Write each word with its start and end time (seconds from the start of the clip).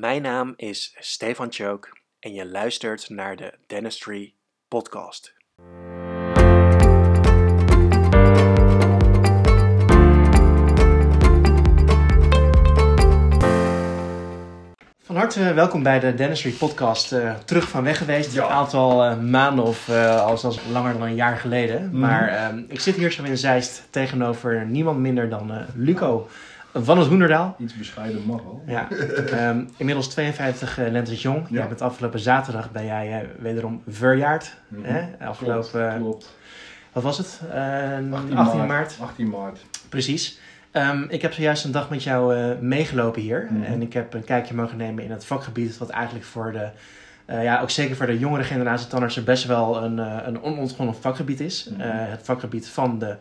Mijn 0.00 0.22
naam 0.22 0.52
is 0.56 0.96
Stefan 0.98 1.52
Chook 1.52 1.98
en 2.18 2.32
je 2.32 2.46
luistert 2.46 3.08
naar 3.08 3.36
de 3.36 3.52
Dentistry 3.66 4.34
Podcast. 4.68 5.34
Van 15.02 15.16
harte 15.16 15.54
welkom 15.54 15.82
bij 15.82 16.00
de 16.00 16.14
Dentistry 16.14 16.52
Podcast. 16.52 17.12
Uh, 17.12 17.34
terug 17.34 17.68
van 17.68 17.84
weg 17.84 17.98
geweest. 17.98 18.32
Ja. 18.32 18.44
Een 18.44 18.50
aantal 18.50 19.04
eh, 19.04 19.20
maanden 19.20 19.64
of 19.64 19.88
uh, 19.88 20.24
al 20.24 20.38
zelfs 20.38 20.58
langer 20.70 20.92
dan 20.92 21.02
een 21.02 21.14
jaar 21.14 21.36
geleden. 21.36 21.88
Mhm. 21.88 21.98
Maar 21.98 22.28
ehm, 22.28 22.62
ik 22.68 22.80
zit 22.80 22.96
hier 22.96 23.12
zo 23.12 23.24
in 23.24 23.38
Zeist 23.38 23.88
tegenover 23.90 24.66
niemand 24.66 24.98
minder 24.98 25.28
dan 25.28 25.52
eh, 25.52 25.62
Luco 25.74 26.28
van 26.84 26.98
het 26.98 27.08
Hoenderdaal. 27.08 27.56
Iets 27.58 27.76
bescheiden 27.76 28.22
mag 28.26 28.42
wel. 28.42 28.62
Ja, 28.66 28.88
ehm, 28.90 29.64
inmiddels 29.76 30.08
52 30.08 30.78
uh, 30.78 30.88
lentes 30.90 31.22
jong. 31.22 31.46
Ja. 31.48 31.60
Ja. 31.60 31.66
bent 31.66 31.82
afgelopen 31.82 32.20
zaterdag 32.20 32.70
ben 32.72 32.84
jij 32.84 33.20
eh, 33.20 33.28
wederom 33.38 33.82
verjaard. 33.88 34.56
Mhm. 34.68 34.84
hè? 34.84 35.26
Afgelopen, 35.26 35.70
Klopt, 35.70 35.98
klopt. 35.98 36.36
wat 36.92 37.02
was 37.02 37.18
het? 37.18 37.40
Eh, 37.52 37.60
18, 38.12 38.36
18, 38.36 38.66
maart. 38.66 38.96
18 39.00 39.28
maart. 39.28 39.64
Precies. 39.88 40.38
Ehm, 40.70 41.04
ik 41.08 41.22
heb 41.22 41.32
zojuist 41.32 41.64
een 41.64 41.70
dag 41.72 41.90
met 41.90 42.02
jou 42.02 42.36
eh, 42.36 42.58
meegelopen 42.60 43.22
hier. 43.22 43.48
Mhm. 43.50 43.62
En 43.62 43.82
ik 43.82 43.92
heb 43.92 44.14
een 44.14 44.24
kijkje 44.24 44.54
mogen 44.54 44.76
nemen 44.76 45.04
in 45.04 45.10
het 45.10 45.24
vakgebied. 45.24 45.78
Wat 45.78 45.88
eigenlijk 45.88 46.24
voor 46.24 46.52
de, 46.52 46.68
eh, 47.26 47.42
ja, 47.42 47.60
ook 47.60 47.70
zeker 47.70 47.96
voor 47.96 48.06
de 48.06 48.18
jongere 48.18 48.44
generatie 48.44 48.86
tandartsen 48.86 49.24
best 49.24 49.44
wel 49.44 49.82
een, 49.82 49.98
eh, 49.98 50.16
een 50.26 50.42
onontgonnen 50.42 50.94
vakgebied 50.94 51.40
is. 51.40 51.68
Mhm. 51.70 51.80
Eh, 51.80 51.88
het 51.92 52.20
vakgebied 52.24 52.68
van 52.68 52.98
de 52.98 53.16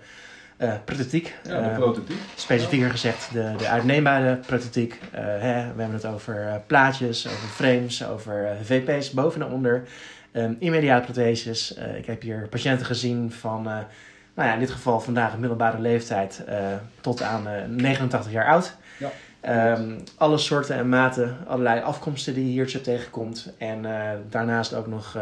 Ja, 1.44 1.62
de 1.62 1.82
Eh. 2.12 2.18
Specifieker 2.36 2.90
gezegd 2.90 3.34
de, 3.34 3.54
de 3.58 3.68
uitneembare 3.68 4.36
prothetiek. 4.36 5.00
Eh, 5.12 5.24
hè, 5.24 5.54
we 5.74 5.82
hebben 5.82 5.94
het 5.94 6.06
over 6.06 6.62
plaatjes, 6.68 7.28
over 7.28 7.48
frames, 7.48 8.08
over 8.08 8.58
VP's 8.64 9.12
boven 9.12 9.42
en 9.42 9.48
onder. 9.48 9.84
Ehm 10.32 10.54
immediate 10.60 11.04
protheses. 11.04 11.74
Ik 11.98 12.06
heb 12.06 12.22
hier 12.22 12.48
patiënten 12.50 12.86
gezien 12.86 13.32
van, 13.32 13.64
nou 14.36 14.48
ja, 14.48 14.54
in 14.54 14.60
dit 14.60 14.72
geval 14.72 15.00
vandaag 15.00 15.34
een 15.34 15.40
middelbare 15.40 15.80
leeftijd 15.80 16.44
tot 17.02 17.22
aan 17.22 17.48
eh, 17.48 17.66
89 17.68 18.32
jaar 18.32 18.48
oud. 18.48 18.76
Ja. 18.98 19.12
Ehm, 19.42 20.00
alle 20.18 20.38
soorten 20.38 20.76
en 20.76 20.90
maten, 20.90 21.38
allerlei 21.48 21.82
afkomsten 21.82 22.34
die 22.34 22.46
je 22.46 22.52
hier 22.52 22.70
zo 22.70 22.82
tegenkomt. 22.82 23.54
En 23.58 23.86
daarnaast 24.30 24.74
ook 24.74 24.88
nog 24.88 25.18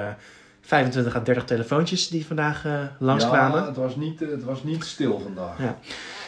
25 0.65 1.15
à 1.15 1.19
30 1.19 1.45
telefoontjes 1.45 2.07
die 2.07 2.25
vandaag 2.25 2.65
eh, 2.65 2.79
langskwamen. 2.99 3.59
Ja, 3.59 3.65
het 3.65 3.75
was, 3.75 3.95
niet, 3.95 4.21
eh, 4.21 4.29
het 4.29 4.43
was 4.43 4.63
niet 4.63 4.83
stil 4.83 5.19
vandaag. 5.19 5.59
Ja. 5.59 5.77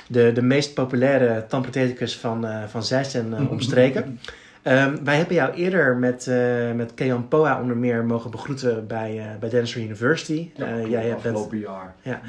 de, 0.07 0.31
de 0.31 0.41
meest 0.41 0.73
populaire 0.73 1.45
tandprotheticus 1.47 2.17
van, 2.17 2.45
eh 2.45 2.63
van 2.67 2.83
Zeist 2.83 3.15
en 3.15 3.49
omstreken. 3.49 4.03
Ehm, 4.65 5.03
wij 5.03 5.17
hebben 5.17 5.35
jou 5.35 5.53
eerder 5.53 5.95
met, 5.95 6.31
met 6.75 6.93
Kean 6.93 7.27
Poa 7.27 7.61
onder 7.61 7.77
meer 7.77 8.05
mogen 8.05 8.31
begroeten 8.31 8.87
bij, 8.87 9.37
bij 9.39 9.49
Dentistry 9.49 9.83
University. 9.83 10.49
Ja, 10.55 10.79
jij, 10.79 11.01
bent, 11.01 11.15
afgelopen 11.15 11.57
jaar. 11.57 11.95
Ja. 12.01 12.21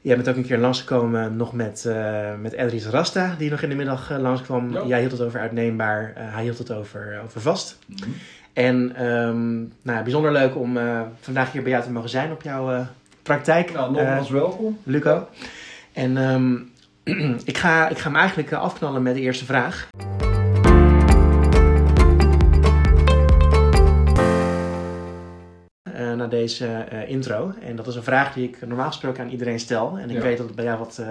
Jij 0.00 0.16
bent 0.16 0.28
ook 0.28 0.36
een 0.36 0.46
keer 0.46 0.58
langsgekomen 0.58 1.36
nog 1.36 1.52
met, 1.52 1.88
met 2.40 2.52
Edris 2.52 2.86
Rasta, 2.86 3.34
die 3.38 3.50
nog 3.50 3.62
in 3.62 3.68
de 3.68 3.74
middag 3.74 4.18
langskwam. 4.18 4.72
Ja. 4.72 4.86
Jij 4.86 4.98
hield 5.00 5.12
het 5.12 5.20
over 5.20 5.40
uitneembaar, 5.40 6.12
hij 6.14 6.42
hield 6.42 6.58
het 6.58 6.72
over, 6.72 7.20
over 7.24 7.40
vast. 7.40 7.78
Mhm. 7.86 8.10
En 8.52 8.92
ehm, 8.96 9.58
nou, 9.82 10.02
bijzonder 10.02 10.32
leuk 10.32 10.56
om 10.56 10.76
eh, 10.76 11.00
vandaag 11.20 11.52
hier 11.52 11.62
bij 11.62 11.70
jou 11.70 11.84
te 11.84 11.90
mogen 11.90 12.08
zijn 12.10 12.32
op 12.32 12.42
jouw 12.42 12.72
eh, 12.72 12.86
praktijk. 13.22 13.72
Nou, 13.72 13.86
eh, 13.96 14.02
nogmaals 14.02 14.30
welkom. 14.30 14.78
Luco. 14.82 15.28
En 15.92 16.16
ehm, 16.16 16.54
ik, 17.44 17.56
ga, 17.58 17.88
ik 17.88 17.98
ga 17.98 18.08
hem 18.10 18.18
eigenlijk 18.18 18.50
eh, 18.50 18.58
afknallen 18.60 19.02
met 19.02 19.14
de 19.14 19.20
eerste 19.20 19.44
vraag. 19.44 19.88
Eh, 25.82 26.12
naar 26.14 26.28
deze 26.28 26.66
eh, 26.66 27.08
intro. 27.10 27.52
En 27.62 27.76
dat 27.76 27.86
is 27.86 27.94
een 27.94 28.02
vraag 28.02 28.32
die 28.32 28.48
ik 28.48 28.66
normaal 28.66 28.86
gesproken 28.86 29.22
aan 29.24 29.30
iedereen 29.30 29.60
stel. 29.60 29.98
En 29.98 30.10
ik 30.10 30.16
Ja. 30.16 30.22
weet 30.22 30.36
dat 30.36 30.46
het 30.46 30.56
bij 30.56 30.64
jou 30.64 30.78
wat 30.78 30.98
eh, 30.98 31.10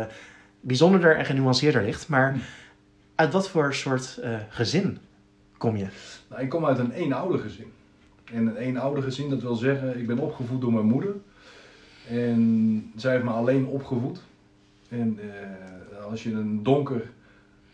bijzonderder 0.62 1.16
en 1.18 1.25
genuanceerder 1.25 1.84
ligt. 1.84 2.08
Maar 2.08 2.31
Hm. 2.34 2.40
uit 3.16 3.34
wat 3.34 3.50
voor 3.50 3.73
soort 3.73 4.18
eh, 4.23 4.29
gezin 4.50 4.97
kom 5.61 5.77
je? 5.77 5.88
Nou, 6.29 6.41
ik 6.41 6.49
kom 6.49 6.66
uit 6.66 6.79
een 6.79 6.91
eenoudergezin. 6.91 7.72
En 8.33 8.47
een 8.47 8.55
eenoudergezin, 8.55 9.29
dat 9.29 9.41
wil 9.41 9.55
zeggen, 9.55 9.99
ik 9.99 10.07
ben 10.07 10.19
opgevoed 10.19 10.61
door 10.61 10.73
mijn 10.73 10.85
moeder. 10.85 11.16
En 12.09 12.91
zij 12.95 13.11
heeft 13.11 13.23
me 13.23 13.29
alleen 13.29 13.66
opgevoed. 13.66 14.22
En 14.89 15.19
eh, 15.19 16.05
als 16.05 16.23
je 16.23 16.31
een 16.31 16.63
donker 16.63 17.11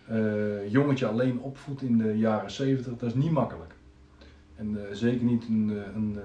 eh, 0.06 0.72
jongetje 0.72 1.06
alleen 1.06 1.40
opvoedt 1.40 1.82
in 1.82 1.98
de 1.98 2.18
jaren 2.18 2.52
70, 2.52 2.98
dat 2.98 3.10
is 3.10 3.16
niet 3.16 3.32
makkelijk. 3.32 3.74
En 4.56 4.88
eh, 4.88 4.94
zeker 4.96 5.26
niet 5.26 5.48
een, 5.48 5.82
een, 5.96 6.20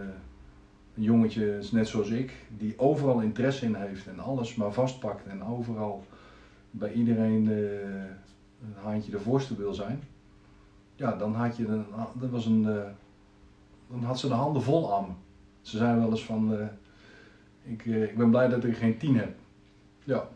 een 0.97 1.03
jongetje 1.03 1.59
net 1.73 1.89
zoals 1.89 2.11
ik, 2.11 2.33
die 2.59 2.79
overal 2.79 3.21
interesse 3.21 3.65
in 3.65 3.75
heeft 3.75 4.07
en 4.07 4.19
alles 4.19 4.55
maar 4.55 4.73
vastpakt 4.73 5.27
en 5.27 5.45
overal 5.45 6.05
bij 6.71 6.93
iedereen 6.93 7.47
een 7.47 8.83
haantje 8.83 9.11
de 9.11 9.21
voorste 9.21 9.57
wil 9.57 9.75
zijn. 9.75 10.01
Ja, 11.03 11.13
dan 11.13 11.35
had 11.35 11.57
je 11.57 11.67
een, 11.67 11.87
dat 12.21 12.31
was 12.31 12.47
een, 12.47 12.67
eh, 12.69 12.91
dan 13.91 14.03
had 14.05 14.19
ze 14.19 14.29
de 14.29 14.35
handen 14.35 14.63
vol 14.63 14.95
aan 14.95 15.05
me. 15.05 15.13
Ze 15.61 15.77
zei 15.77 15.99
wel 15.99 16.11
eens 16.11 16.25
van, 16.25 16.59
eh, 16.59 16.67
ik, 17.73 17.87
eh, 17.87 18.03
ik 18.03 18.17
ben 18.17 18.31
blij 18.31 18.49
dat 18.49 18.65
ik 18.65 18.77
geen 18.77 18.99
tien 18.99 19.17
heb. 19.17 19.35
Ja, 20.05 20.29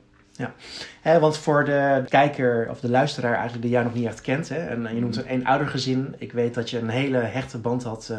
Hè, 1.01 1.21
want 1.21 1.37
voor 1.37 1.65
de 1.65 2.05
kijker 2.09 2.67
of 2.71 2.81
de 2.81 2.91
luisteraar 2.91 3.33
eigenlijk 3.33 3.63
die 3.63 3.71
jou 3.71 3.85
nog 3.85 3.95
niet 3.95 4.07
echt 4.07 4.21
kent. 4.21 4.49
Hè, 4.49 4.57
en 4.57 4.95
je 4.95 5.01
noemt 5.01 5.17
een 5.17 5.27
eenoudergezin. 5.27 6.15
Ik 6.19 6.33
weet 6.33 6.55
dat 6.55 6.71
je 6.71 6.79
een 6.79 6.89
hele 6.89 7.19
hechte 7.19 7.59
band 7.59 7.83
had 7.83 8.13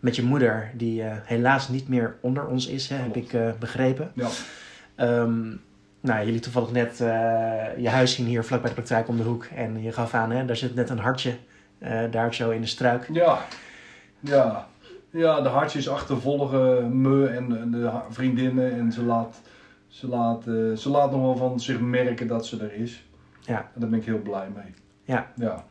met 0.00 0.16
je 0.16 0.22
moeder. 0.22 0.70
Die 0.74 1.02
helaas 1.04 1.68
niet 1.68 1.88
meer 1.88 2.16
onder 2.20 2.46
ons 2.46 2.66
is, 2.66 2.88
hè, 2.88 2.96
heb 2.96 3.16
ik 3.16 3.58
begrepen. 3.58 4.12
ja. 4.14 4.28
Ehm, 4.94 5.48
nou, 6.00 6.24
jullie 6.24 6.40
toevallig 6.40 6.70
net 6.70 6.98
je 7.78 7.88
huis 7.88 8.14
zien 8.14 8.26
hier 8.26 8.44
vlak 8.44 8.60
bij 8.60 8.68
de 8.68 8.74
praktijk 8.74 9.08
om 9.08 9.16
de 9.16 9.22
hoek. 9.22 9.44
En 9.44 9.82
je 9.82 9.92
gaf 9.92 10.14
aan, 10.14 10.30
hè, 10.30 10.44
daar 10.44 10.56
zit 10.56 10.74
net 10.74 10.90
een 10.90 10.98
hartje. 10.98 11.36
Eh, 11.80 12.10
daar 12.10 12.34
zo 12.34 12.50
in 12.50 12.60
de 12.60 12.66
struik. 12.66 13.08
Ja, 13.12 13.38
ja. 14.20 14.68
Ja, 15.12 15.40
de 15.40 15.48
hartjes 15.48 15.88
achtervolgen 15.88 17.00
me 17.00 17.26
en 17.26 17.70
de 17.70 17.90
vriendinnen 18.10 18.72
en 18.72 18.92
ze 18.92 19.02
laat, 19.02 19.40
ze, 19.88 20.08
laat, 20.08 20.46
eh, 20.46 20.72
ze 20.76 20.88
laat 20.90 21.10
nog 21.10 21.20
wel 21.20 21.36
van 21.36 21.60
zich 21.60 21.80
merken 21.80 22.26
dat 22.26 22.46
ze 22.46 22.58
er 22.62 22.72
is. 22.72 23.04
Ja. 23.40 23.58
En 23.58 23.80
daar 23.80 23.88
ben 23.88 23.98
ik 23.98 24.04
heel 24.04 24.18
blij 24.18 24.48
mee. 24.54 24.74
Ja. 25.04 25.32
Ja, 25.34 25.64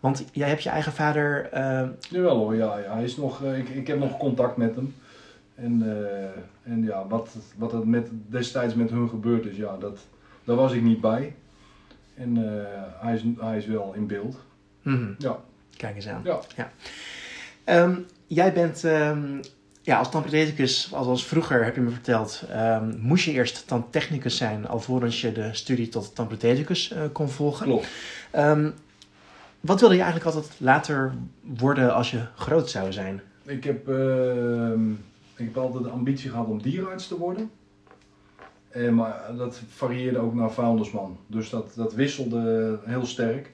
Want 0.00 0.24
jij 0.32 0.48
hebt 0.48 0.62
je 0.62 0.68
eigen 0.70 0.92
vader. 0.92 1.48
eh, 1.50 1.88
jawel 2.10 2.36
hoor, 2.36 2.54
ja, 2.54 2.78
ja. 2.78 2.92
Hij 2.92 3.04
is 3.04 3.16
nog, 3.16 3.42
ik, 3.42 3.68
ik 3.68 3.86
heb 3.86 3.98
nog 3.98 4.16
contact 4.18 4.56
met 4.56 4.74
hem. 4.74 4.94
En, 5.54 5.82
en 6.62 6.82
ja, 6.82 7.06
wat, 7.06 7.36
wat 7.56 7.72
er 7.72 7.88
met, 7.88 8.08
destijds 8.26 8.74
met 8.74 8.90
hun 8.90 9.08
gebeurd 9.08 9.46
is, 9.46 9.56
ja, 9.56 9.76
dat, 9.76 9.98
daar 10.44 10.56
was 10.56 10.72
ik 10.72 10.82
niet 10.82 11.00
bij. 11.00 11.34
En 12.14 12.36
hij, 13.00 13.14
is, 13.14 13.22
hij 13.38 13.56
is 13.56 13.66
wel 13.66 13.92
in 13.94 14.06
beeld. 14.06 14.36
Mhm, 14.82 15.12
Ja, 15.18 15.36
Kijk 15.76 15.94
eens 15.96 16.08
aan. 16.08 16.22
ja. 16.24 16.40
Ehm, 17.64 17.94
jij 18.26 18.52
bent 18.52 18.84
ehm, 18.84 19.42
ja, 19.82 19.98
als 19.98 20.10
tandprotheticus, 20.10 20.90
althans 20.94 21.26
vroeger 21.26 21.64
heb 21.64 21.74
je 21.74 21.80
me 21.80 21.90
verteld, 21.90 22.42
ehm, 22.50 22.92
moest 22.98 23.24
je 23.24 23.32
eerst 23.32 23.66
tandtechnicus 23.66 24.36
zijn 24.36 24.66
alvorens 24.68 25.20
je 25.20 25.32
de 25.32 25.48
studie 25.54 25.88
tot 25.88 26.14
tandprotheticus 26.14 26.90
eh, 26.92 27.02
kon 27.12 27.28
volgen. 27.28 27.66
klopt. 27.66 27.86
Wat 29.60 29.80
wilde 29.80 29.94
je 29.94 30.02
eigenlijk 30.02 30.34
altijd 30.34 30.54
later 30.60 31.12
worden 31.40 31.94
als 31.94 32.10
je 32.10 32.20
groot 32.36 32.70
zou 32.70 32.92
zijn? 32.92 33.22
Ik 33.44 33.64
heb, 33.64 33.88
ik 35.36 35.44
heb 35.44 35.56
altijd 35.56 35.84
de 35.84 35.90
ambitie 35.90 36.30
gehad 36.30 36.46
om 36.46 36.62
dierenarts 36.62 37.08
te 37.08 37.18
worden. 37.18 37.50
En, 38.68 38.94
maar 38.94 39.30
dat 39.36 39.60
varieerde 39.68 40.18
ook 40.18 40.34
naar 40.34 40.50
foundersman. 40.50 41.18
Dus 41.26 41.50
dat, 41.50 41.72
dat 41.74 41.94
wisselde 41.94 42.78
heel 42.84 43.06
sterk. 43.06 43.50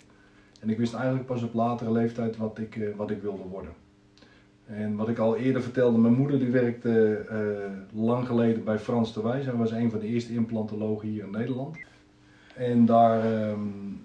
En 0.58 0.70
ik 0.70 0.78
wist 0.78 0.94
eigenlijk 0.94 1.26
pas 1.26 1.42
op 1.42 1.54
latere 1.54 1.92
leeftijd 1.92 2.36
wat 2.36 2.58
ik, 2.58 2.76
eh, 2.76 2.96
wat 2.96 3.10
ik 3.10 3.22
wilde 3.22 3.42
worden. 3.42 3.72
En 4.66 4.96
wat 4.96 5.08
ik 5.08 5.18
al 5.18 5.36
eerder 5.36 5.62
vertelde, 5.62 5.98
mijn 5.98 6.14
moeder 6.14 6.38
die 6.38 6.50
werkte 6.50 7.14
eh, 7.14 8.00
lang 8.02 8.26
geleden 8.26 8.64
bij 8.64 8.78
Frans 8.78 9.14
de 9.14 9.22
Wijs. 9.22 9.44
Hij 9.44 9.54
was 9.54 9.70
een 9.70 9.90
van 9.90 10.00
de 10.00 10.06
eerste 10.06 10.34
implantologen 10.34 11.08
hier 11.08 11.24
in 11.24 11.30
Nederland. 11.30 11.76
En 12.54 12.86
daar, 12.86 13.24
ehm, 13.24 13.60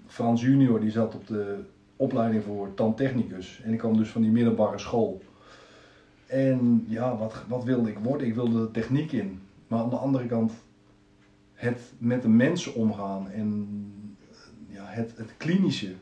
Frans 0.06 0.42
junior, 0.42 0.80
die 0.80 0.90
zat 0.90 1.14
op 1.14 1.26
de 1.26 1.58
opleiding 1.96 2.42
voor 2.42 2.74
tandtechnicus. 2.74 3.60
En 3.64 3.72
ik 3.72 3.78
kwam 3.78 3.96
dus 3.96 4.08
van 4.08 4.22
die 4.22 4.30
middelbare 4.30 4.78
school. 4.78 5.22
En 6.26 6.84
ja, 6.88 7.16
wat, 7.16 7.34
wat 7.48 7.64
wilde 7.64 7.90
ik 7.90 7.98
worden? 7.98 8.26
Ik 8.26 8.34
wilde 8.34 8.60
de 8.60 8.70
techniek 8.70 9.12
in. 9.12 9.40
Maar 9.68 9.78
aan 9.78 9.90
de 9.90 9.96
andere 9.96 10.26
kant, 10.26 10.52
het 11.54 11.92
met 11.98 12.22
de 12.22 12.28
mensen 12.28 12.74
omgaan 12.74 13.30
en 13.30 13.68
ja, 14.66 14.84
het, 14.84 15.12
het 15.16 15.34
klinische, 15.36 15.92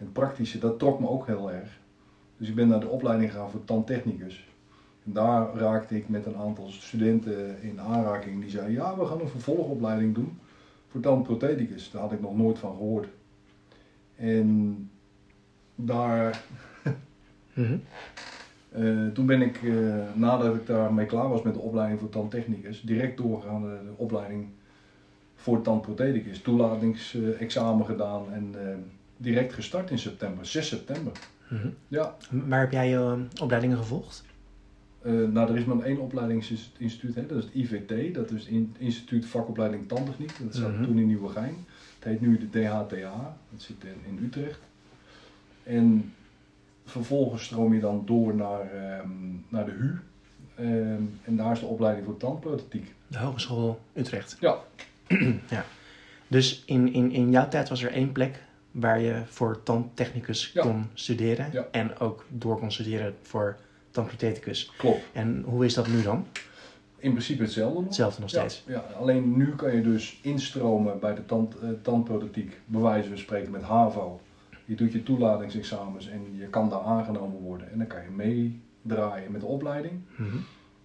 het 0.00 0.12
praktische, 0.12 0.58
dat 0.58 0.78
trok 0.78 1.00
me 1.00 1.08
ook 1.08 1.26
heel 1.26 1.52
erg. 1.52 1.78
Dus 2.36 2.48
ik 2.48 2.54
ben 2.54 2.68
naar 2.68 2.80
de 2.80 2.88
opleiding 2.88 3.30
gegaan 3.30 3.50
voor 3.50 3.64
tandtechnicus. 3.64 4.48
En 5.04 5.12
daar 5.12 5.54
raakte 5.54 5.96
ik 5.96 6.08
met 6.08 6.26
een 6.26 6.36
aantal 6.36 6.68
studenten 6.68 7.62
in 7.62 7.80
aanraking 7.80 8.40
die 8.40 8.50
zeiden, 8.50 8.72
ja, 8.72 8.96
we 8.96 9.06
gaan 9.06 9.20
een 9.20 9.28
vervolgopleiding 9.28 10.14
doen 10.14 10.38
voor 10.88 11.00
tandprotheticus. 11.00 11.90
Daar 11.90 12.02
had 12.02 12.12
ik 12.12 12.20
nog 12.20 12.36
nooit 12.36 12.58
van 12.58 12.76
gehoord. 12.76 13.08
En 14.16 14.90
daar 15.74 16.42
Mhm. 17.54 17.76
Eh, 18.72 19.06
toen 19.12 19.26
ben 19.26 19.42
ik, 19.42 19.62
eh, 19.62 20.14
nadat 20.14 20.54
ik 20.54 20.66
daarmee 20.66 21.06
klaar 21.06 21.28
was 21.28 21.42
met 21.42 21.54
de 21.54 21.60
opleiding 21.60 22.00
voor 22.00 22.08
tandtechnicus, 22.08 22.80
direct 22.80 23.16
doorgegaan 23.16 23.62
naar 23.62 23.82
de 23.82 23.92
opleiding 23.96 24.48
voor 25.34 25.62
tandprothedicus. 25.62 26.42
Toelatingsexamen 26.42 27.86
gedaan 27.86 28.32
en 28.32 28.54
eh, 28.54 28.74
direct 29.20 29.52
gestart 29.54 29.90
in 29.90 29.98
september, 29.98 30.46
6 30.46 30.68
september. 30.68 31.12
Mhm. 31.48 31.68
Ja, 31.88 32.16
Waar 32.30 32.60
heb 32.60 32.72
jij 32.72 32.88
je 32.88 32.96
eh, 32.96 33.42
opleidingen 33.42 33.76
gevolgd? 33.76 34.24
eh, 35.02 35.12
nou 35.12 35.50
er 35.50 35.56
is 35.56 35.64
maar 35.64 35.78
één 35.80 35.98
opleidingsinstituut, 35.98 37.14
hè, 37.14 37.26
dat 37.26 37.38
is 37.38 37.44
het 37.44 37.54
IVT, 37.54 38.14
dat 38.14 38.30
is 38.30 38.40
het 38.42 38.50
In- 38.50 38.74
Instituut 38.78 39.26
Vakopleiding 39.26 39.88
Tandtechniek. 39.88 40.32
Dat 40.42 40.54
zat 40.54 40.72
Mhm. 40.72 40.82
toen 40.84 40.98
in 40.98 41.06
Nieuwegein. 41.06 41.54
Het 41.94 42.04
heet 42.04 42.20
nu 42.20 42.38
de 42.38 42.50
DHTA, 42.50 43.36
dat 43.50 43.62
zit 43.62 43.76
in, 43.84 44.16
in 44.18 44.24
Utrecht. 44.24 44.60
En 45.62 46.12
vervolgens 46.84 47.44
stroom 47.44 47.74
je 47.74 47.80
dan 47.80 48.02
door 48.06 48.34
naar, 48.34 48.60
ehm, 48.60 49.08
naar 49.48 49.64
de 49.64 49.70
HU. 49.72 49.98
Ehm, 50.54 51.02
en 51.24 51.36
daar 51.36 51.52
is 51.52 51.60
de 51.60 51.66
opleiding 51.66 52.06
voor 52.06 52.16
tandprothetiek. 52.16 52.94
De 53.06 53.18
Hogeschool 53.18 53.80
Utrecht. 53.94 54.36
Ja. 54.40 54.56
ja. 55.50 55.64
Dus 56.26 56.62
in, 56.66 56.92
in, 56.92 57.12
in 57.12 57.30
jouw 57.30 57.48
tijd 57.48 57.68
was 57.68 57.82
er 57.82 57.92
één 57.92 58.12
plek 58.12 58.42
waar 58.70 59.00
je 59.00 59.22
voor 59.26 59.62
tandtechnicus 59.62 60.50
Ja. 60.54 60.62
kon 60.62 60.86
studeren. 60.94 61.48
Ja. 61.52 61.66
En 61.70 61.98
ook 61.98 62.24
door 62.28 62.58
kon 62.58 62.72
studeren 62.72 63.14
voor 63.22 63.56
tandprotheticus. 63.90 64.72
Klopt. 64.76 65.02
En 65.12 65.42
hoe 65.46 65.64
is 65.64 65.74
dat 65.74 65.88
nu 65.88 66.02
dan? 66.02 66.26
In 66.98 67.10
principe 67.10 67.42
hetzelfde 67.42 67.74
nog. 67.74 67.84
Hetzelfde 67.84 68.20
nog 68.20 68.30
steeds. 68.30 68.64
ja, 68.66 68.84
alleen 68.98 69.36
nu 69.36 69.54
kan 69.54 69.74
je 69.76 69.82
dus 69.82 70.18
instromen 70.22 70.98
bij 71.00 71.14
de 71.14 71.26
tand, 71.26 71.58
eh, 71.58 71.68
tandprothetiek, 71.82 72.60
bij 72.66 72.80
wijze 72.80 73.08
van 73.08 73.18
spreken 73.18 73.50
met 73.50 73.62
HAVO. 73.62 74.20
Je 74.64 74.74
doet 74.74 74.92
je 74.92 75.02
toelatingsexamens 75.02 76.08
en 76.08 76.20
je 76.36 76.46
kan 76.46 76.68
daar 76.68 76.80
aangenomen 76.80 77.40
worden. 77.40 77.70
En 77.72 77.78
dan 77.78 77.86
kan 77.86 77.98
je 78.02 78.10
meedraaien 78.84 79.32
met 79.32 79.40
de 79.40 79.46
opleiding. 79.46 79.92
Mhm. 80.16 80.36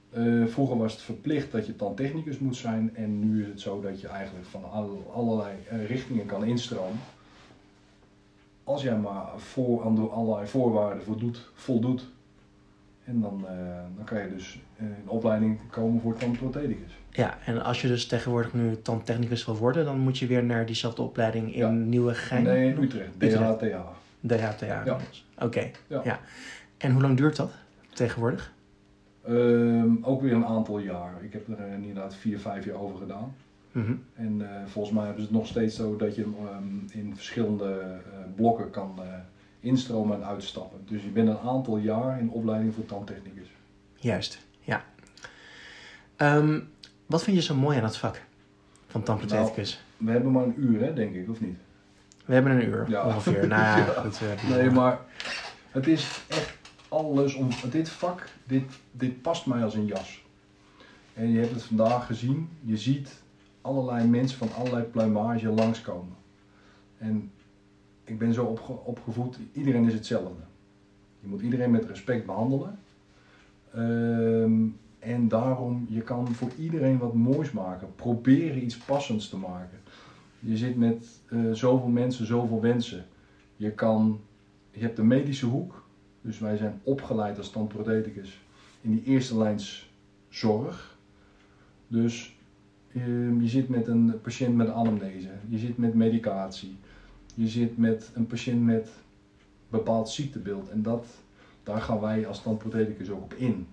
Eh, 0.10 0.46
vroeger 0.48 0.78
was 0.78 0.92
het 0.94 1.02
verplicht 1.02 1.52
dat 1.52 1.66
je 1.66 1.76
tandtechnicus 1.76 2.40
moet 2.40 2.56
zijn. 2.56 2.96
En 2.96 3.20
nu 3.20 3.42
is 3.42 3.48
het 3.48 3.60
zo 3.62 3.82
dat 3.82 4.02
je 4.02 4.08
eigenlijk 4.08 4.46
van 4.46 4.64
al- 4.72 5.12
allerlei 5.16 5.56
eh, 5.70 5.86
richtingen 5.88 6.26
kan 6.26 6.46
instromen. 6.46 7.00
Als 8.66 8.82
jij 8.82 8.98
maar 8.98 9.26
voor, 9.38 9.86
aan 9.86 9.96
de 9.96 10.02
allerlei 10.02 10.48
voorwaarden 10.48 11.04
voldoet. 11.04 11.52
voldoet 11.54 12.14
en 13.04 13.22
dan, 13.22 13.46
eh, 13.48 13.56
dan 13.96 14.06
kan 14.06 14.22
je 14.22 14.30
dus 14.30 14.60
eh, 14.78 14.86
in 14.86 15.10
opleiding 15.10 15.60
komen 15.70 16.02
voor 16.02 16.16
tandprothedicus. 16.18 16.98
Ja, 17.10 17.38
en 17.46 17.64
als 17.64 17.82
je 17.82 17.88
dus 17.88 18.08
tegenwoordig 18.08 18.54
nu 18.54 18.82
tandtechnicus 18.82 19.46
wil 19.46 19.58
worden, 19.58 19.86
dan 19.86 20.00
moet 20.00 20.18
je 20.18 20.28
weer 20.28 20.44
naar 20.44 20.66
diezelfde 20.66 21.02
opleiding 21.02 21.54
in 21.54 21.60
Ja. 21.60 21.70
Nieuwegein. 21.70 22.44
Nee, 22.44 22.74
in 22.74 22.84
Utrecht. 22.84 23.10
Utrecht. 23.20 23.60
DHTA. 23.60 23.86
DHTA. 24.28 24.84
Ja. 24.86 24.98
Oké. 25.40 25.72
Ja. 25.88 26.02
Ja. 26.04 26.20
En 26.78 26.92
hoe 26.92 27.02
lang 27.02 27.18
duurt 27.18 27.36
dat 27.36 27.52
tegenwoordig? 27.94 28.54
Ehm, 29.24 29.90
ook 30.02 30.22
weer 30.22 30.34
een 30.34 30.46
aantal 30.46 30.80
jaar. 30.80 31.14
Ik 31.24 31.34
heb 31.34 31.48
er 31.48 31.58
eh, 31.66 31.74
inderdaad 31.74 32.16
vier, 32.16 32.40
vijf 32.40 32.66
jaar 32.66 32.76
over 32.76 32.98
gedaan. 32.98 33.36
Mhm. 33.76 33.94
En 34.14 34.42
eh, 34.50 34.66
volgens 34.68 34.96
mij 34.96 35.06
hebben 35.06 35.22
ze 35.24 35.28
het 35.28 35.38
nog 35.38 35.48
steeds 35.48 35.76
zo 35.76 35.96
dat 35.96 36.16
je 36.16 36.22
hem 36.22 36.36
ehm, 36.48 37.00
in 37.00 37.16
verschillende 37.16 37.80
eh, 37.80 38.20
blokken 38.36 38.70
kan 38.70 38.94
eh, 38.98 39.14
instromen 39.60 40.18
en 40.18 40.26
uitstappen. 40.28 40.80
Dus 40.86 41.04
je 41.04 41.10
bent 41.10 41.28
een 41.30 41.38
aantal 41.38 41.78
jaar 41.78 42.20
in 42.20 42.30
opleiding 42.30 42.74
voor 42.74 42.86
tandtechnicus. 42.86 43.48
Juist, 43.96 44.46
ja. 44.60 44.84
Ehm, 46.16 46.60
wat 47.06 47.24
vind 47.24 47.38
je 47.38 47.44
zo 47.44 47.56
mooi 47.56 47.78
aan 47.78 47.84
het 47.84 47.98
vak 47.98 48.22
van 48.88 49.04
tandprotheticus? 49.04 49.84
We 49.98 50.12
hebben 50.12 50.32
maar 50.32 50.44
een 50.44 50.56
uur, 50.58 50.82
hè, 50.82 50.94
denk 50.94 51.16
ik, 51.16 51.30
of 51.30 51.42
niet? 51.42 51.58
We 52.26 52.34
hebben 52.34 52.52
een 52.52 52.68
uur 52.68 52.90
Ja. 52.90 53.06
ongeveer. 53.06 53.48
Nou 53.48 53.80
ja, 53.80 53.86
goed. 54.02 54.20
Nee, 54.50 54.70
maar 54.70 55.00
het 55.72 55.88
is 55.88 56.22
echt 56.28 56.58
alles 56.90 57.34
om. 57.34 57.50
Dit 57.72 57.90
vak, 57.90 58.28
dit, 58.44 58.64
dit 58.92 59.22
past 59.22 59.46
mij 59.46 59.64
als 59.64 59.76
een 59.76 59.86
jas. 59.86 60.24
En 61.14 61.32
je 61.32 61.40
hebt 61.40 61.52
het 61.52 61.64
vandaag 61.64 62.06
gezien. 62.06 62.50
Je 62.62 62.78
ziet 62.78 63.24
allerlei 63.66 64.08
mensen 64.08 64.38
van 64.38 64.54
allerlei 64.54 64.84
pluimage 64.84 65.50
langskomen. 65.50 66.16
En 66.98 67.32
ik 68.04 68.18
ben 68.18 68.34
zo 68.34 68.46
opge- 68.46 68.84
opgevoed, 68.84 69.40
iedereen 69.52 69.86
is 69.86 69.94
hetzelfde. 69.94 70.44
Je 71.20 71.28
moet 71.28 71.42
iedereen 71.42 71.72
met 71.72 71.86
respect 71.86 72.26
behandelen. 72.26 72.80
Ehm, 73.74 74.66
en 75.00 75.28
daarom, 75.28 75.86
je 75.90 76.02
kan 76.02 76.34
voor 76.34 76.52
iedereen 76.60 76.98
wat 76.98 77.14
moois 77.14 77.52
maken. 77.52 77.96
Proberen 77.96 78.64
iets 78.64 78.78
passends 78.78 79.30
te 79.30 79.38
maken. 79.38 79.80
Je 80.40 80.58
zit 80.58 80.78
met 80.78 81.22
eh, 81.30 81.52
zoveel 81.52 81.90
mensen, 81.90 82.26
zoveel 82.26 82.62
wensen. 82.62 83.06
Je, 83.56 83.72
kan, 83.72 84.20
je 84.72 84.80
hebt 84.80 84.96
de 84.96 85.04
medische 85.04 85.46
hoek. 85.46 85.84
Dus 86.22 86.40
wij 86.40 86.58
zijn 86.58 86.80
opgeleid 86.84 87.38
als 87.38 87.50
tandprotheticus 87.50 88.42
in 88.82 88.92
die 88.92 89.04
eerste 89.04 89.38
lijns 89.38 89.94
zorg. 90.30 90.98
Dus 91.88 92.35
ehm, 93.02 93.42
je 93.42 93.48
zit 93.48 93.70
met 93.70 93.88
een 93.88 94.22
patiënt 94.22 94.56
met 94.56 94.70
anamnese. 94.70 95.30
Je 95.48 95.58
zit 95.58 95.78
met 95.78 95.94
medicatie. 95.94 96.78
Je 97.36 97.48
zit 97.48 97.78
met 97.78 98.12
een 98.14 98.28
patiënt 98.28 98.66
met 98.66 98.90
bepaald 99.70 100.10
ziektebeeld. 100.10 100.70
En 100.70 100.82
dat, 100.82 101.08
daar 101.64 101.82
gaan 101.82 102.00
wij 102.00 102.28
als 102.28 102.42
tandprotheticus 102.42 103.10
ook 103.10 103.24
op 103.24 103.34
in. 103.34 103.68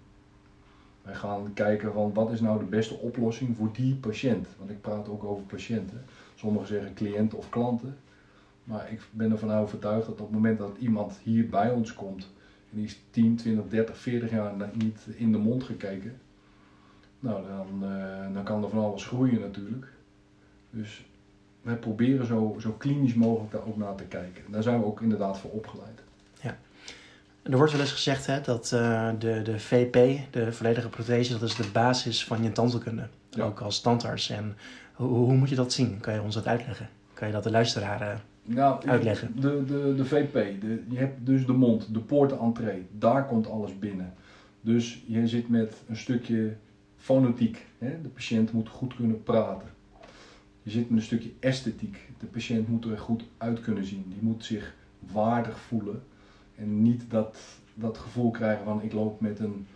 Wij 1.02 1.14
gaan 1.14 1.52
kijken 1.54 1.92
van 1.92 2.12
wat 2.12 2.32
is 2.32 2.40
nou 2.40 2.58
de 2.58 2.64
beste 2.64 2.94
oplossing 2.94 3.56
voor 3.56 3.72
die 3.72 3.94
patiënt. 3.94 4.46
Want 4.58 4.70
ik 4.70 4.80
praat 4.80 5.08
ook 5.08 5.24
over 5.24 5.42
patiënten. 5.42 6.02
Sommigen 6.34 6.68
zeggen 6.68 6.94
cliënten 6.94 7.38
of 7.38 7.48
klanten. 7.48 7.96
Maar 8.64 8.92
ik 8.92 9.00
ben 9.10 9.30
ervan 9.30 9.52
overtuigd 9.52 10.06
dat 10.06 10.20
op 10.20 10.26
het 10.26 10.34
moment 10.34 10.58
dat 10.58 10.76
iemand 10.78 11.18
hier 11.22 11.48
bij 11.48 11.70
ons 11.70 11.94
komt 11.94 12.28
en 12.72 12.78
die 12.78 12.86
is 12.86 13.00
10, 13.10 13.36
20, 13.36 13.68
30, 13.68 13.98
40 13.98 14.30
jaar 14.30 14.54
niet 14.72 15.06
in 15.16 15.32
de 15.32 15.38
mond 15.38 15.62
gekeken, 15.62 16.18
nou 17.22 17.42
dan, 17.46 17.90
eh, 17.90 18.34
dan 18.34 18.42
kan 18.44 18.62
er 18.62 18.68
van 18.70 18.84
alles 18.84 19.04
groeien 19.06 19.40
natuurlijk. 19.40 19.86
Dus 20.70 21.04
wij 21.62 21.76
proberen 21.76 22.26
zo, 22.26 22.56
zo 22.60 22.70
klinisch 22.78 23.14
mogelijk 23.14 23.52
daar 23.52 23.66
ook 23.66 23.76
naar 23.76 23.94
te 23.94 24.04
kijken. 24.04 24.42
Daar 24.48 24.62
zijn 24.62 24.78
we 24.80 24.84
ook 24.86 25.00
inderdaad 25.00 25.38
voor 25.38 25.50
opgeleid. 25.50 26.02
Er 27.42 27.56
wordt 27.56 27.72
wel 27.72 27.80
eens 27.80 27.92
gezegd 27.92 28.26
hè, 28.26 28.40
dat 28.40 28.72
eh, 28.72 29.10
de, 29.18 29.42
de 29.42 29.58
VP, 29.58 30.18
de 30.30 30.52
volledige 30.52 30.88
prothese, 30.88 31.32
dat 31.32 31.42
is 31.48 31.54
de 31.54 31.68
basis 31.72 32.24
van 32.24 32.42
je 32.42 32.52
tandheelkunde. 32.52 33.08
Ja. 33.30 33.44
Ook 33.44 33.60
als 33.60 33.80
tandarts. 33.80 34.30
En 34.30 34.56
hoe, 34.94 35.08
hoe 35.08 35.34
moet 35.34 35.48
je 35.48 35.54
dat 35.54 35.72
zien? 35.72 36.00
Kan 36.00 36.14
je 36.14 36.22
ons 36.22 36.34
dat 36.34 36.46
uitleggen? 36.46 36.88
Kan 37.14 37.26
je 37.26 37.32
dat 37.32 37.42
de 37.42 37.50
luisteraar... 37.50 38.00
eh, 38.00 38.16
Nou, 38.44 38.86
Uitleggen. 38.88 39.40
De, 39.40 39.64
de, 39.64 39.94
de 39.96 40.04
VP, 40.04 40.32
de, 40.60 40.82
je 40.88 40.98
hebt 40.98 41.26
dus 41.26 41.46
de 41.46 41.52
mond, 41.52 41.94
de 41.94 42.00
poorten-entree, 42.00 42.86
daar 42.98 43.26
komt 43.26 43.50
alles 43.50 43.78
binnen. 43.78 44.12
Dus 44.60 45.02
je 45.06 45.26
zit 45.26 45.48
met 45.48 45.74
een 45.88 45.96
stukje 45.96 46.52
fonetiek, 47.02 47.66
hè? 47.78 48.02
de 48.02 48.08
patiënt 48.08 48.52
moet 48.52 48.68
goed 48.68 48.94
kunnen 48.94 49.22
praten. 49.22 49.68
Je 50.62 50.70
zit 50.70 50.90
met 50.90 50.98
een 50.98 51.04
stukje 51.04 51.32
esthetiek, 51.38 51.98
de 52.18 52.26
patiënt 52.26 52.68
moet 52.68 52.84
er 52.84 52.98
goed 52.98 53.24
uit 53.36 53.60
kunnen 53.60 53.84
zien, 53.84 54.04
die 54.08 54.22
moet 54.22 54.44
zich 54.44 54.74
waardig 55.12 55.58
voelen. 55.58 56.02
En 56.54 56.82
niet 56.82 57.10
dat, 57.10 57.38
dat 57.74 57.98
gevoel 57.98 58.30
krijgen 58.30 58.64
van 58.64 58.82
ik 58.82 58.92
loop 58.92 59.20
met 59.20 59.38
een 59.38 59.66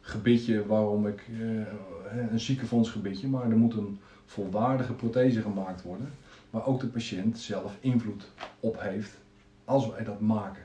gebitje 0.00 0.66
waarom 0.66 1.06
ik, 1.06 1.28
eh, 1.30 2.30
een 2.30 2.40
ziekenfondsgebitje, 2.40 3.28
maar 3.28 3.50
er 3.50 3.56
moet 3.56 3.74
een 3.74 3.98
volwaardige 4.26 4.92
prothese 4.92 5.42
gemaakt 5.42 5.82
worden 5.82 6.08
waar 6.50 6.66
ook 6.66 6.80
de 6.80 6.86
patiënt 6.86 7.38
zelf 7.38 7.76
invloed 7.80 8.30
op 8.60 8.80
heeft 8.80 9.20
als 9.64 9.88
wij 9.88 10.04
dat 10.04 10.20
maken. 10.20 10.62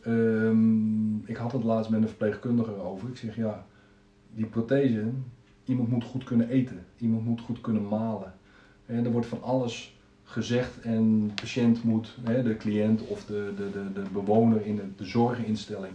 Ehm, 0.00 1.16
ik 1.16 1.36
had 1.36 1.52
het 1.52 1.64
laatst 1.64 1.90
met 1.90 2.02
een 2.02 2.08
verpleegkundige 2.08 2.74
over. 2.74 3.08
Ik 3.08 3.16
zeg 3.16 3.36
ja, 3.36 3.66
die 4.34 4.46
prothese, 4.46 5.10
iemand 5.64 5.88
moet 5.88 6.04
goed 6.04 6.24
kunnen 6.24 6.48
eten, 6.48 6.84
iemand 6.98 7.24
moet 7.24 7.40
goed 7.40 7.60
kunnen 7.60 7.88
malen. 7.88 8.34
En 8.86 9.04
er 9.04 9.12
wordt 9.12 9.26
van 9.26 9.42
alles 9.42 9.96
gezegd 10.24 10.80
en 10.80 11.26
de 11.26 11.32
patiënt 11.34 11.84
moet, 11.84 12.14
de 12.24 12.56
cliënt 12.56 13.06
of 13.06 13.24
de, 13.24 13.52
de, 13.56 13.70
de, 13.70 13.92
de 13.92 14.08
bewoner 14.12 14.66
in 14.66 14.76
de, 14.76 14.82
de 14.96 15.04
zorginstelling, 15.04 15.92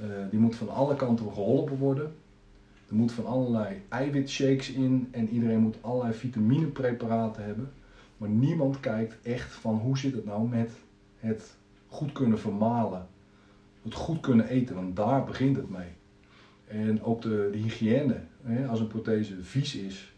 eh, 0.00 0.06
die 0.30 0.40
moet 0.40 0.56
van 0.56 0.68
alle 0.68 0.96
kanten 0.96 1.32
geholpen 1.32 1.78
worden. 1.78 2.14
Er 2.88 2.94
moet 2.94 3.12
van 3.12 3.26
allerlei 3.26 3.82
eiwitshakes 3.88 4.70
in 4.70 5.08
en 5.10 5.28
iedereen 5.28 5.60
moet 5.60 5.76
allerlei 5.80 6.12
vitaminepreparaten 6.14 7.44
hebben. 7.44 7.70
Maar 8.16 8.28
niemand 8.28 8.80
kijkt 8.80 9.16
echt 9.22 9.52
van 9.52 9.74
hoe 9.74 9.98
zit 9.98 10.14
het 10.14 10.24
nou 10.24 10.48
met 10.48 10.70
het 11.16 11.54
goed 11.88 12.12
kunnen 12.12 12.38
vermalen. 12.38 13.06
Het 13.82 13.94
goed 13.94 14.20
kunnen 14.20 14.48
eten, 14.48 14.74
want 14.74 14.96
daar 14.96 15.24
begint 15.24 15.56
het 15.56 15.70
mee. 15.70 15.88
En 16.72 17.02
ook 17.02 17.22
de, 17.22 17.48
de 17.52 17.58
hygiëne. 17.58 18.20
Hè, 18.42 18.66
als 18.66 18.80
een 18.80 18.86
prothese 18.86 19.42
vies 19.42 19.74
is, 19.74 20.14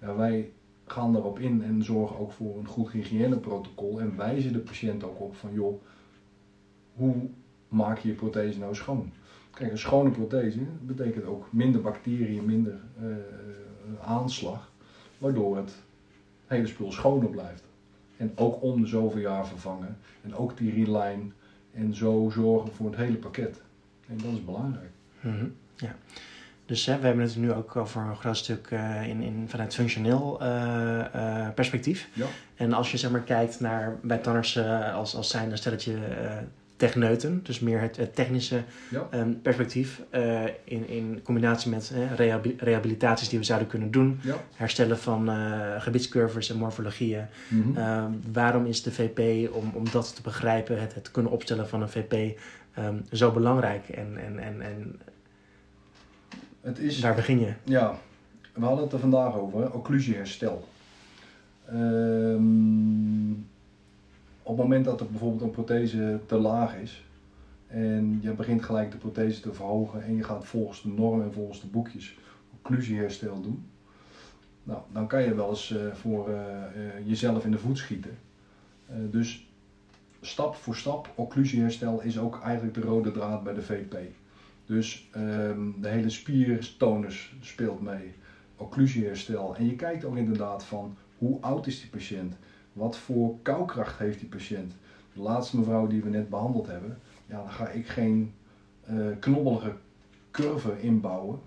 ja, 0.00 0.16
wij 0.16 0.50
gaan 0.86 1.12
daarop 1.12 1.38
in 1.38 1.62
en 1.62 1.84
zorgen 1.84 2.18
ook 2.18 2.32
voor 2.32 2.58
een 2.58 2.66
goed 2.66 2.90
hygiëneprotocol. 2.90 4.00
En 4.00 4.16
wijzen 4.16 4.52
de 4.52 4.58
patiënt 4.58 5.04
ook 5.04 5.20
op 5.20 5.36
van 5.36 5.52
joh, 5.52 5.82
hoe 6.94 7.14
maak 7.68 7.98
je 7.98 8.08
je 8.08 8.14
prothese 8.14 8.58
nou 8.58 8.74
schoon? 8.74 9.12
Kijk, 9.50 9.70
een 9.70 9.78
schone 9.78 10.10
prothese 10.10 10.60
betekent 10.80 11.24
ook 11.24 11.52
minder 11.52 11.80
bacteriën, 11.80 12.44
minder 12.44 12.80
eh, 13.00 13.06
aanslag, 14.00 14.72
waardoor 15.18 15.56
het 15.56 15.74
hele 16.46 16.66
spul 16.66 16.92
schoner 16.92 17.28
blijft. 17.30 17.62
En 18.16 18.32
ook 18.34 18.62
om 18.62 18.80
de 18.80 18.86
zoveel 18.86 19.20
jaar 19.20 19.46
vervangen. 19.46 19.96
En 20.22 20.34
ook 20.34 20.56
die 20.56 20.72
reline 20.72 21.30
En 21.72 21.94
zo 21.94 22.30
zorgen 22.32 22.72
voor 22.72 22.86
het 22.86 22.96
hele 22.96 23.16
pakket. 23.16 23.62
En 24.08 24.16
dat 24.16 24.32
is 24.32 24.44
belangrijk. 24.44 24.90
Mhm, 25.20 25.46
Ja. 25.78 25.94
Dus 26.66 26.86
hè, 26.86 26.98
we 26.98 27.06
hebben 27.06 27.24
het 27.24 27.36
nu 27.36 27.52
ook 27.52 27.76
over 27.76 28.00
een 28.02 28.16
groot 28.16 28.36
stuk 28.36 28.66
eh, 28.70 29.08
in, 29.08 29.20
in, 29.22 29.44
vanuit 29.48 29.74
functioneel 29.74 30.40
eh, 30.40 31.00
eh, 31.14 31.54
perspectief. 31.54 32.08
Ja. 32.12 32.26
En 32.56 32.72
als 32.72 32.90
je 32.90 32.96
zeg 32.96 33.10
maar 33.10 33.20
kijkt 33.20 33.60
naar 33.60 33.96
bij 34.02 34.18
Tanners 34.18 34.56
eh, 34.56 34.94
als, 34.94 35.14
als 35.14 35.30
zijn 35.30 35.50
een 35.50 35.58
stelletje 35.58 35.94
techneuten, 36.76 37.40
dus 37.42 37.60
meer 37.60 37.80
het, 37.80 37.96
het 37.96 38.14
technische 38.14 38.62
Ja. 38.90 39.06
ehm, 39.10 39.32
perspectief 39.42 40.02
in, 40.64 40.88
in 40.88 41.20
combinatie 41.22 41.70
met 41.70 41.92
eh, 41.94 42.14
rehabi- 42.16 42.54
rehabilitaties 42.58 43.28
die 43.28 43.38
we 43.38 43.44
zouden 43.44 43.68
kunnen 43.68 43.90
doen, 43.90 44.20
Ja. 44.22 44.34
herstellen 44.54 44.98
van 44.98 45.30
gebiedscurves 45.78 46.50
en 46.50 46.56
morfologieën. 46.56 47.26
Mhm. 47.48 47.76
Ehm, 47.78 48.10
waarom 48.32 48.66
is 48.66 48.82
de 48.82 48.92
VP, 48.92 49.50
om, 49.54 49.70
om 49.74 49.84
dat 49.92 50.14
te 50.16 50.22
begrijpen, 50.22 50.80
het, 50.80 50.94
het 50.94 51.10
kunnen 51.10 51.32
opstellen 51.32 51.68
van 51.68 51.82
een 51.82 51.88
VP, 51.88 52.38
ehm, 52.74 52.94
zo 53.12 53.30
belangrijk? 53.32 53.88
En, 53.88 54.16
en, 54.26 54.38
en, 54.38 54.60
en 54.60 55.00
Het 56.68 56.78
is, 56.78 57.00
daar 57.00 57.14
begin 57.14 57.38
je. 57.38 57.52
ja, 57.64 57.98
we 58.52 58.64
hadden 58.64 58.84
het 58.84 58.92
er 58.92 58.98
vandaag 58.98 59.34
over, 59.34 59.60
hè, 59.60 59.66
occlusieherstel. 59.66 60.68
Ehm, 61.66 63.30
op 64.42 64.56
het 64.56 64.66
moment 64.66 64.84
dat 64.84 65.00
er 65.00 65.06
bijvoorbeeld 65.06 65.42
een 65.42 65.50
prothese 65.50 66.20
te 66.26 66.36
laag 66.36 66.76
is 66.76 67.04
en 67.66 68.18
je 68.22 68.30
begint 68.30 68.62
gelijk 68.62 68.90
de 68.90 68.96
prothese 68.96 69.40
te 69.40 69.54
verhogen 69.54 70.02
en 70.02 70.16
je 70.16 70.22
gaat 70.22 70.44
volgens 70.44 70.82
de 70.82 70.88
norm 70.88 71.22
en 71.22 71.32
volgens 71.32 71.60
de 71.60 71.66
boekjes 71.66 72.18
occlusieherstel 72.62 73.40
doen, 73.40 73.66
nou, 74.62 74.80
dan 74.92 75.06
kan 75.06 75.22
je 75.22 75.34
wel 75.34 75.50
eens 75.50 75.76
eh, 75.76 75.92
voor 75.92 76.28
eh, 76.28 76.64
eh, 76.64 77.06
jezelf 77.06 77.44
in 77.44 77.50
de 77.50 77.58
voet 77.58 77.78
schieten. 77.78 78.18
Dus 79.10 79.48
stap 80.20 80.54
voor 80.54 80.76
stap, 80.76 81.12
occlusieherstel 81.14 82.00
is 82.02 82.18
ook 82.18 82.40
eigenlijk 82.42 82.74
de 82.74 82.80
rode 82.80 83.10
draad 83.10 83.42
bij 83.44 83.54
de 83.54 83.62
VP. 83.62 83.94
Dus 84.68 85.08
ehm, 85.12 85.80
de 85.80 85.88
hele 85.88 86.10
spiertonus 86.10 87.32
speelt 87.40 87.80
mee, 87.82 88.12
occlusieherstel. 88.56 89.56
En 89.56 89.66
je 89.66 89.76
kijkt 89.76 90.04
ook 90.04 90.16
inderdaad 90.16 90.64
van 90.64 90.96
hoe 91.18 91.40
oud 91.40 91.66
is 91.66 91.80
die 91.80 91.90
patiënt? 91.90 92.36
Wat 92.72 92.96
voor 92.96 93.38
koukracht 93.42 93.98
heeft 93.98 94.18
die 94.18 94.28
patiënt? 94.28 94.72
De 95.12 95.20
laatste 95.20 95.58
mevrouw 95.58 95.86
die 95.86 96.02
we 96.02 96.08
net 96.08 96.28
behandeld 96.28 96.66
hebben, 96.66 96.98
ja, 97.26 97.36
dan 97.36 97.50
ga 97.50 97.68
ik 97.68 97.86
geen 97.86 98.32
eh, 98.84 98.96
knobbelige 99.20 99.76
curve 100.30 100.80
inbouwen. 100.80 101.38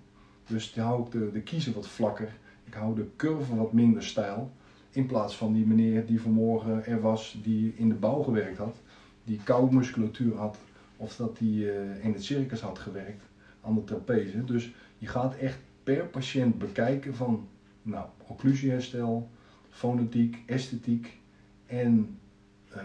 Dus 0.46 0.72
die 0.72 0.82
hou 0.82 1.06
ik 1.06 1.12
de, 1.12 1.30
de 1.32 1.42
kiezen 1.42 1.74
wat 1.74 1.88
vlakker. 1.88 2.32
Ik 2.64 2.74
hou 2.74 2.94
de 2.94 3.06
curve 3.16 3.56
wat 3.56 3.72
minder 3.72 4.02
stijl. 4.02 4.50
In 4.90 5.06
plaats 5.06 5.36
van 5.36 5.52
die 5.52 5.66
meneer 5.66 6.06
die 6.06 6.20
vanmorgen 6.20 6.86
er 6.86 7.00
was, 7.00 7.38
die 7.42 7.74
in 7.76 7.88
de 7.88 7.94
bouw 7.94 8.22
gewerkt 8.22 8.58
had, 8.58 8.76
die 9.24 9.40
koudmusculatuur 9.44 10.36
had, 10.36 10.58
of 11.02 11.16
dat 11.16 11.38
die 11.38 11.70
eh, 11.72 12.04
in 12.04 12.12
het 12.12 12.24
circus 12.24 12.60
had 12.60 12.78
gewerkt 12.78 13.22
aan 13.60 13.74
de 13.74 13.84
trapeze. 13.84 14.44
Dus 14.44 14.72
je 14.98 15.06
gaat 15.06 15.36
echt 15.36 15.58
per 15.82 16.04
patiënt 16.06 16.58
bekijken 16.58 17.14
van 17.14 17.48
nou, 17.82 18.06
occlusieherstel, 18.26 19.28
fonetiek, 19.70 20.36
esthetiek 20.46 21.18
en 21.66 22.18
eh 22.68 22.80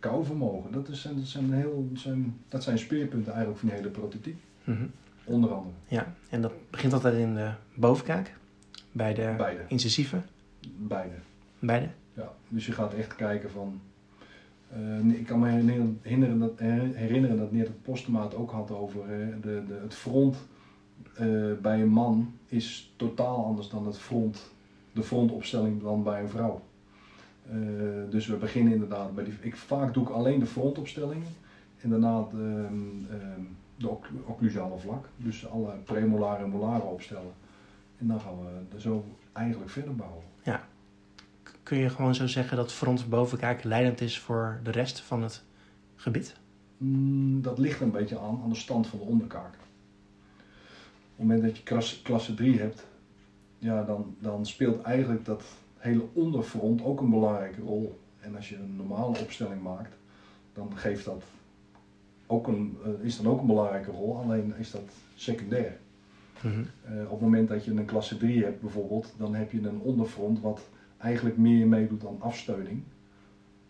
kouvermogen. 0.00 0.72
Dat, 0.72 0.88
is, 0.88 1.02
dat, 1.02 1.12
zijn 1.26 1.52
heel, 1.52 1.88
dat, 1.92 1.98
zijn, 2.00 2.36
dat 2.48 2.62
zijn 2.62 2.78
speerpunten 2.78 3.32
eigenlijk 3.32 3.60
van 3.60 3.68
die 3.68 3.78
hele 3.78 3.90
prototype, 3.90 4.36
Mhm. 4.64 4.86
onder 5.24 5.50
andere. 5.52 5.74
Ja, 5.88 6.14
en 6.30 6.40
dat 6.42 6.52
begint 6.70 6.92
altijd 6.92 7.14
in 7.14 7.34
de 7.34 7.50
bovenkaak, 7.74 8.34
bij 8.92 9.14
de 9.14 9.34
Beide. 9.36 9.60
incisieve, 9.68 10.20
Beide. 10.76 11.14
beide. 11.58 11.88
Ja, 12.14 12.32
dus 12.48 12.66
je 12.66 12.72
gaat 12.72 12.94
echt 12.94 13.16
kijken 13.16 13.50
van. 13.50 13.80
Eh, 14.68 15.04
ik 15.18 15.26
kan 15.26 15.40
me 15.40 15.48
herinneren, 16.02 16.38
dat, 16.38 16.58
herinneren 16.94 17.36
dat 17.36 17.52
Neert 17.52 17.66
het 17.66 17.82
Postema 17.82 18.22
het 18.22 18.34
ook 18.34 18.50
had 18.50 18.70
over 18.70 19.00
eh, 19.00 19.26
de, 19.42 19.62
de, 19.66 19.78
het 19.82 19.94
front 19.94 20.36
eh, 21.14 21.26
bij 21.62 21.80
een 21.80 21.88
man 21.88 22.32
is 22.46 22.92
totaal 22.96 23.44
anders 23.44 23.68
dan 23.68 23.86
het 23.86 23.98
front, 23.98 24.50
de 24.92 25.02
frontopstelling 25.02 25.82
dan 25.82 26.02
bij 26.02 26.20
een 26.22 26.28
vrouw. 26.28 26.60
Dus 28.10 28.26
we 28.26 28.36
beginnen 28.36 28.72
inderdaad 28.72 29.14
bij 29.14 29.24
die. 29.24 29.34
Ik, 29.40 29.56
vaak 29.56 29.94
doe 29.94 30.02
ik 30.02 30.08
alleen 30.10 30.38
de 30.38 30.46
frontopstelling 30.46 31.22
en 31.80 31.90
daarna 31.90 32.26
de, 32.30 32.66
ehm, 33.10 33.42
de 33.76 33.90
oc- 33.90 34.10
occlusale 34.26 34.78
vlak. 34.78 35.08
Dus 35.16 35.48
alle 35.48 35.72
premolare 35.84 36.42
en 36.44 36.50
molare 36.50 36.82
opstellen. 36.82 37.32
En 37.98 38.06
dan 38.06 38.20
gaan 38.20 38.38
we 38.38 38.74
er 38.74 38.80
zo 38.80 39.04
eigenlijk 39.32 39.70
verder 39.70 39.96
bouwen. 39.96 40.22
Kun 41.66 41.78
je 41.78 41.90
gewoon 41.90 42.14
zo 42.14 42.26
zeggen 42.26 42.56
dat 42.56 42.72
front 42.72 43.08
bovenkaak 43.08 43.62
leidend 43.62 44.00
is 44.00 44.18
voor 44.18 44.60
de 44.62 44.70
rest 44.70 45.00
van 45.00 45.22
het 45.22 45.42
gebied? 45.96 46.36
Mm, 46.76 47.42
dat 47.42 47.58
ligt 47.58 47.80
een 47.80 47.90
beetje 47.90 48.18
aan, 48.18 48.40
aan 48.42 48.48
de 48.48 48.54
stand 48.54 48.86
van 48.86 48.98
de 48.98 49.04
onderkaak. 49.04 49.54
Op 49.54 51.16
het 51.16 51.18
moment 51.18 51.42
dat 51.42 51.56
je 51.56 51.62
klasse 52.02 52.34
3 52.34 52.58
hebt, 52.58 52.86
ja, 53.58 53.82
dan, 53.82 54.16
dan 54.18 54.46
speelt 54.46 54.82
eigenlijk 54.82 55.24
dat 55.24 55.44
hele 55.76 56.06
onderfront 56.12 56.84
ook 56.84 57.00
een 57.00 57.10
belangrijke 57.10 57.60
rol. 57.60 58.00
En 58.20 58.36
als 58.36 58.48
je 58.48 58.56
een 58.56 58.76
normale 58.76 59.18
opstelling 59.18 59.62
maakt, 59.62 59.96
dan 60.52 60.76
geeft 60.76 61.04
dat 61.04 61.24
ook 62.26 62.46
een, 62.46 62.78
eh, 62.84 63.04
is 63.06 63.16
dan 63.16 63.32
ook 63.32 63.40
een 63.40 63.46
belangrijke 63.46 63.90
rol, 63.90 64.16
alleen 64.16 64.54
is 64.58 64.70
dat 64.70 64.90
secundair. 65.14 65.76
Mhm. 66.40 66.62
Eh, 66.84 67.04
op 67.04 67.10
het 67.10 67.20
moment 67.20 67.48
dat 67.48 67.64
je 67.64 67.70
een 67.70 67.84
klasse 67.84 68.16
3 68.16 68.44
hebt 68.44 68.60
bijvoorbeeld, 68.60 69.14
dan 69.16 69.34
heb 69.34 69.52
je 69.52 69.68
een 69.68 69.80
onderfront 69.80 70.40
wat 70.40 70.60
eigenlijk 71.06 71.36
meer 71.36 71.66
meedoet 71.66 72.06
aan 72.06 72.16
afsteuning 72.20 72.82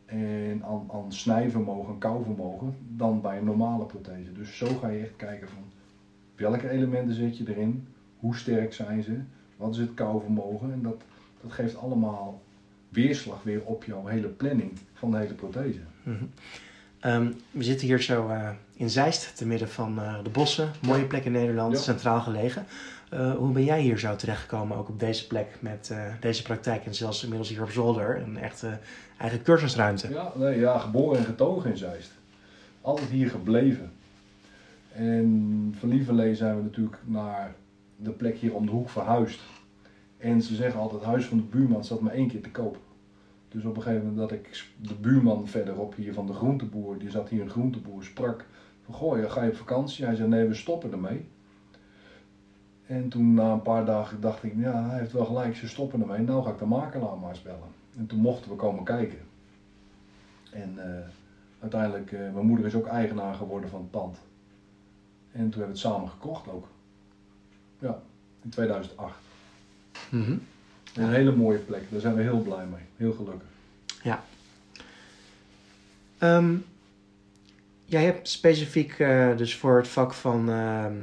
en 0.06 0.62
aan, 0.64 0.88
aan 0.92 1.12
snijvermogen 1.12 1.92
en 1.92 1.98
kouvermogen 1.98 2.76
dan 2.96 3.20
bij 3.20 3.38
een 3.38 3.44
normale 3.44 3.84
prothese. 3.84 4.32
Dus 4.32 4.56
zo 4.56 4.66
ga 4.80 4.88
je 4.88 5.00
echt 5.00 5.16
kijken 5.16 5.48
van 5.48 5.62
welke 6.36 6.68
elementen 6.70 7.14
zet 7.14 7.36
je 7.38 7.44
erin, 7.48 7.86
hoe 8.18 8.36
sterk 8.36 8.72
zijn 8.74 9.02
ze, 9.02 9.16
wat 9.56 9.72
is 9.72 9.78
het 9.78 9.94
kouvermogen 9.94 10.72
en 10.72 10.82
dat, 10.82 11.02
dat 11.42 11.52
geeft 11.52 11.76
allemaal 11.76 12.42
weerslag 12.88 13.42
weer 13.42 13.62
op 13.64 13.84
jouw 13.84 14.06
hele 14.06 14.28
planning 14.28 14.72
van 14.92 15.10
de 15.10 15.16
hele 15.16 15.34
prothese. 15.34 15.80
Mhm. 16.02 16.24
Ehm, 17.00 17.32
we 17.50 17.62
zitten 17.62 17.86
hier 17.86 18.02
zo 18.02 18.28
eh, 18.28 18.50
in 18.76 18.90
Zeist, 18.90 19.36
te 19.36 19.46
midden 19.46 19.68
van 19.68 19.98
eh, 19.98 20.14
de 20.22 20.30
bossen. 20.30 20.70
Mooie 20.82 21.04
plek 21.04 21.24
in 21.24 21.32
Nederland, 21.32 21.72
Ja. 21.72 21.78
centraal 21.82 22.20
gelegen. 22.20 22.64
Eh, 23.08 23.34
hoe 23.34 23.52
ben 23.52 23.64
jij 23.64 23.80
hier 23.80 23.98
zo 23.98 24.16
terechtgekomen, 24.16 24.76
ook 24.76 24.88
op 24.88 25.00
deze 25.00 25.26
plek 25.26 25.56
met 25.60 25.90
eh, 25.90 26.12
deze 26.20 26.42
praktijk 26.42 26.86
en 26.86 26.94
zelfs 26.94 27.22
inmiddels 27.22 27.48
hier 27.48 27.62
op 27.62 27.70
zolder, 27.70 28.20
een 28.20 28.38
echte 28.38 28.78
eigen 29.18 29.42
cursusruimte? 29.42 30.08
Ja, 30.08 30.32
nee, 30.34 30.58
ja, 30.58 30.78
geboren 30.78 31.18
en 31.18 31.24
getogen 31.24 31.70
in 31.70 31.76
Zeist. 31.76 32.10
Altijd 32.80 33.08
hier 33.08 33.30
gebleven. 33.30 33.92
En 34.92 35.74
van 35.78 35.88
Lieverlee 35.88 36.34
zijn 36.34 36.56
we 36.56 36.62
natuurlijk 36.62 36.98
naar 37.04 37.54
de 37.96 38.10
plek 38.10 38.36
hier 38.36 38.54
om 38.54 38.66
de 38.66 38.72
hoek 38.72 38.88
verhuisd. 38.88 39.40
En 40.18 40.42
ze 40.42 40.54
zeggen 40.54 40.80
altijd, 40.80 41.00
het 41.00 41.10
huis 41.10 41.24
van 41.24 41.36
de 41.36 41.42
buurman 41.42 41.84
staat 41.84 42.00
maar 42.00 42.12
één 42.12 42.28
keer 42.28 42.42
te 42.42 42.50
koop. 42.50 42.78
Dus 43.48 43.64
op 43.64 43.76
een 43.76 43.82
gegeven 43.82 44.06
moment 44.06 44.28
dat 44.28 44.38
ik 44.38 44.64
de 44.80 44.94
buurman 44.94 45.48
verderop 45.48 45.94
hier 45.94 46.14
van 46.14 46.26
de 46.26 46.32
groenteboer, 46.32 46.98
die 46.98 47.10
zat 47.10 47.28
hier 47.28 47.42
een 47.42 47.50
groenteboer, 47.50 48.04
sprak 48.04 48.46
van, 48.84 48.94
goh, 48.94 49.30
ga 49.30 49.42
je 49.42 49.50
op 49.50 49.56
vakantie? 49.56 50.04
Hij 50.04 50.14
zei, 50.14 50.28
nee, 50.28 50.46
we 50.46 50.54
stoppen 50.54 50.92
ermee. 50.92 51.24
En 52.86 53.08
toen 53.08 53.34
na 53.34 53.52
een 53.52 53.62
paar 53.62 53.84
dagen 53.84 54.20
dacht 54.20 54.42
ik, 54.42 54.52
ja, 54.56 54.88
hij 54.88 54.98
heeft 54.98 55.12
wel 55.12 55.24
gelijk, 55.24 55.56
ze 55.56 55.68
stoppen 55.68 56.00
ermee. 56.00 56.18
Nou 56.18 56.44
ga 56.44 56.50
ik 56.50 56.58
de 56.58 56.64
makelaar 56.64 57.18
maar 57.18 57.30
eens 57.30 57.42
bellen. 57.42 57.74
En 57.96 58.06
toen 58.06 58.18
mochten 58.18 58.50
we 58.50 58.56
komen 58.56 58.84
kijken. 58.84 59.18
En 60.50 60.74
eh, 60.76 61.06
uiteindelijk, 61.60 62.12
eh, 62.12 62.20
mijn 62.32 62.46
moeder 62.46 62.66
is 62.66 62.74
ook 62.74 62.86
eigenaar 62.86 63.34
geworden 63.34 63.70
van 63.70 63.80
het 63.80 63.90
pand. 63.90 64.16
En 65.32 65.40
toen 65.50 65.60
hebben 65.60 65.60
we 65.60 65.66
het 65.66 65.78
samen 65.78 66.08
gekocht 66.08 66.48
ook. 66.48 66.68
Ja, 67.78 68.00
in 68.42 68.50
2008. 68.50 69.18
Mhm. 70.10 70.36
Een 70.94 71.10
hele 71.10 71.36
mooie 71.36 71.58
plek, 71.58 71.90
daar 71.90 72.00
zijn 72.00 72.14
we 72.14 72.22
heel 72.22 72.40
blij 72.40 72.66
mee. 72.66 72.82
Heel 72.96 73.12
gelukkig. 73.12 73.48
Ehm, 76.18 76.56
jij 77.86 78.04
hebt 78.04 78.28
specifiek 78.28 78.98
eh, 78.98 79.36
dus 79.36 79.56
voor 79.56 79.76
het 79.76 79.88
vak 79.88 80.14
van 80.14 80.50
ehm, 80.50 80.94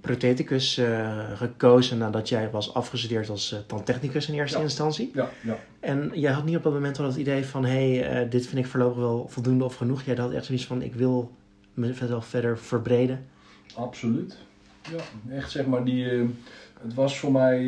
protheticus 0.00 0.78
eh, 0.78 1.32
gekozen 1.34 1.98
nadat 1.98 2.28
jij 2.28 2.50
was 2.50 2.74
afgestudeerd 2.74 3.28
als 3.28 3.52
eh, 3.52 3.58
tandtechnicus 3.66 4.28
in 4.28 4.34
eerste 4.34 4.56
Ja. 4.56 4.62
instantie. 4.62 5.10
Ja, 5.14 5.30
ja. 5.42 5.58
En 5.80 6.10
jij 6.14 6.32
had 6.32 6.44
niet 6.44 6.56
op 6.56 6.62
dat 6.62 6.72
moment 6.72 6.98
al 6.98 7.04
het 7.06 7.16
idee 7.16 7.44
van, 7.44 7.64
hé, 7.64 7.96
hey, 7.96 8.28
dit 8.28 8.46
vind 8.46 8.64
ik 8.64 8.70
voorlopig 8.70 8.98
wel 8.98 9.28
voldoende 9.28 9.64
of 9.64 9.74
genoeg. 9.74 10.02
Jij 10.02 10.14
had 10.14 10.32
echt 10.32 10.44
zoiets 10.44 10.66
van, 10.66 10.82
ik 10.82 10.94
wil 10.94 11.32
mezelf 11.74 12.26
verder 12.26 12.58
verbreden. 12.58 13.26
Absoluut. 13.74 14.36
Ja, 14.90 15.34
echt 15.36 15.50
zeg 15.50 15.66
maar 15.66 15.84
die. 15.84 16.04
het 16.82 16.94
was 16.94 17.18
voor 17.18 17.32
mij 17.32 17.58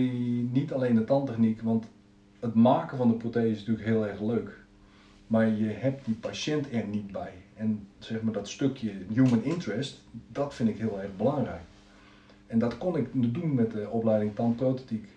niet 0.52 0.72
alleen 0.72 0.94
de 0.94 1.04
tandtechniek, 1.04 1.62
want 1.62 1.86
het 2.40 2.54
maken 2.54 2.96
van 2.96 3.08
de 3.08 3.14
prothese 3.14 3.50
is 3.50 3.58
natuurlijk 3.58 3.86
heel 3.86 4.06
erg 4.06 4.20
leuk. 4.20 4.58
Maar 5.26 5.48
je 5.48 5.66
hebt 5.68 6.04
die 6.04 6.14
patiënt 6.14 6.72
er 6.72 6.84
niet 6.86 7.12
bij. 7.12 7.32
En 7.60 7.86
zeg 7.98 8.22
maar 8.22 8.32
dat 8.32 8.48
stukje 8.48 8.92
human 9.12 9.42
interest, 9.42 10.02
dat 10.28 10.54
vind 10.54 10.68
ik 10.68 10.78
heel 10.78 11.00
erg 11.00 11.16
belangrijk. 11.16 11.62
En 12.46 12.58
dat 12.58 12.78
kon 12.78 12.96
ik 12.96 13.06
doen 13.12 13.54
met 13.54 13.70
de 13.70 13.88
opleiding 13.88 14.34
tandprothetiek. 14.34 15.08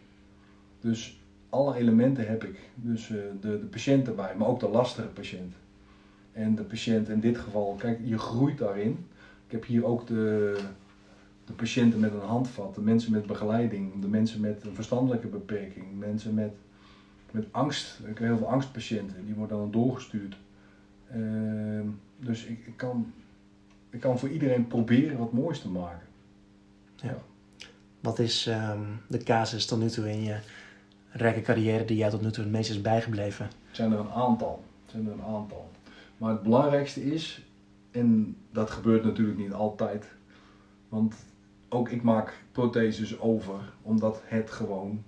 Dus 0.80 1.20
alle 1.50 1.76
elementen 1.76 2.28
heb 2.28 2.44
ik. 2.44 2.60
Dus 2.76 3.10
eh, 3.10 3.18
de, 3.42 3.60
de 3.60 3.66
patiënt 3.66 4.08
erbij, 4.08 4.36
maar 4.36 4.48
ook 4.48 4.60
de 4.60 4.70
lastige 4.70 5.08
patiënt. 5.08 5.54
En 6.32 6.56
de 6.56 6.64
patiënt 6.64 7.10
in 7.10 7.20
dit 7.20 7.38
geval, 7.38 7.76
kijk, 7.80 8.00
je 8.04 8.18
groeit 8.18 8.58
daarin. 8.58 9.06
Ik 9.46 9.52
heb 9.52 9.66
hier 9.66 9.86
ook 9.86 10.08
de, 10.08 10.58
de 11.46 11.54
patiënten 11.54 12.00
met 12.00 12.14
een 12.14 12.20
handvat, 12.20 12.76
de 12.76 12.82
mensen 12.82 13.12
met 13.12 13.26
begeleiding, 13.26 14.02
de 14.02 14.08
mensen 14.08 14.40
met 14.40 14.64
een 14.64 14.76
verstandelijke 14.76 15.28
beperking, 15.28 16.00
mensen 16.00 16.34
met, 16.34 16.54
met 17.32 17.46
angst. 17.52 18.00
Ik 18.00 18.06
heb 18.06 18.18
heel 18.18 18.38
veel 18.38 18.50
angstpatiënten, 18.50 19.26
die 19.26 19.36
worden 19.36 19.58
dan 19.58 19.72
doorgestuurd. 19.72 20.38
Ehm, 21.12 21.88
dus 22.25 22.46
ik, 22.46 22.65
ik, 22.65 22.77
kan, 22.77 23.13
ik 23.89 24.00
kan 24.00 24.20
voor 24.20 24.30
iedereen 24.30 24.68
proberen 24.68 25.18
wat 25.18 25.34
moois 25.34 25.62
te 25.62 25.70
maken. 25.70 26.08
Wat 28.00 28.20
is 28.20 28.48
ehm, 28.48 28.82
de 29.08 29.18
casus 29.18 29.65
tot 29.65 29.80
nu 29.80 29.89
toe 29.89 30.12
in 30.12 30.24
je 30.24 30.38
rijke 31.10 31.42
carrière 31.42 31.86
die 31.86 31.98
jou 31.98 32.12
tot 32.12 32.22
nu 32.22 32.32
toe 32.32 32.44
het 32.44 32.53
meest 32.53 32.70
is 32.70 32.82
bijgebleven? 32.82 33.46
Het 33.46 33.75
zijn 33.75 33.92
er 33.92 34.00
een 34.00 34.12
aantal. 34.12 34.63
Het 34.82 34.92
zijn 34.92 35.08
er 35.08 35.13
een 35.13 35.24
aantal. 35.24 35.70
Maar 36.18 36.32
het 36.32 36.44
belangrijkste 36.44 37.13
is, 37.13 37.46
en 37.92 38.38
dat 38.51 38.70
gebeurt 38.70 39.03
natuurlijk 39.03 39.38
niet 39.38 39.53
altijd, 39.53 40.06
want 40.89 41.15
ook 41.70 41.89
ik 41.89 42.03
maak 42.03 42.44
protheses 42.51 43.20
over, 43.20 43.74
omdat 43.82 44.22
het 44.25 44.51
gewoon, 44.51 45.03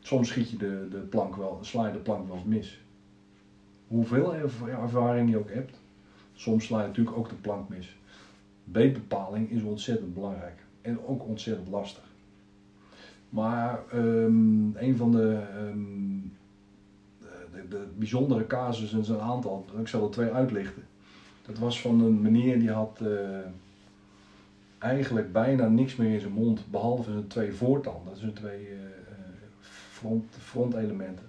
soms 0.00 0.28
schiet 0.28 0.50
je 0.50 0.56
de, 0.56 0.88
de 0.90 0.98
plank 0.98 1.36
wel, 1.36 1.58
sla 1.60 1.86
je 1.86 1.92
de 1.92 1.98
plank 1.98 2.28
wel 2.28 2.42
mis. 2.46 2.80
Hoeveel 3.88 4.34
ervaring 4.66 5.30
je 5.30 5.38
ook 5.38 5.50
hebt, 5.50 5.79
soms 6.40 6.64
sla 6.64 6.80
je 6.80 6.86
natuurlijk 6.86 7.16
ook 7.16 7.28
de 7.28 7.34
plank 7.34 7.68
mis. 7.68 7.96
Beetbepaling 8.64 9.50
is 9.50 9.62
ontzettend 9.62 10.14
belangrijk 10.14 10.64
en 10.80 11.06
ook 11.06 11.26
ontzettend 11.26 11.68
lastig. 11.68 12.02
Maar 13.28 13.80
um, 13.94 14.76
een 14.76 14.96
van 14.96 15.12
de, 15.12 15.42
um, 15.58 16.32
de, 17.52 17.68
de, 17.68 17.86
bijzondere 17.98 18.46
casussen, 18.46 19.00
is 19.00 19.08
een 19.08 19.20
aantal, 19.20 19.66
ik 19.80 19.88
zal 19.88 20.04
er 20.04 20.10
twee 20.10 20.30
uitlichten. 20.30 20.82
Dat 21.46 21.58
was 21.58 21.80
van 21.80 22.00
een 22.00 22.20
meneer 22.20 22.58
die 22.58 22.70
had 22.70 23.00
uh, 23.02 23.38
eigenlijk 24.78 25.32
bijna 25.32 25.68
niks 25.68 25.96
meer 25.96 26.12
in 26.12 26.20
zijn 26.20 26.32
mond, 26.32 26.70
behalve 26.70 27.10
zijn 27.10 27.26
twee 27.26 27.52
voortanden, 27.52 28.04
dat 28.04 28.18
zijn 28.18 28.32
twee 28.32 28.68
uh, 28.68 28.78
front, 29.60 30.24
frontelementen. 30.38 31.28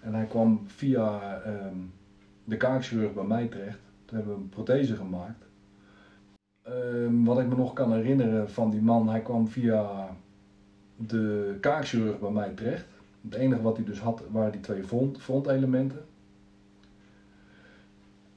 En 0.00 0.14
hij 0.14 0.24
kwam 0.24 0.64
via 0.66 1.42
um, 1.46 1.92
de 2.44 2.56
kaakchirurg 2.56 3.14
bij 3.14 3.24
mij 3.24 3.46
terecht. 3.46 3.85
Toen 4.06 4.16
hebben 4.16 4.34
we 4.34 4.40
een 4.40 4.48
prothese 4.48 4.96
gemaakt. 4.96 5.44
wat 7.24 7.38
ik 7.38 7.46
me 7.46 7.54
nog 7.56 7.72
kan 7.72 7.92
herinneren 7.92 8.50
van 8.50 8.70
die 8.70 8.82
man, 8.82 9.08
hij 9.08 9.20
kwam 9.20 9.48
via 9.48 10.08
de 10.96 11.56
kaakchirurg 11.60 12.18
bij 12.18 12.30
mij 12.30 12.50
terecht. 12.50 12.86
Het 13.22 13.34
enige 13.34 13.62
wat 13.62 13.76
hij 13.76 13.84
dus 13.84 14.00
had 14.00 14.22
waren 14.30 14.52
die 14.52 14.60
twee 14.60 14.84
front, 14.84 15.20
frontelementen. 15.20 16.04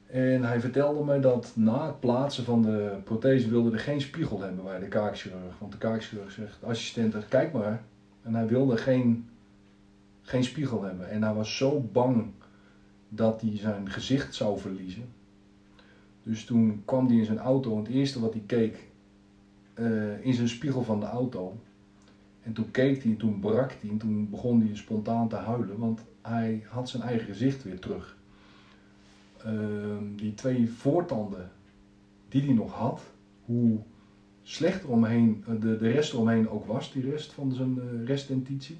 En 0.06 0.44
hij 0.44 0.60
vertelde 0.60 1.04
me 1.04 1.20
dat 1.20 1.52
na 1.56 1.86
het 1.86 2.00
plaatsen 2.00 2.44
van 2.44 2.62
de 2.62 2.98
prothese 3.04 3.50
wilde 3.50 3.72
er 3.72 3.80
geen 3.80 4.02
spiegel 4.02 4.42
hebben 4.42 4.64
bij 4.64 4.80
de 4.80 4.88
kaakchirurg. 4.88 5.60
Want 5.60 5.72
de 5.72 5.78
kaakchirurg 5.78 6.32
zegt, 6.32 6.64
assistent, 6.64 7.28
kijk 7.28 7.54
maar. 7.54 7.82
En 8.22 8.34
hij 8.34 8.48
wilde 8.48 8.78
geen, 8.78 9.30
geen 10.22 10.44
spiegel 10.44 10.84
hebben. 10.84 11.10
En 11.10 11.24
hij 11.24 11.34
was 11.34 11.58
zo 11.58 11.80
bang 11.92 12.32
dat 13.10 13.42
hij 13.42 13.58
zijn 13.58 13.90
gezicht 13.90 14.36
zou 14.36 14.60
verliezen. 14.60 15.08
Dus 16.30 16.46
toen 16.46 16.82
kwam 16.86 17.08
hij 17.08 17.16
in 17.16 17.26
zijn 17.26 17.38
auto 17.38 17.72
en 17.72 17.78
het 17.78 17.88
eerste 17.88 18.20
wat 18.20 18.34
hij 18.34 18.44
keek 18.46 18.88
uh, 19.76 20.26
in 20.26 20.34
zijn 20.34 20.48
spiegel 20.48 20.84
van 20.84 21.00
de 21.00 21.06
auto 21.06 21.54
en 22.42 22.54
toen 22.54 22.72
keek 22.72 23.04
hij, 23.04 23.14
toen 23.14 23.40
brak 23.40 23.72
hij 23.82 23.90
en 23.90 23.98
toen 23.98 24.30
begon 24.30 24.62
hij 24.62 24.76
spontaan 24.76 25.28
te 25.28 25.36
huilen, 25.36 25.78
want 25.78 26.02
hij 26.22 26.64
had 26.68 26.90
zijn 26.90 27.04
eigen 27.04 27.28
gezicht 27.28 27.64
weer 27.64 27.80
terug. 27.80 28.18
Ehm, 29.44 30.16
die 30.16 30.34
twee 30.34 30.70
voortanden 30.70 31.52
die 32.28 32.42
hij 32.42 32.54
nog 32.54 32.74
had, 32.74 33.02
hoe 33.46 33.80
slecht 34.42 34.84
eromheen, 34.84 35.44
eh, 35.48 35.54
de, 35.60 35.78
de 35.78 35.92
rest 35.92 36.14
eromheen 36.14 36.50
ook 36.50 36.66
was, 36.66 36.92
die 36.92 37.10
rest 37.10 37.34
van 37.34 37.54
zijn 37.54 37.76
uh, 37.76 38.06
restentitie. 38.06 38.78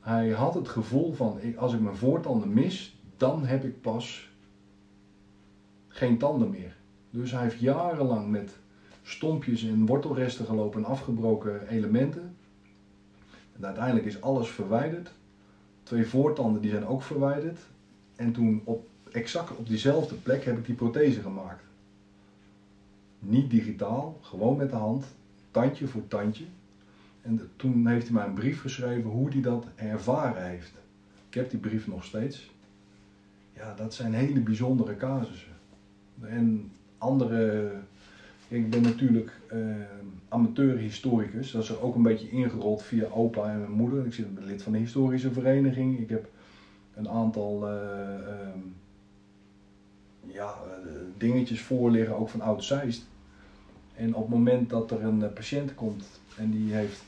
Hij 0.00 0.30
had 0.30 0.54
het 0.54 0.68
gevoel 0.68 1.12
van, 1.12 1.38
als 1.56 1.72
ik 1.72 1.80
mijn 1.80 1.96
voortanden 1.96 2.52
mis, 2.52 2.98
dan 3.16 3.44
heb 3.46 3.64
ik 3.64 3.80
pas 3.80 4.32
geen 5.94 6.18
tanden 6.18 6.50
meer. 6.50 6.76
Dus 7.10 7.30
hij 7.30 7.42
heeft 7.42 7.58
jarenlang 7.58 8.28
met 8.30 8.52
stompjes 9.02 9.62
en 9.62 9.86
wortelresten 9.86 10.46
gelopen 10.46 10.84
en 10.84 10.90
afgebroken 10.90 11.68
elementen. 11.68 12.36
En 13.56 13.64
uiteindelijk 13.64 14.06
is 14.06 14.20
alles 14.20 14.48
verwijderd. 14.48 15.12
Twee 15.82 16.06
voortanden 16.06 16.62
die 16.62 16.70
zijn 16.70 16.86
ook 16.86 17.02
verwijderd. 17.02 17.58
En 18.16 18.32
toen 18.32 18.60
op, 18.64 18.88
exact 19.12 19.56
op 19.56 19.66
diezelfde 19.68 20.14
plek 20.14 20.44
heb 20.44 20.58
ik 20.58 20.66
die 20.66 20.74
prothese 20.74 21.20
gemaakt. 21.20 21.62
Niet 23.18 23.50
digitaal, 23.50 24.18
gewoon 24.20 24.56
met 24.56 24.70
de 24.70 24.76
hand, 24.76 25.04
tandje 25.50 25.86
voor 25.86 26.08
tandje. 26.08 26.44
En 27.22 27.50
toen 27.56 27.86
heeft 27.86 28.04
hij 28.04 28.14
mij 28.14 28.26
een 28.26 28.34
brief 28.34 28.60
geschreven 28.60 29.10
hoe 29.10 29.30
hij 29.30 29.40
dat 29.40 29.66
ervaren 29.74 30.48
heeft. 30.48 30.72
Ik 31.28 31.34
heb 31.34 31.50
die 31.50 31.58
brief 31.58 31.86
nog 31.86 32.04
steeds. 32.04 32.50
Ja, 33.52 33.74
dat 33.74 33.94
zijn 33.94 34.14
hele 34.14 34.40
bijzondere 34.40 34.96
casussen. 34.96 35.53
En 36.20 36.72
andere 36.98 37.70
ik 38.48 38.70
ben 38.70 38.82
natuurlijk 38.82 39.40
uh, 39.52 39.74
amateur-historicus. 40.28 41.50
Dat 41.50 41.62
is 41.62 41.78
ook 41.78 41.94
een 41.94 42.02
beetje 42.02 42.30
ingerold 42.30 42.82
via 42.82 43.08
opa 43.08 43.50
en 43.50 43.58
mijn 43.58 43.70
moeder. 43.70 44.06
Ik 44.06 44.14
zit 44.14 44.26
lid 44.40 44.62
van 44.62 44.72
de 44.72 44.78
historische 44.78 45.32
vereniging. 45.32 45.98
Ik 45.98 46.08
heb 46.08 46.28
een 46.94 47.08
aantal 47.08 47.68
uh, 47.68 47.74
uh, 48.28 48.62
ja, 50.26 50.54
dingetjes 51.18 51.60
voorliggen, 51.60 52.16
ook 52.16 52.28
van 52.28 52.40
oud 52.40 52.64
Zeist. 52.64 53.06
En 53.96 54.14
op 54.14 54.22
het 54.22 54.30
moment 54.30 54.70
dat 54.70 54.90
er 54.90 55.04
een 55.04 55.32
patiënt 55.32 55.74
komt 55.74 56.04
en 56.36 56.50
die 56.50 56.74
heeft 56.74 57.02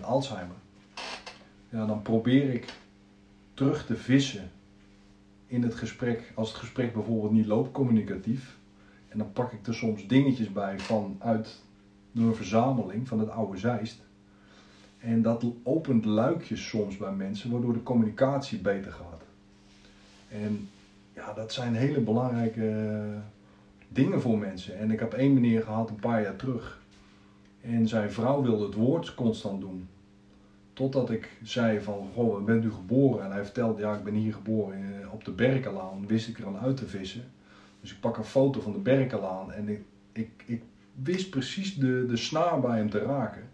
Alzheimer, 0.00 0.56
ja, 1.68 1.86
dan 1.86 2.02
probeer 2.02 2.54
ik 2.54 2.74
terug 3.54 3.86
te 3.86 3.96
vissen 3.96 4.50
in 5.52 5.62
het 5.62 5.74
gesprek, 5.74 6.32
als 6.34 6.48
het 6.48 6.58
gesprek 6.58 6.92
bijvoorbeeld 6.92 7.32
niet 7.32 7.46
loopt 7.46 7.72
communicatief, 7.72 8.56
en 9.08 9.18
dan 9.18 9.32
pak 9.32 9.52
ik 9.52 9.66
er 9.66 9.74
soms 9.74 10.06
dingetjes 10.06 10.52
bij 10.52 10.78
vanuit 10.78 11.62
een 12.14 12.34
verzameling 12.34 13.08
van 13.08 13.18
het 13.18 13.28
oude 13.28 13.58
Zeist. 13.58 14.00
En 14.98 15.22
dat 15.22 15.44
opent 15.62 16.04
luikjes 16.04 16.68
soms 16.68 16.96
bij 16.96 17.12
mensen, 17.12 17.50
waardoor 17.50 17.72
de 17.72 17.82
communicatie 17.82 18.58
beter 18.58 18.92
gaat. 18.92 19.22
En 20.28 20.68
ja, 21.14 21.32
dat 21.32 21.52
zijn 21.52 21.74
hele 21.74 22.00
belangrijke 22.00 23.02
dingen 23.88 24.20
voor 24.20 24.38
mensen. 24.38 24.78
En 24.78 24.90
ik 24.90 25.00
heb 25.00 25.12
één 25.12 25.34
meneer 25.34 25.62
gehad 25.62 25.88
een 25.88 25.96
paar 25.96 26.22
jaar 26.22 26.36
terug. 26.36 26.80
En 27.60 27.88
zijn 27.88 28.12
vrouw 28.12 28.42
wilde 28.42 28.64
het 28.64 28.74
woord 28.74 29.14
constant 29.14 29.60
doen. 29.60 29.88
Totdat 30.72 31.10
ik 31.10 31.30
zei 31.42 31.80
van, 31.80 32.08
goh, 32.14 32.44
bent 32.44 32.64
u 32.64 32.72
geboren? 32.72 33.24
En 33.24 33.32
hij 33.32 33.44
vertelde, 33.44 33.80
ja, 33.80 33.94
ik 33.94 34.04
ben 34.04 34.14
hier 34.14 34.32
geboren 34.32 35.02
eh, 35.02 35.12
op 35.12 35.24
de 35.24 35.30
Berkelaan. 35.30 36.06
Wist 36.06 36.28
ik 36.28 36.38
er 36.38 36.46
al 36.46 36.58
uit 36.58 36.76
te 36.76 36.86
vissen. 36.86 37.24
Dus 37.80 37.92
ik 37.92 38.00
pak 38.00 38.16
een 38.16 38.24
foto 38.24 38.60
van 38.60 38.72
de 38.72 38.78
Berkelaan 38.78 39.52
en 39.52 39.68
ik, 39.68 39.82
ik, 40.12 40.30
ik 40.46 40.62
wist 41.02 41.30
precies 41.30 41.74
de, 41.74 42.06
de 42.08 42.16
snaar 42.16 42.60
bij 42.60 42.76
hem 42.76 42.90
te 42.90 42.98
raken. 42.98 43.50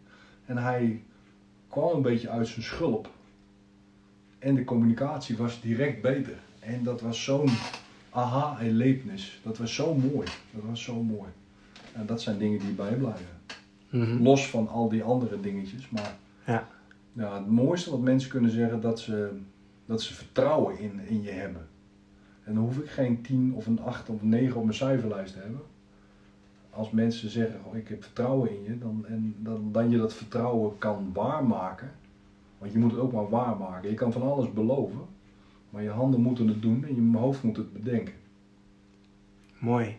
En 0.47 0.57
hij 0.57 1.03
kwam 1.69 1.97
een 1.97 2.03
beetje 2.03 2.29
uit 2.29 2.49
zijn 2.49 2.65
schulp. 2.65 3.11
En 4.39 4.55
de 4.55 4.65
communicatie 4.65 5.37
was 5.37 5.61
direct 5.61 6.03
beter. 6.03 6.39
En 6.61 6.83
dat 6.83 7.01
was 7.01 7.25
zo'n 7.25 7.49
aha-erlevenis. 8.11 9.41
Dat 9.43 9.59
was 9.59 9.75
zo 9.75 9.95
mooi. 9.95 10.29
Dat 10.51 10.63
was 10.69 10.83
zo 10.83 11.03
mooi. 11.03 11.31
En 11.93 12.07
dat 12.07 12.23
zijn 12.23 12.39
dingen 12.39 12.59
die 12.59 12.73
bijblijven. 12.73 13.27
Mm 13.91 14.23
Los 14.23 14.47
van 14.47 14.69
al 14.69 14.89
die 14.89 15.03
andere 15.03 15.41
dingetjes. 15.41 15.89
Maar 15.89 16.17
ja. 16.47 16.69
Ja, 17.19 17.35
het 17.35 17.47
mooiste 17.47 17.91
wat 17.91 18.01
mensen 18.01 18.31
kunnen 18.31 18.51
zeggen, 18.51 18.81
dat 18.81 19.01
ze, 19.01 19.31
dat 19.87 20.03
ze 20.03 20.15
vertrouwen 20.15 20.79
in, 20.79 21.01
in 21.09 21.23
je 21.23 21.31
hebben. 21.31 21.69
En 22.45 22.55
dan 22.55 22.63
hoef 22.63 22.79
ik 22.79 22.91
geen 22.91 23.23
10 23.23 23.53
of 23.55 23.67
een 23.67 23.81
8 23.81 24.09
of 24.09 24.23
een 24.23 24.29
9 24.29 24.57
op 24.57 24.65
mijn 24.65 24.77
cijferlijst 24.77 25.33
te 25.33 25.39
hebben. 25.39 25.61
Als 26.71 26.91
mensen 26.91 27.31
zeggen, 27.31 27.61
oh, 27.65 27.77
ik 27.77 27.89
heb 27.89 28.03
vertrouwen 28.03 28.51
in 28.51 28.63
je, 28.63 28.79
dan, 28.79 29.05
en 29.07 29.35
dan, 29.39 29.73
dan 29.73 29.91
je 29.91 29.99
dat 29.99 30.15
vertrouwen 30.15 30.79
kan 30.79 31.11
waarmaken. 31.13 31.91
Want 32.59 32.73
je 32.73 32.79
moet 32.79 32.91
het 32.91 33.01
ook 33.01 33.13
maar 33.13 33.29
waarmaken. 33.29 33.91
Je 33.91 33.95
kan 33.95 34.13
van 34.13 34.23
alles 34.23 34.53
beloven, 34.53 35.01
maar 35.71 35.83
je 35.83 35.91
handen 35.91 36.21
moeten 36.21 36.49
het 36.49 36.63
doen 36.63 36.85
en 36.85 36.95
je 36.95 37.19
hoofd 37.19 37.43
moet 37.43 37.57
het 37.57 37.73
bedenken. 37.73 38.15
Mooi. 39.59 39.97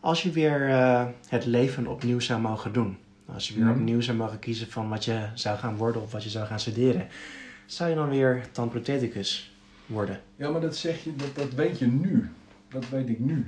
Als 0.00 0.22
je 0.22 0.30
weer 0.30 0.68
uh, 0.68 1.06
het 1.28 1.44
leven 1.44 1.86
opnieuw 1.86 2.20
zou 2.20 2.40
mogen 2.40 2.72
doen, 2.72 2.96
als 3.26 3.48
je 3.48 3.54
weer 3.54 3.64
mhm. 3.64 3.74
opnieuw 3.74 4.00
zou 4.00 4.16
mogen 4.16 4.38
kiezen 4.38 4.70
van 4.70 4.88
wat 4.88 5.04
je 5.04 5.28
zou 5.34 5.58
gaan 5.58 5.76
worden 5.76 6.02
of 6.02 6.12
wat 6.12 6.22
je 6.22 6.30
zou 6.30 6.46
gaan 6.46 6.60
studeren, 6.60 7.06
zou 7.66 7.90
je 7.90 7.96
dan 7.96 8.08
weer 8.08 8.46
tandprotheticus 8.52 9.56
worden. 9.86 10.20
Ja, 10.36 10.50
maar 10.50 10.60
dat 10.60 10.76
zeg 10.76 11.04
je, 11.04 11.16
dat, 11.16 11.34
dat 11.34 11.52
weet 11.52 11.78
je 11.78 11.86
nu. 11.86 12.30
Dat 12.68 12.88
weet 12.88 13.08
ik 13.08 13.18
nu. 13.18 13.44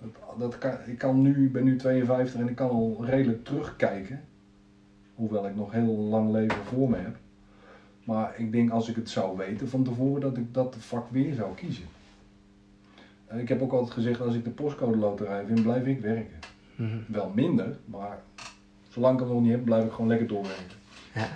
Dat, 0.00 0.38
dat 0.38 0.58
kan, 0.58 0.76
ik 0.86 0.98
kan 0.98 1.22
nu, 1.22 1.44
ik 1.44 1.52
ben 1.52 1.64
nu 1.64 1.76
52 1.76 2.40
en 2.40 2.48
ik 2.48 2.54
kan 2.54 2.70
al 2.70 3.04
redelijk 3.04 3.44
terugkijken. 3.44 4.20
Hoewel 5.14 5.46
ik 5.46 5.56
nog 5.56 5.72
heel 5.72 5.96
lang 5.96 6.32
leven 6.32 6.64
voor 6.64 6.90
me 6.90 6.96
heb. 6.96 7.16
Maar 8.04 8.34
ik 8.36 8.52
denk 8.52 8.70
als 8.70 8.88
ik 8.88 8.96
het 8.96 9.10
zou 9.10 9.36
weten 9.36 9.68
van 9.68 9.84
tevoren 9.84 10.20
dat 10.20 10.36
ik 10.36 10.54
dat 10.54 10.76
vak 10.78 11.10
weer 11.10 11.34
zou 11.34 11.54
kiezen. 11.54 11.84
ik 13.36 13.48
heb 13.48 13.62
ook 13.62 13.72
altijd 13.72 13.92
gezegd, 13.92 14.20
als 14.20 14.34
ik 14.34 14.44
de 14.44 14.50
postcode 14.50 14.96
loterij 14.96 15.44
vind, 15.46 15.62
blijf 15.62 15.86
ik 15.86 16.00
werken. 16.00 16.38
Mhm. 16.76 16.98
Wel 17.06 17.32
minder, 17.34 17.76
maar 17.84 18.22
zolang 18.92 19.14
ik 19.14 19.20
het 19.20 19.28
nog 19.28 19.42
niet 19.42 19.50
heb, 19.50 19.64
blijf 19.64 19.84
ik 19.84 19.92
gewoon 19.92 20.08
lekker 20.08 20.26
doorwerken. 20.26 20.76
Ja. 21.14 21.28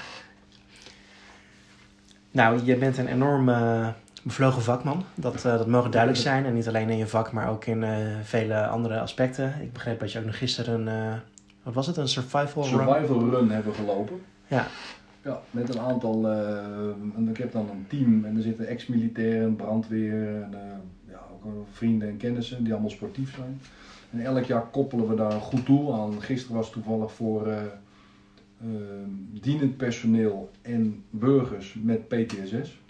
Nou, 2.31 2.65
je 2.65 2.77
bent 2.77 2.99
een 2.99 3.07
enorm 3.07 3.49
eh, 3.49 3.89
bevlogen 4.23 4.63
vakman. 4.63 5.05
Dat, 5.15 5.35
eh, 5.35 5.43
dat 5.43 5.67
mogen 5.67 5.91
duidelijk 5.91 6.23
zijn. 6.23 6.45
En 6.45 6.55
niet 6.55 6.69
alleen 6.69 6.91
in 6.91 6.97
je 6.97 7.07
vak, 7.07 7.33
maar 7.33 7.51
ook 7.51 7.65
in 7.65 7.85
eh, 7.85 7.97
vele 8.23 8.67
andere 8.67 9.01
aspecten. 9.01 9.55
Ik 9.61 9.73
begreep 9.73 10.01
dat 10.01 10.13
je 10.13 10.19
ook 10.19 10.25
nog 10.25 10.39
gisteren 10.39 10.87
een, 10.87 11.21
wat 11.63 11.75
was 11.75 11.87
het, 11.87 11.97
een 11.97 12.09
survival 12.09 12.63
run? 12.63 12.73
Survival 12.73 13.31
run 13.31 13.51
hebben 13.51 13.75
gelopen. 13.75 14.21
Ja. 14.47 14.67
Ja, 15.23 15.41
met 15.51 15.75
een 15.75 15.81
aantal, 15.81 16.29
en 17.17 17.29
ik 17.29 17.37
heb 17.37 17.53
dan 17.53 17.69
een 17.71 17.87
team 17.89 18.25
en 18.25 18.37
er 18.37 18.43
zitten 18.43 18.67
ex-militairen, 18.67 19.57
brandweer, 19.57 20.43
en, 20.43 20.51
ja, 21.09 21.21
ook 21.33 21.67
vrienden 21.73 22.09
en 22.09 22.17
kennissen 22.17 22.65
die 22.65 22.73
allemaal 22.73 22.91
sportief 22.91 23.35
zijn. 23.35 23.61
En 24.11 24.21
elk 24.21 24.45
jaar 24.45 24.67
koppelen 24.67 25.09
we 25.09 25.15
daar 25.15 25.33
een 25.33 25.41
goed 25.41 25.67
doel 25.67 25.95
aan. 25.95 26.23
Gisteren 26.23 26.57
was 26.57 26.71
toevallig 26.71 27.13
voor 27.13 27.47
eh, 27.47 27.63
eh, 28.61 28.69
dienend 29.41 29.77
personeel 29.77 30.51
en 30.63 31.05
burgers 31.11 31.77
met 31.83 32.09
PTSS. 32.09 32.81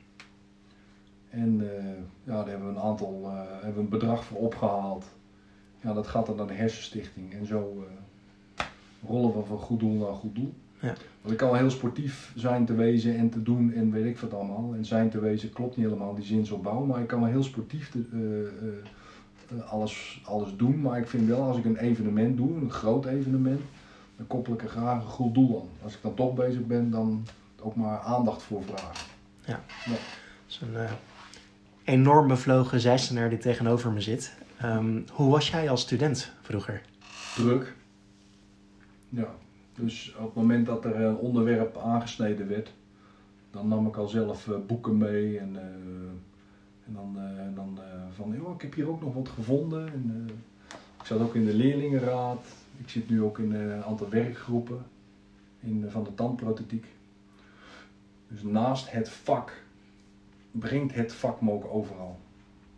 En 1.30 1.60
eh, 1.60 1.84
ja, 2.24 2.36
daar 2.36 2.48
hebben 2.48 2.68
we 2.68 2.74
een 2.74 2.84
aantal, 2.84 3.30
hebben 3.34 3.74
we 3.74 3.80
een 3.80 3.88
bedrag 3.88 4.24
voor 4.24 4.38
opgehaald. 4.38 5.04
Ja, 5.80 5.92
dat 5.92 6.06
gaat 6.06 6.26
dan 6.26 6.36
naar 6.36 6.46
de 6.46 6.54
hersenstichting 6.54 7.32
en 7.32 7.46
zo 7.46 7.86
rollen 9.06 9.36
we 9.36 9.42
van 9.42 9.58
goed 9.58 9.80
doel 9.80 9.94
naar 9.94 10.14
goed 10.14 10.34
doel. 10.34 10.54
Ja. 10.80 10.94
Want 11.20 11.32
ik 11.32 11.36
kan 11.36 11.50
wel 11.50 11.58
heel 11.58 11.70
sportief 11.70 12.32
zijn 12.36 12.64
te 12.64 12.74
wezen 12.74 13.16
en 13.16 13.30
te 13.30 13.42
doen 13.42 13.72
en 13.72 13.90
weet 13.90 14.04
ik 14.04 14.18
wat 14.18 14.34
allemaal. 14.34 14.74
En 14.74 14.84
zijn 14.84 15.10
te 15.10 15.20
wezen 15.20 15.52
klopt 15.52 15.76
niet 15.76 15.86
helemaal 15.86 16.14
die 16.14 16.24
zinsopbouw, 16.24 16.84
maar 16.84 17.00
ik 17.00 17.06
kan 17.06 17.20
wel 17.20 17.28
heel 17.28 17.42
sportief 17.42 17.90
te, 17.90 17.98
alles, 19.68 20.20
alles 20.24 20.56
doen. 20.56 20.80
Maar 20.80 20.98
ik 20.98 21.08
vind 21.08 21.28
wel 21.28 21.42
als 21.42 21.56
ik 21.56 21.64
een 21.64 21.76
evenement 21.76 22.36
doe, 22.36 22.56
een 22.56 22.70
groot 22.70 23.06
evenement, 23.06 23.60
dan 24.16 24.26
koppel 24.26 24.52
ik 24.52 24.62
er 24.62 24.68
graag 24.68 25.02
een 25.02 25.08
goed 25.08 25.34
doel 25.34 25.60
aan. 25.60 25.84
Als 25.84 25.94
ik 25.94 26.02
dan 26.02 26.14
toch 26.14 26.34
bezig 26.34 26.66
ben, 26.66 26.90
dan 26.90 27.26
ook 27.60 27.76
maar 27.76 27.98
aandacht 27.98 28.42
voor 28.42 28.62
vragen. 28.62 29.06
Dat 29.46 29.98
is 30.48 30.60
een 30.62 30.76
eh, 30.76 30.90
enorm 31.84 32.28
bevlogen 32.28 32.80
zijstenaar 32.80 33.28
die 33.28 33.38
tegenover 33.38 33.92
me 33.92 34.00
zit. 34.00 34.36
Ehm, 34.56 35.00
hoe 35.12 35.30
was 35.30 35.50
jij 35.50 35.70
als 35.70 35.80
student 35.80 36.32
vroeger? 36.42 36.82
druk. 37.36 37.74
Ja, 39.08 39.28
dus 39.74 40.14
op 40.18 40.24
het 40.24 40.34
moment 40.34 40.66
dat 40.66 40.84
er 40.84 41.00
een 41.00 41.16
onderwerp 41.16 41.78
aangesneden 41.78 42.48
werd, 42.48 42.72
dan 43.50 43.68
nam 43.68 43.86
ik 43.86 43.96
al 43.96 44.08
zelf 44.08 44.48
eh, 44.48 44.56
boeken 44.66 44.96
mee 44.96 45.38
en, 45.38 45.56
eh, 45.56 45.62
en 46.86 46.92
dan, 46.92 47.16
eh, 47.18 47.54
dan 47.54 47.78
eh, 47.78 48.00
van, 48.14 48.32
joh, 48.36 48.54
ik 48.54 48.62
heb 48.62 48.74
hier 48.74 48.88
ook 48.88 49.00
nog 49.00 49.14
wat 49.14 49.28
gevonden. 49.28 49.92
En, 49.92 50.26
eh, 50.28 50.34
ik 51.00 51.06
zat 51.06 51.20
ook 51.20 51.34
in 51.34 51.44
de 51.44 51.54
leerlingenraad, 51.54 52.44
ik 52.76 52.88
zit 52.88 53.08
nu 53.08 53.22
ook 53.22 53.38
in 53.38 53.54
een 53.54 53.82
aantal 53.82 54.08
werkgroepen 54.08 54.84
in, 55.60 55.84
van 55.88 56.04
de 56.04 56.14
tandprothetiek. 56.14 56.86
Dus 58.28 58.42
naast 58.42 58.90
het 58.90 59.08
vak 59.08 59.62
brengt 60.50 60.94
het 60.94 61.12
vak 61.12 61.40
me 61.40 61.50
ook 61.50 61.64
overal. 61.64 62.18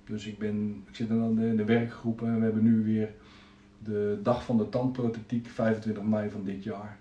Dus 0.05 0.27
ik, 0.27 0.39
ben, 0.39 0.85
ik 0.89 0.95
zit 0.95 1.09
dan 1.09 1.41
in 1.41 1.57
de 1.57 1.65
werkgroepen 1.65 2.29
en 2.29 2.39
we 2.39 2.45
hebben 2.45 2.63
nu 2.63 2.85
weer 2.85 3.15
de 3.79 4.21
dag 4.23 4.45
van 4.45 4.57
de 4.57 4.69
tandprothetiek, 4.69 5.49
25 5.49 6.03
mei 6.03 6.31
van 6.31 6.45
dit 6.45 6.65
jaar. 6.65 6.99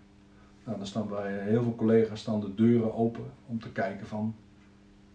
Nou, 0.63 0.77
dan 0.77 0.87
staan 0.87 1.07
bij 1.07 1.43
heel 1.43 1.63
veel 1.63 1.75
collega's 1.75 2.19
staan 2.19 2.39
de 2.39 2.55
deuren 2.55 2.93
open 2.93 3.25
om 3.45 3.59
te 3.59 3.71
kijken 3.71 4.07
van 4.07 4.35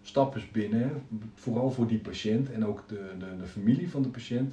stap 0.02 0.34
eens 0.34 0.50
binnen, 0.50 1.02
vooral 1.34 1.70
voor 1.70 1.86
die 1.86 1.98
patiënt 1.98 2.50
en 2.50 2.66
ook 2.66 2.82
de, 2.88 3.10
de, 3.18 3.36
de 3.40 3.46
familie 3.46 3.90
van 3.90 4.02
de 4.02 4.08
patiënt. 4.08 4.52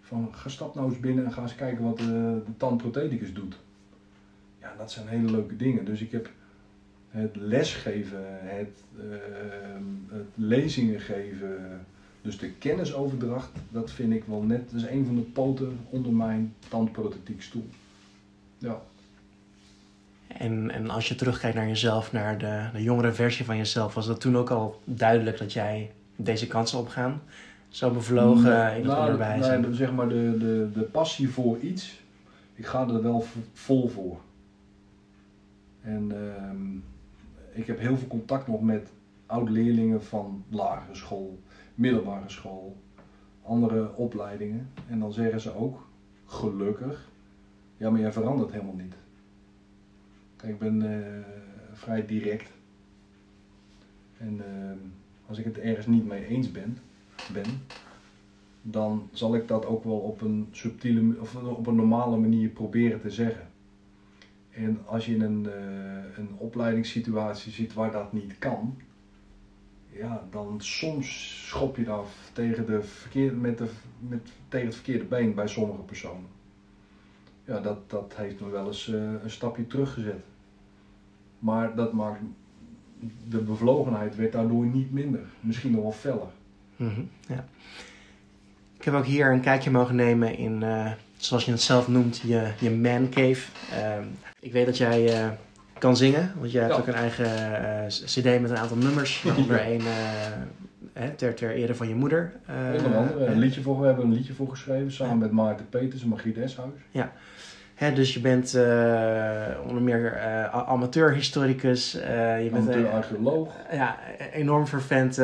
Van 0.00 0.34
ga 0.34 0.48
stap 0.48 0.74
nou 0.74 0.88
eens 0.90 1.00
binnen 1.00 1.24
en 1.24 1.32
ga 1.32 1.42
eens 1.42 1.54
kijken 1.54 1.84
wat 1.84 1.98
de, 1.98 2.40
de 2.46 2.56
tandprotheticus 2.56 3.34
doet. 3.34 3.56
Ja, 4.60 4.74
dat 4.78 4.90
zijn 4.90 5.08
hele 5.08 5.30
leuke 5.30 5.56
dingen. 5.56 5.84
Dus 5.84 6.00
ik 6.00 6.12
heb 6.12 6.30
het 7.08 7.36
lesgeven, 7.36 8.24
het, 8.28 8.82
ehm, 8.98 10.16
het 10.16 10.28
lezingen 10.34 11.00
geven, 11.00 11.80
dus 12.22 12.38
de 12.38 12.50
kennisoverdracht, 12.50 13.50
dat 13.70 13.90
vind 13.90 14.12
ik 14.12 14.24
wel 14.24 14.42
net, 14.42 14.70
dat 14.70 14.80
is 14.80 14.88
een 14.88 15.04
van 15.04 15.14
de 15.14 15.20
poten 15.20 15.78
onder 15.90 16.12
mijn 16.12 16.54
tandprothetiekstoel. 16.68 17.66
Ja. 18.58 18.82
En, 20.38 20.70
en 20.70 20.90
als 20.90 21.08
je 21.08 21.14
terugkijkt 21.14 21.56
naar 21.56 21.66
jezelf, 21.68 22.12
naar 22.12 22.38
de, 22.38 22.68
de 22.72 22.82
jongere 22.82 23.12
versie 23.12 23.44
van 23.44 23.56
jezelf, 23.56 23.94
was 23.94 24.06
dat 24.06 24.20
toen 24.20 24.36
ook 24.36 24.50
al 24.50 24.80
duidelijk 24.84 25.38
dat 25.38 25.52
jij 25.52 25.90
deze 26.16 26.46
kansen 26.46 26.78
opgaan? 26.78 27.20
Zo 27.68 27.90
bevlogen 27.90 28.68
in 28.70 28.76
het 28.76 28.84
Nou, 28.84 29.00
onderwijs. 29.00 29.46
nee, 29.46 29.56
en- 29.56 29.74
zeg 29.74 29.92
maar 29.92 30.08
de, 30.08 30.36
de, 30.38 30.70
de 30.74 30.80
passie 30.82 31.28
voor 31.28 31.58
iets, 31.58 32.00
ik 32.54 32.66
ga 32.66 32.88
er 32.88 33.02
wel 33.02 33.24
vol 33.52 33.88
voor. 33.88 34.20
En 35.80 36.12
ehm, 36.12 36.76
ik 37.60 37.66
heb 37.66 37.78
heel 37.78 37.96
veel 37.96 38.08
contact 38.08 38.46
nog 38.46 38.60
met 38.62 38.88
oud-leerlingen 39.26 40.02
van 40.04 40.44
lagere 40.48 40.94
school, 40.94 41.38
middelbare 41.74 42.28
school, 42.28 42.76
andere 43.42 43.94
opleidingen. 43.96 44.68
En 44.88 44.98
dan 44.98 45.12
zeggen 45.12 45.40
ze 45.40 45.56
ook, 45.56 45.86
gelukkig, 46.26 47.08
ja 47.76 47.90
maar 47.90 48.00
jij 48.00 48.12
verandert 48.12 48.52
helemaal 48.52 48.74
niet. 48.74 48.94
Ik 50.42 50.58
ben 50.58 50.82
eh, 50.92 51.22
vrij 51.72 52.06
direct. 52.06 52.50
En 54.18 54.40
ehm, 54.40 54.78
als 55.26 55.38
ik 55.38 55.44
het 55.44 55.58
ergens 55.58 55.86
niet 55.86 56.06
mee 56.06 56.26
eens 56.26 56.50
ben, 56.50 56.78
ben, 57.32 57.62
dan 58.62 59.08
zal 59.12 59.34
ik 59.34 59.48
dat 59.48 59.66
ook 59.66 59.84
wel 59.84 59.98
op 59.98 60.20
een 60.20 60.48
subtiele 60.50 61.20
of 61.20 61.34
op 61.34 61.66
een 61.66 61.74
normale 61.74 62.16
manier 62.16 62.48
proberen 62.48 63.00
te 63.00 63.10
zeggen. 63.10 63.46
En 64.50 64.78
als 64.86 65.06
je 65.06 65.14
in 65.14 65.20
een, 65.20 65.46
eh, 65.46 66.18
een 66.18 66.34
opleidingssituatie 66.36 67.52
zit 67.52 67.72
waar 67.72 67.90
dat 67.90 68.12
niet 68.12 68.38
kan, 68.38 68.76
ja, 69.92 70.26
dan 70.30 70.60
soms 70.60 71.38
schop 71.48 71.76
je 71.76 71.84
daar 71.84 72.04
tegen, 72.32 72.66
de 72.66 72.82
verkeerde, 72.82 73.36
met 73.36 73.58
de, 73.58 73.68
met, 73.98 74.30
tegen 74.48 74.66
het 74.66 74.74
verkeerde 74.74 75.04
been 75.04 75.34
bij 75.34 75.48
sommige 75.48 75.82
personen. 75.82 76.26
Ja, 77.44 77.60
dat, 77.60 77.90
dat 77.90 78.14
heeft 78.16 78.40
me 78.40 78.50
wel 78.50 78.66
eens 78.66 78.88
eh, 78.88 79.22
een 79.22 79.30
stapje 79.30 79.66
teruggezet. 79.66 80.24
Maar 81.42 81.74
dat 81.74 81.92
maakt, 81.92 82.20
de 83.28 83.38
bevlogenheid 83.38 84.16
werd 84.16 84.32
daardoor 84.32 84.64
niet 84.66 84.92
minder. 84.92 85.20
Misschien 85.40 85.70
nog 85.72 85.82
wel 85.82 85.92
feller. 85.92 86.28
Mhm, 86.76 87.00
ja. 87.28 87.44
Ik 88.78 88.84
heb 88.84 88.94
ook 88.94 89.06
hier 89.06 89.32
een 89.32 89.40
kijkje 89.40 89.70
mogen 89.70 89.94
nemen 89.96 90.36
in, 90.36 90.62
eh, 90.62 90.90
zoals 91.16 91.44
je 91.44 91.50
het 91.50 91.60
zelf 91.60 91.88
noemt, 91.88 92.18
je, 92.18 92.52
je 92.58 92.70
man 92.70 93.08
cave. 93.08 93.50
Ehm, 93.72 94.04
ik 94.40 94.52
weet 94.52 94.66
dat 94.66 94.76
jij 94.76 95.20
eh, 95.22 95.28
kan 95.78 95.96
zingen, 95.96 96.32
want 96.38 96.52
jij 96.52 96.62
hebt 96.62 96.74
Ja. 96.74 96.80
ook 96.80 96.86
een 96.86 96.94
eigen 96.94 97.26
eh, 97.82 97.86
cd 97.86 98.24
met 98.40 98.50
een 98.50 98.58
aantal 98.58 98.76
nummers. 98.76 99.22
Waaronder 99.24 99.60
één 99.60 99.80
eh, 99.80 99.86
hè, 100.92 101.10
ter, 101.10 101.34
ter 101.34 101.50
ere 101.50 101.74
van 101.74 101.88
je 101.88 101.94
moeder. 101.94 102.32
Onder 102.76 102.96
andere 102.96 103.24
een 103.26 103.38
liedje 103.38 103.62
voor, 103.62 103.80
we 103.80 103.86
hebben 103.86 104.04
een 104.04 104.12
liedje 104.12 104.34
voor 104.34 104.48
geschreven 104.48 104.92
samen 104.92 105.18
met 105.18 105.30
Maarten 105.30 105.68
Peters 105.68 106.02
en 106.02 106.08
Margriet 106.08 106.38
Eshuis. 106.38 106.70
Hè, 107.82 107.92
dus 107.92 108.14
je 108.14 108.20
bent 108.20 108.54
eh, 108.54 109.66
onder 109.68 109.82
meer 109.82 110.18
a- 110.20 110.64
amateurhistoricus. 110.64 111.94
eh, 111.94 112.44
je 112.44 112.50
bent 112.50 112.64
ja, 113.72 113.96
enorm 114.32 114.66
vervent 114.66 115.18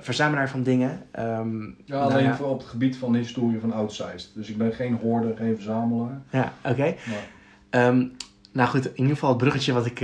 verzamelaar 0.00 0.48
van 0.48 0.62
dingen. 0.62 1.00
Ehm, 1.10 1.60
Ja, 1.62 1.70
nou 1.84 2.12
alleen 2.12 2.34
voor 2.34 2.46
op 2.48 2.58
het 2.58 2.68
gebied 2.68 2.96
van 2.96 3.12
de 3.12 3.18
historie 3.18 3.60
van 3.60 3.72
Oud-Zeist. 3.72 4.30
Dus 4.34 4.48
ik 4.48 4.56
ben 4.58 4.72
geen 4.72 4.98
hoorder, 5.02 5.36
geen 5.36 5.54
verzamelaar. 5.54 6.20
Ja, 6.30 6.52
oké. 6.64 6.82
Maar 7.06 7.34
Ehm, 7.70 8.04
nou 8.52 8.68
goed, 8.68 8.84
in 8.86 8.92
ieder 8.96 9.12
geval 9.12 9.28
het 9.28 9.38
bruggetje 9.38 9.72
wat 9.72 9.86
ik 9.86 9.98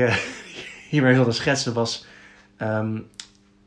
hiermee 0.91 1.15
wilde 1.15 1.33
schetsen 1.33 1.75
was... 1.75 2.07
ehm, 2.57 2.99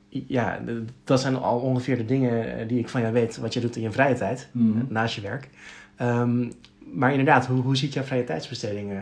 ja, 0.09 0.59
dat 1.03 1.21
zijn 1.21 1.35
al 1.37 1.59
ongeveer 1.59 1.97
de 1.97 2.05
dingen 2.05 2.67
die 2.67 2.79
ik 2.79 2.89
van 2.89 3.01
jou 3.01 3.13
weet 3.13 3.37
wat 3.37 3.53
je 3.53 3.59
doet 3.59 3.75
in 3.75 3.81
je 3.81 3.91
vrije 3.91 4.15
tijd, 4.15 4.47
Mhm. 4.51 4.83
naast 4.87 5.15
je 5.15 5.21
werk. 5.21 5.49
Maar 6.91 7.09
inderdaad, 7.09 7.45
hoe, 7.45 7.61
hoe 7.61 7.77
ziet 7.77 7.93
jouw 7.93 8.03
vrije 8.03 8.23
tijdsbesteding 8.23 8.91
eh, 8.91 8.97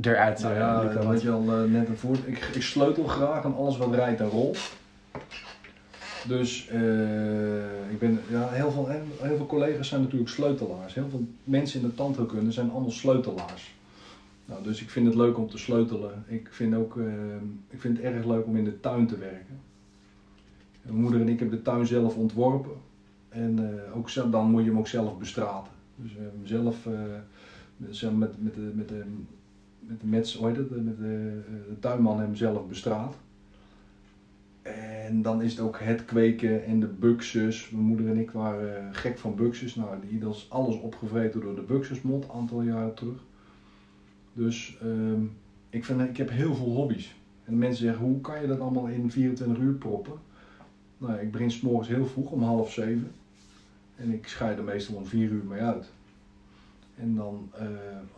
eruit? 0.00 0.40
Nou 0.40 0.54
eh, 0.54 0.60
ja, 0.60 0.82
Luca? 0.82 0.94
dat 0.94 1.04
had 1.04 1.22
je 1.22 1.30
al 1.30 1.52
eh, 1.52 1.70
net 1.70 1.88
een 1.88 1.96
voor. 1.96 2.16
Ik, 2.24 2.38
ik 2.54 2.62
sleutel 2.62 3.04
graag 3.04 3.44
aan 3.44 3.56
alles 3.56 3.76
wat 3.76 3.94
rijdt 3.94 4.20
en 4.20 4.28
rolt. 4.28 4.58
Dus 6.26 6.62
ik 7.90 7.98
ben, 7.98 8.20
ja, 8.28 8.48
heel, 8.48 8.70
veel, 8.70 8.88
heel, 8.88 9.02
heel 9.20 9.36
veel 9.36 9.46
collega's 9.46 9.88
zijn 9.88 10.00
natuurlijk 10.02 10.30
sleutelaars. 10.30 10.94
Heel 10.94 11.08
veel 11.10 11.26
mensen 11.44 11.80
in 11.80 11.86
de 11.86 11.94
tandheelkunde 11.94 12.52
zijn 12.52 12.70
allemaal 12.70 12.90
sleutelaars. 12.90 13.74
Nou, 14.44 14.62
dus 14.62 14.82
ik 14.82 14.90
vind 14.90 15.06
het 15.06 15.14
leuk 15.14 15.38
om 15.38 15.48
te 15.48 15.58
sleutelen. 15.58 16.24
Ik 16.26 16.48
vind, 16.50 16.74
ook, 16.74 16.98
ik 17.70 17.80
vind 17.80 17.96
het 17.96 18.06
erg 18.06 18.24
leuk 18.24 18.46
om 18.46 18.56
in 18.56 18.64
de 18.64 18.80
tuin 18.80 19.06
te 19.06 19.18
werken. 19.18 19.60
Mijn 20.82 21.00
moeder 21.00 21.20
en 21.20 21.28
ik 21.28 21.38
hebben 21.38 21.56
de 21.56 21.64
tuin 21.64 21.86
zelf 21.86 22.16
ontworpen. 22.16 22.76
En 23.34 23.58
eh, 23.58 23.96
ook 23.96 24.10
zelf, 24.10 24.30
dan 24.30 24.50
moet 24.50 24.62
je 24.62 24.68
hem 24.68 24.78
ook 24.78 24.88
zelf 24.88 25.18
bestraten. 25.18 25.72
Dus 25.96 26.14
we 26.14 26.20
hebben 26.20 26.38
hem 26.38 26.46
zelf 26.46 26.86
eh, 26.86 28.12
met, 28.18 28.42
met, 28.42 28.54
de, 28.54 28.72
met, 28.74 28.88
de, 28.88 29.04
met 29.80 30.00
de 30.00 30.06
mets, 30.06 30.38
het, 30.40 30.84
met 30.84 30.98
de, 30.98 31.42
eh, 31.46 31.68
de 31.68 31.78
tuinman 31.80 32.20
hem 32.20 32.34
zelf 32.34 32.68
bestraat. 32.68 33.14
En 34.62 35.22
dan 35.22 35.42
is 35.42 35.50
het 35.50 35.60
ook 35.60 35.78
het 35.80 36.04
kweken 36.04 36.64
en 36.64 36.80
de 36.80 36.86
buxus. 36.86 37.70
Mijn 37.70 37.84
moeder 37.84 38.08
en 38.08 38.16
ik 38.16 38.30
waren 38.30 38.94
gek 38.94 39.18
van 39.18 39.34
buxus. 39.34 39.74
Nou, 39.74 39.96
die, 40.08 40.28
is 40.28 40.46
alles 40.50 40.80
opgevreten 40.80 41.40
door 41.40 41.54
de 41.54 41.62
buxusmot, 41.62 42.24
een 42.24 42.30
aantal 42.30 42.62
jaren 42.62 42.94
terug. 42.94 43.24
Dus 44.32 44.78
ehm, 44.82 45.22
ik, 45.70 45.84
vind, 45.84 46.00
ik 46.00 46.16
heb 46.16 46.30
heel 46.30 46.54
veel 46.54 46.74
hobby's. 46.74 47.14
En 47.44 47.58
mensen 47.58 47.84
zeggen, 47.84 48.04
hoe 48.04 48.20
kan 48.20 48.40
je 48.40 48.46
dat 48.46 48.60
allemaal 48.60 48.86
in 48.86 49.10
24 49.10 49.58
uur 49.58 49.72
proppen? 49.74 50.12
Nou, 50.98 51.18
ik 51.18 51.32
begin 51.32 51.52
morgens 51.62 51.88
heel 51.88 52.06
vroeg, 52.06 52.30
om 52.30 52.42
half 52.42 52.72
zeven. 52.72 53.10
En 53.96 54.12
ik 54.12 54.28
scheid 54.28 54.58
er 54.58 54.64
meestal 54.64 54.94
om 54.94 55.06
vier 55.06 55.30
uur 55.30 55.44
mee 55.44 55.60
uit. 55.60 55.92
En 56.96 57.14
dan 57.14 57.50
eh, 57.52 57.66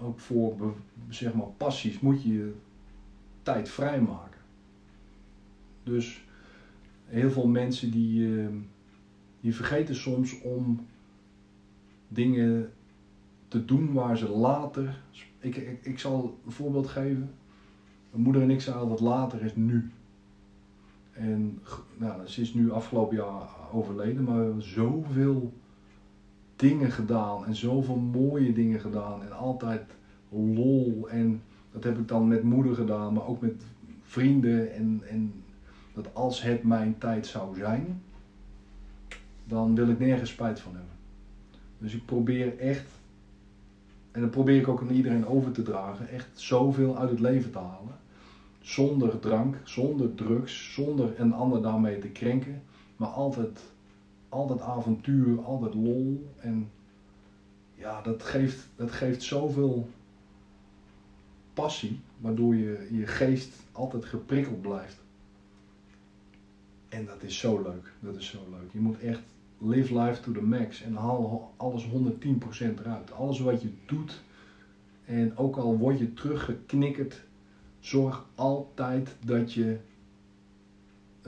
ook 0.06 0.20
voor 0.20 0.74
zeg 1.08 1.34
maar, 1.34 1.46
passies 1.46 2.00
moet 2.00 2.22
je 2.22 2.54
tijd 3.42 3.68
vrijmaken. 3.68 4.40
Dus 5.82 6.24
heel 7.04 7.30
veel 7.30 7.46
mensen 7.46 7.90
die, 7.90 8.20
uh, 8.20 8.48
die 9.40 9.54
vergeten 9.54 9.94
soms 9.94 10.40
om 10.40 10.86
dingen 12.08 12.72
te 13.48 13.64
doen 13.64 13.92
waar 13.92 14.18
ze 14.18 14.28
later. 14.28 15.02
Ik, 15.38 15.56
ik, 15.56 15.78
ik 15.82 15.98
zal 15.98 16.38
een 16.44 16.52
voorbeeld 16.52 16.86
geven. 16.86 17.30
Mijn 18.10 18.22
moeder 18.22 18.42
en 18.42 18.50
ik 18.50 18.60
zeiden 18.60 18.88
dat 18.88 19.00
later 19.00 19.42
is 19.42 19.54
nu. 19.54 19.90
En 21.12 21.58
nou, 21.96 22.26
ze 22.26 22.40
is 22.40 22.54
nu 22.54 22.70
afgelopen 22.70 23.16
jaar 23.16 23.48
overleden, 23.72 24.24
maar 24.24 24.62
zoveel 24.62 25.52
dingen 26.56 26.90
gedaan 26.90 27.46
en 27.46 27.54
zoveel 27.54 27.96
mooie 27.96 28.52
dingen 28.52 28.80
gedaan 28.80 29.22
en 29.22 29.32
altijd 29.32 29.82
lol 30.28 31.08
en 31.08 31.42
dat 31.72 31.84
heb 31.84 31.98
ik 31.98 32.08
dan 32.08 32.28
met 32.28 32.42
moeder 32.42 32.74
gedaan, 32.74 33.12
maar 33.12 33.26
ook 33.26 33.40
met 33.40 33.62
vrienden 34.02 34.72
en, 34.72 35.02
en 35.08 35.32
dat 35.94 36.14
als 36.14 36.42
het 36.42 36.62
mijn 36.62 36.98
tijd 36.98 37.26
zou 37.26 37.56
zijn, 37.56 38.02
dan 39.44 39.74
wil 39.74 39.88
ik 39.88 39.98
nergens 39.98 40.30
spijt 40.30 40.60
van 40.60 40.74
hebben. 40.74 40.92
Dus 41.78 41.94
ik 41.94 42.04
probeer 42.04 42.58
echt, 42.58 42.86
en 44.10 44.20
dat 44.20 44.30
probeer 44.30 44.60
ik 44.60 44.68
ook 44.68 44.80
aan 44.80 44.90
iedereen 44.90 45.26
over 45.26 45.52
te 45.52 45.62
dragen, 45.62 46.08
echt 46.08 46.28
zoveel 46.34 46.98
uit 46.98 47.10
het 47.10 47.20
leven 47.20 47.50
te 47.50 47.58
halen. 47.58 47.94
Zonder 48.60 49.18
drank, 49.18 49.56
zonder 49.64 50.14
drugs, 50.14 50.72
zonder 50.72 51.20
een 51.20 51.32
ander 51.32 51.62
daarmee 51.62 51.98
te 51.98 52.08
krenken, 52.08 52.62
maar 52.96 53.08
altijd 53.08 53.60
altijd 54.28 54.60
avontuur, 54.60 55.44
altijd 55.44 55.74
lol. 55.74 56.26
En 56.38 56.70
ja, 57.74 58.02
dat 58.02 58.22
geeft, 58.22 58.68
dat 58.76 58.92
geeft 58.92 59.22
zoveel 59.22 59.88
passie, 61.54 62.00
waardoor 62.20 62.54
je, 62.54 62.88
je 62.90 63.06
geest 63.06 63.52
altijd 63.72 64.04
geprikkeld 64.04 64.60
blijft. 64.60 65.04
En 66.88 67.06
dat 67.06 67.22
is 67.22 67.38
zo 67.38 67.62
leuk. 67.62 67.92
Dat 68.00 68.16
is 68.16 68.26
zo 68.26 68.38
leuk. 68.50 68.72
Je 68.72 68.78
moet 68.78 68.98
echt 68.98 69.22
live 69.58 69.98
life 69.98 70.22
to 70.22 70.32
the 70.32 70.42
max 70.42 70.82
en 70.82 70.94
haal 70.94 71.52
alles 71.56 71.86
110% 71.86 71.88
eruit. 72.58 73.12
Alles 73.12 73.40
wat 73.40 73.62
je 73.62 73.70
doet 73.86 74.22
en 75.04 75.36
ook 75.36 75.56
al 75.56 75.78
word 75.78 75.98
je 75.98 76.12
teruggeknikkerd, 76.12 77.22
zorg 77.80 78.26
altijd 78.34 79.16
dat 79.24 79.52
je 79.52 79.78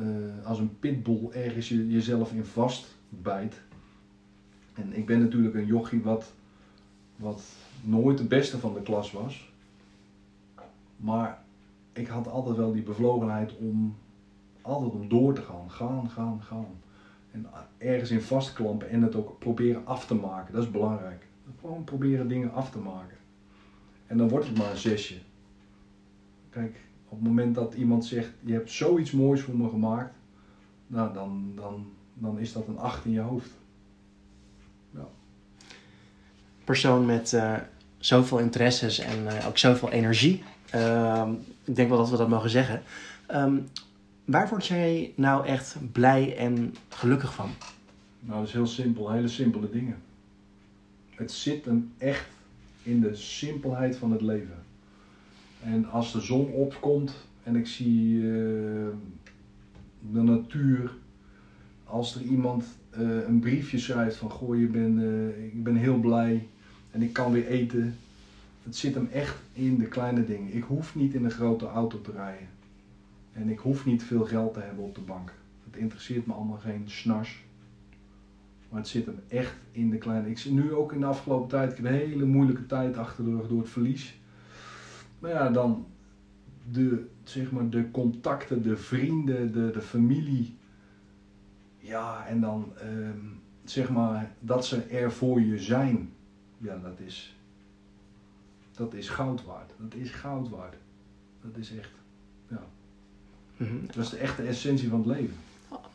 uh, 0.01 0.47
als 0.47 0.59
een 0.59 0.79
pitbull 0.79 1.31
ergens 1.31 1.69
je, 1.69 1.89
jezelf 1.89 2.33
in 2.33 2.45
vastbijt. 2.45 3.61
En 4.75 4.93
ik 4.97 5.07
ben 5.07 5.21
natuurlijk 5.21 5.55
een 5.55 5.67
jochie 5.67 6.03
wat, 6.03 6.33
wat 7.17 7.43
nooit 7.83 8.19
de 8.19 8.25
beste 8.25 8.59
van 8.59 8.75
de 8.75 8.83
klas 8.83 9.13
was. 9.13 9.53
Maar 10.97 11.43
ik 11.93 12.07
had 12.07 12.29
altijd 12.29 12.57
wel 12.57 12.73
die 12.73 12.83
bevlogenheid 12.83 13.57
om 13.57 13.97
altijd 14.63 14.93
om 14.93 15.09
door 15.09 15.35
te 15.35 15.43
gaan. 15.43 15.71
Gaan, 15.71 16.11
gaan, 16.11 16.43
gaan. 16.43 16.67
En 17.31 17.47
ergens 17.79 18.11
in 18.11 18.21
vastklampen 18.21 18.91
en 18.91 19.03
het 19.03 19.15
ook 19.15 19.39
proberen 19.39 19.87
af 19.87 20.07
te 20.07 20.15
maken. 20.15 20.55
Dat 20.55 20.63
is 20.63 20.71
belangrijk. 20.71 21.27
Gewoon 21.61 21.85
proberen 21.85 22.29
dingen 22.29 22.53
af 22.53 22.71
te 22.71 22.79
maken. 22.79 23.17
En 24.07 24.19
dan 24.19 24.29
wordt 24.29 24.47
het 24.47 24.59
maar 24.59 24.71
een 24.71 24.77
zesje. 24.77 25.19
Kijk, 26.51 26.81
op 27.09 27.19
het 27.19 27.29
moment 27.29 27.55
dat 27.55 27.75
iemand 27.75 28.05
zegt, 28.05 28.31
je 28.41 28.53
hebt 28.53 28.71
zoiets 28.71 29.11
moois 29.11 29.41
voor 29.41 29.57
me 29.57 29.69
gemaakt, 29.69 30.15
nou, 30.87 31.15
dan, 31.15 31.53
dan, 31.55 31.87
dan 32.15 32.39
is 32.39 32.53
dat 32.53 32.69
een 32.69 32.79
acht 32.79 33.05
in 33.05 33.11
je 33.11 33.21
hoofd. 33.21 33.51
Ja. 34.91 35.09
Persoon 36.65 37.07
met 37.07 37.33
uh, 37.33 37.57
zoveel 37.99 38.39
interesses 38.39 38.99
en 38.99 39.25
uh, 39.25 39.47
ook 39.47 39.59
zoveel 39.59 39.91
energie. 39.91 40.43
Uh, 40.75 41.29
ik 41.65 41.77
denk 41.77 41.89
wel 41.89 41.99
dat 41.99 42.11
we 42.11 42.17
dat 42.17 42.29
mogen 42.29 42.51
zeggen. 42.51 42.83
Um, 43.31 43.69
waar 44.25 44.49
word 44.49 44.67
jij 44.67 45.13
nou 45.17 45.47
echt 45.47 45.77
blij 45.93 46.37
en 46.37 46.75
gelukkig 46.89 47.35
van? 47.35 47.51
Nou, 48.21 48.39
dat 48.39 48.49
is 48.49 48.55
heel 48.55 48.67
simpel, 48.67 49.11
hele 49.11 49.29
simpele 49.29 49.71
dingen. 49.71 50.03
Het 51.11 51.33
zit 51.33 51.65
hem 51.65 51.93
echt 51.99 52.27
in 52.83 53.01
de 53.01 53.15
simpelheid 53.15 53.97
van 53.97 54.13
het 54.13 54.21
leven. 54.21 54.67
En 55.63 55.91
als 55.91 56.13
de 56.13 56.21
zon 56.21 56.47
opkomt 56.47 57.27
en 57.43 57.57
ik 57.57 57.67
zie 57.67 58.15
uh, 58.15 58.89
de 60.13 60.23
natuur, 60.23 60.93
als 61.85 62.15
er 62.15 62.23
iemand 62.23 62.65
uh, 62.99 63.27
een 63.27 63.39
briefje 63.39 63.79
schrijft 63.79 64.17
van 64.17 64.31
goh, 64.31 64.59
je 64.59 64.67
ben, 64.67 64.99
uh, 64.99 65.45
ik 65.45 65.63
ben 65.63 65.77
heel 65.77 65.99
blij 65.99 66.49
en 66.91 67.03
ik 67.03 67.13
kan 67.13 67.33
weer 67.33 67.47
eten. 67.47 67.97
Het 68.63 68.77
zit 68.77 68.95
hem 68.95 69.09
echt 69.13 69.37
in 69.53 69.79
de 69.79 69.87
kleine 69.87 70.25
dingen. 70.25 70.55
Ik 70.55 70.63
hoef 70.63 70.95
niet 70.95 71.15
in 71.15 71.25
een 71.25 71.31
grote 71.31 71.67
auto 71.67 72.01
te 72.01 72.13
rijden. 72.13 72.49
En 73.33 73.49
ik 73.49 73.59
hoef 73.59 73.85
niet 73.85 74.03
veel 74.03 74.25
geld 74.25 74.55
te 74.55 74.61
hebben 74.61 74.85
op 74.85 74.95
de 74.95 75.01
bank. 75.01 75.33
Het 75.65 75.77
interesseert 75.77 76.27
me 76.27 76.33
allemaal 76.33 76.59
geen 76.59 76.83
snars. 76.87 77.45
Maar 78.69 78.81
het 78.81 78.89
zit 78.89 79.07
hem 79.07 79.21
echt 79.29 79.55
in 79.73 79.91
de 79.91 79.99
kleine. 79.99 80.31
Ik 80.31 80.39
zie 80.39 80.53
nu 80.53 80.73
ook 80.73 80.93
in 80.93 81.01
de 81.01 81.07
afgelopen 81.07 81.49
tijd, 81.49 81.71
ik 81.71 81.77
heb 81.77 81.87
een 81.87 81.93
hele 81.93 82.25
moeilijke 82.25 82.67
tijd 82.67 82.97
achter 82.97 83.25
de 83.25 83.31
rug 83.31 83.49
door 83.49 83.61
het 83.61 83.69
verlies. 83.69 84.19
Maar 85.19 85.31
ja, 85.31 85.51
dan 85.51 85.87
de, 86.71 87.07
zeg 87.25 87.51
maar, 87.51 87.69
de 87.69 87.91
contacten, 87.91 88.63
de 88.63 88.77
vrienden, 88.77 89.53
de, 89.53 89.71
de 89.71 89.81
familie. 89.81 90.57
Ja, 91.79 92.27
en 92.27 92.41
dan 92.41 92.73
ehm, 92.77 93.19
zeg 93.65 93.91
maar 93.91 94.33
dat 94.41 94.67
ze 94.67 94.83
er 94.83 95.13
voor 95.13 95.41
je 95.41 95.59
zijn. 95.59 96.13
Ja, 96.59 96.77
dat 96.77 97.01
is, 97.01 97.37
dat 98.73 98.95
is 98.95 99.09
goud 99.09 99.45
waard. 99.45 99.73
Dat 99.77 99.95
is 99.95 100.11
goud 100.11 100.49
waard. 100.49 100.77
Dat 101.41 101.57
is 101.57 101.77
echt, 101.77 101.91
ja. 102.49 102.63
Mhm. 103.57 103.87
Dat 103.87 103.97
is 103.97 104.09
de 104.09 104.17
echte 104.17 104.43
essentie 104.43 104.89
van 104.89 104.99
het 104.99 105.07
leven. 105.07 105.37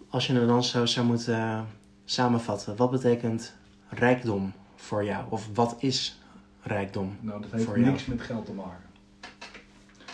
Als 0.10 0.28
je 0.28 0.34
het 0.34 0.48
dan 0.48 0.64
zo 0.64 0.86
zou 0.86 1.06
moeten 1.06 1.38
uh, 1.38 1.62
samenvatten, 2.06 2.76
wat 2.76 2.92
betekent 2.92 3.54
rijkdom 3.90 4.54
voor 4.76 5.04
jou? 5.04 5.26
Of 5.30 5.50
wat 5.54 5.76
is 5.80 6.20
rijkdom? 6.62 7.18
Nou, 7.20 7.42
dat 7.42 7.52
heeft 7.52 7.76
niks 7.76 8.06
met 8.06 8.22
geld 8.22 8.46
te 8.46 8.54
maken. 8.54 8.93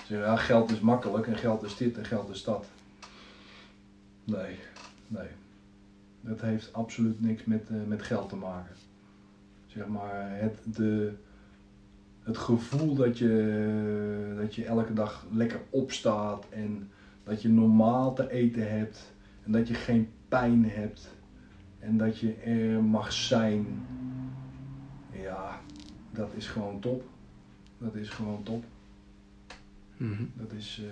Ja, 0.10 0.36
geld 0.36 0.72
is 0.72 0.80
makkelijk 0.80 1.28
en 1.28 1.38
geld 1.38 1.64
is 1.64 1.78
dit 1.78 1.98
en 1.98 2.06
geld 2.06 2.30
is 2.30 2.44
dat. 2.44 2.66
Nee, 4.24 4.60
nee. 5.08 5.28
Dat 6.22 6.42
heeft 6.42 6.74
absoluut 6.74 7.22
niks 7.22 7.46
met, 7.46 7.68
uh, 7.72 7.84
met 7.88 8.02
geld 8.02 8.30
te 8.30 8.36
maken. 8.36 8.76
Zeg 9.68 9.88
maar, 9.88 10.40
het, 10.40 10.60
de, 10.76 11.14
het 12.24 12.38
gevoel 12.38 12.96
dat 12.96 13.18
je, 13.18 14.36
dat 14.40 14.56
je 14.56 14.66
elke 14.66 14.94
dag 14.94 15.26
lekker 15.32 15.60
opstaat 15.70 16.46
en 16.50 16.92
dat 17.24 17.42
je 17.42 17.50
normaal 17.50 18.14
te 18.14 18.32
eten 18.32 18.72
hebt 18.72 19.12
en 19.44 19.52
dat 19.52 19.68
je 19.68 19.74
geen 19.74 20.10
pijn 20.28 20.70
hebt 20.70 21.10
en 21.80 21.98
dat 21.98 22.20
je 22.20 22.34
er 22.34 22.84
mag 22.84 23.14
zijn. 23.14 23.86
Ja, 25.12 25.60
dat 26.12 26.30
is 26.36 26.48
gewoon 26.48 26.80
top. 26.80 27.04
Dat 27.78 27.96
is 27.96 28.10
gewoon 28.10 28.44
top. 28.44 28.64
Mhm. 30.00 30.24
Dat, 30.34 30.52
is, 30.52 30.82
uh, 30.84 30.90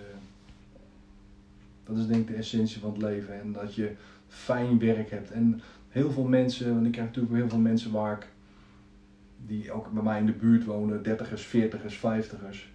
dat 1.84 1.98
is 1.98 2.08
denk 2.08 2.22
ik 2.22 2.28
de 2.28 2.34
essentie 2.34 2.80
van 2.80 2.92
het 2.92 3.02
leven. 3.02 3.40
En 3.40 3.52
dat 3.52 3.76
je 3.76 3.92
fijn 4.28 4.80
werk 4.80 5.10
hebt. 5.10 5.32
En 5.32 5.62
heel 5.90 6.12
veel 6.12 6.24
mensen, 6.24 6.74
want 6.74 6.86
ik 6.86 6.92
krijg 6.92 7.08
natuurlijk 7.08 7.36
heel 7.36 7.50
veel 7.50 7.60
mensen 7.60 7.92
waar 7.92 8.14
ik, 8.14 8.28
die 9.46 9.72
ook 9.72 9.92
bij 9.92 10.04
mij 10.04 10.20
in 10.20 10.26
de 10.26 10.32
buurt 10.32 10.66
wonen, 10.66 11.04
dertigers, 11.04 11.46
veertigers, 11.46 11.98
vijftigers. 11.98 12.72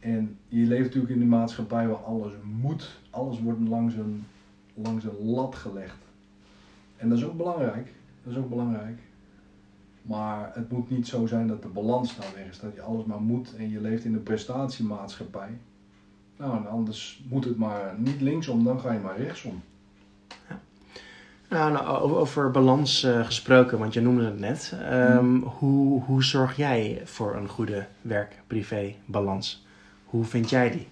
En 0.00 0.36
je 0.48 0.66
leeft 0.66 0.84
natuurlijk 0.84 1.14
in 1.14 1.20
een 1.20 1.28
maatschappij 1.28 1.88
waar 1.88 2.04
alles 2.04 2.32
moet. 2.42 3.00
Alles 3.10 3.40
wordt 3.40 3.68
langs 3.68 3.94
een, 3.94 4.24
langs 4.74 5.04
een 5.04 5.24
lat 5.24 5.54
gelegd. 5.54 5.98
En 6.96 7.08
dat 7.08 7.18
is 7.18 7.24
ook 7.24 7.36
belangrijk. 7.36 7.92
Dat 8.22 8.32
is 8.32 8.38
ook 8.38 8.48
belangrijk. 8.48 8.98
Maar 10.02 10.50
het 10.54 10.70
moet 10.70 10.90
niet 10.90 11.06
zo 11.06 11.26
zijn 11.26 11.46
dat 11.46 11.62
de 11.62 11.68
balans 11.68 12.16
daar 12.16 12.30
weg 12.34 12.48
is. 12.50 12.60
Dat 12.60 12.74
je 12.74 12.82
alles 12.82 13.04
maar 13.04 13.20
moet 13.20 13.56
en 13.56 13.70
je 13.70 13.80
leeft 13.80 14.04
in 14.04 14.14
een 14.14 14.22
prestatiemaatschappij. 14.22 15.58
Nou, 16.36 16.56
en 16.56 16.68
anders 16.68 17.22
moet 17.28 17.44
het 17.44 17.56
maar 17.56 17.94
niet 17.98 18.20
linksom, 18.20 18.64
dan 18.64 18.80
ga 18.80 18.92
je 18.92 18.98
maar 18.98 19.18
rechtsom. 19.18 19.62
Ja. 20.48 20.60
Nou, 21.48 21.72
nou 21.72 21.86
over 22.14 22.50
balans 22.50 23.04
uh, 23.04 23.24
gesproken, 23.24 23.78
want 23.78 23.92
je 23.94 24.00
noemde 24.00 24.24
het 24.24 24.38
net. 24.38 24.74
Um, 24.92 25.42
hoe, 25.42 26.02
hoe 26.02 26.24
zorg 26.24 26.56
jij 26.56 27.02
voor 27.04 27.36
een 27.36 27.48
goede 27.48 27.86
werk-privé 28.00 28.94
balans? 29.04 29.66
Hoe 30.04 30.24
vind 30.24 30.50
jij 30.50 30.70
die? 30.70 30.86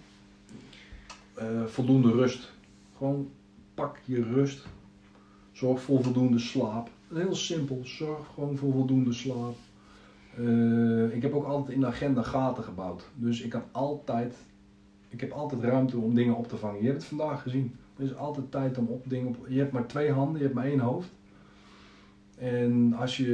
Uh, 1.38 1.64
voldoende 1.66 2.12
rust. 2.12 2.52
Gewoon 2.96 3.30
pak 3.74 3.98
je 4.04 4.22
rust. 4.22 4.66
Zorg 5.52 5.82
voor 5.82 6.02
voldoende 6.02 6.38
slaap. 6.38 6.90
Heel 7.14 7.34
simpel, 7.34 7.80
zorg 7.84 8.26
gewoon 8.34 8.56
voor 8.56 8.72
voldoende 8.72 9.12
slaap. 9.12 9.56
Eh, 10.36 11.14
ik 11.14 11.22
heb 11.22 11.34
ook 11.34 11.44
altijd 11.44 11.74
in 11.74 11.80
de 11.80 11.86
agenda 11.86 12.22
gaten 12.22 12.64
gebouwd. 12.64 13.08
Dus 13.14 13.40
ik 13.40 13.50
kan 13.50 13.62
altijd, 13.70 14.36
ik 15.08 15.20
heb 15.20 15.32
altijd 15.32 15.62
ruimte 15.62 15.98
om 15.98 16.14
dingen 16.14 16.36
op 16.36 16.48
te 16.48 16.56
vangen. 16.56 16.80
Je 16.80 16.86
hebt 16.86 16.98
het 16.98 17.08
vandaag 17.08 17.42
gezien. 17.42 17.76
Er 17.96 18.04
is 18.04 18.16
altijd 18.16 18.50
tijd 18.50 18.78
om 18.78 18.86
op 18.86 19.04
dingen 19.08 19.26
op. 19.26 19.36
Je 19.48 19.58
hebt 19.58 19.72
maar 19.72 19.86
twee 19.86 20.12
handen, 20.12 20.36
je 20.36 20.42
hebt 20.42 20.54
maar 20.54 20.64
één 20.64 20.80
hoofd. 20.80 21.08
En 22.38 22.92
als 22.92 23.16
je, 23.16 23.26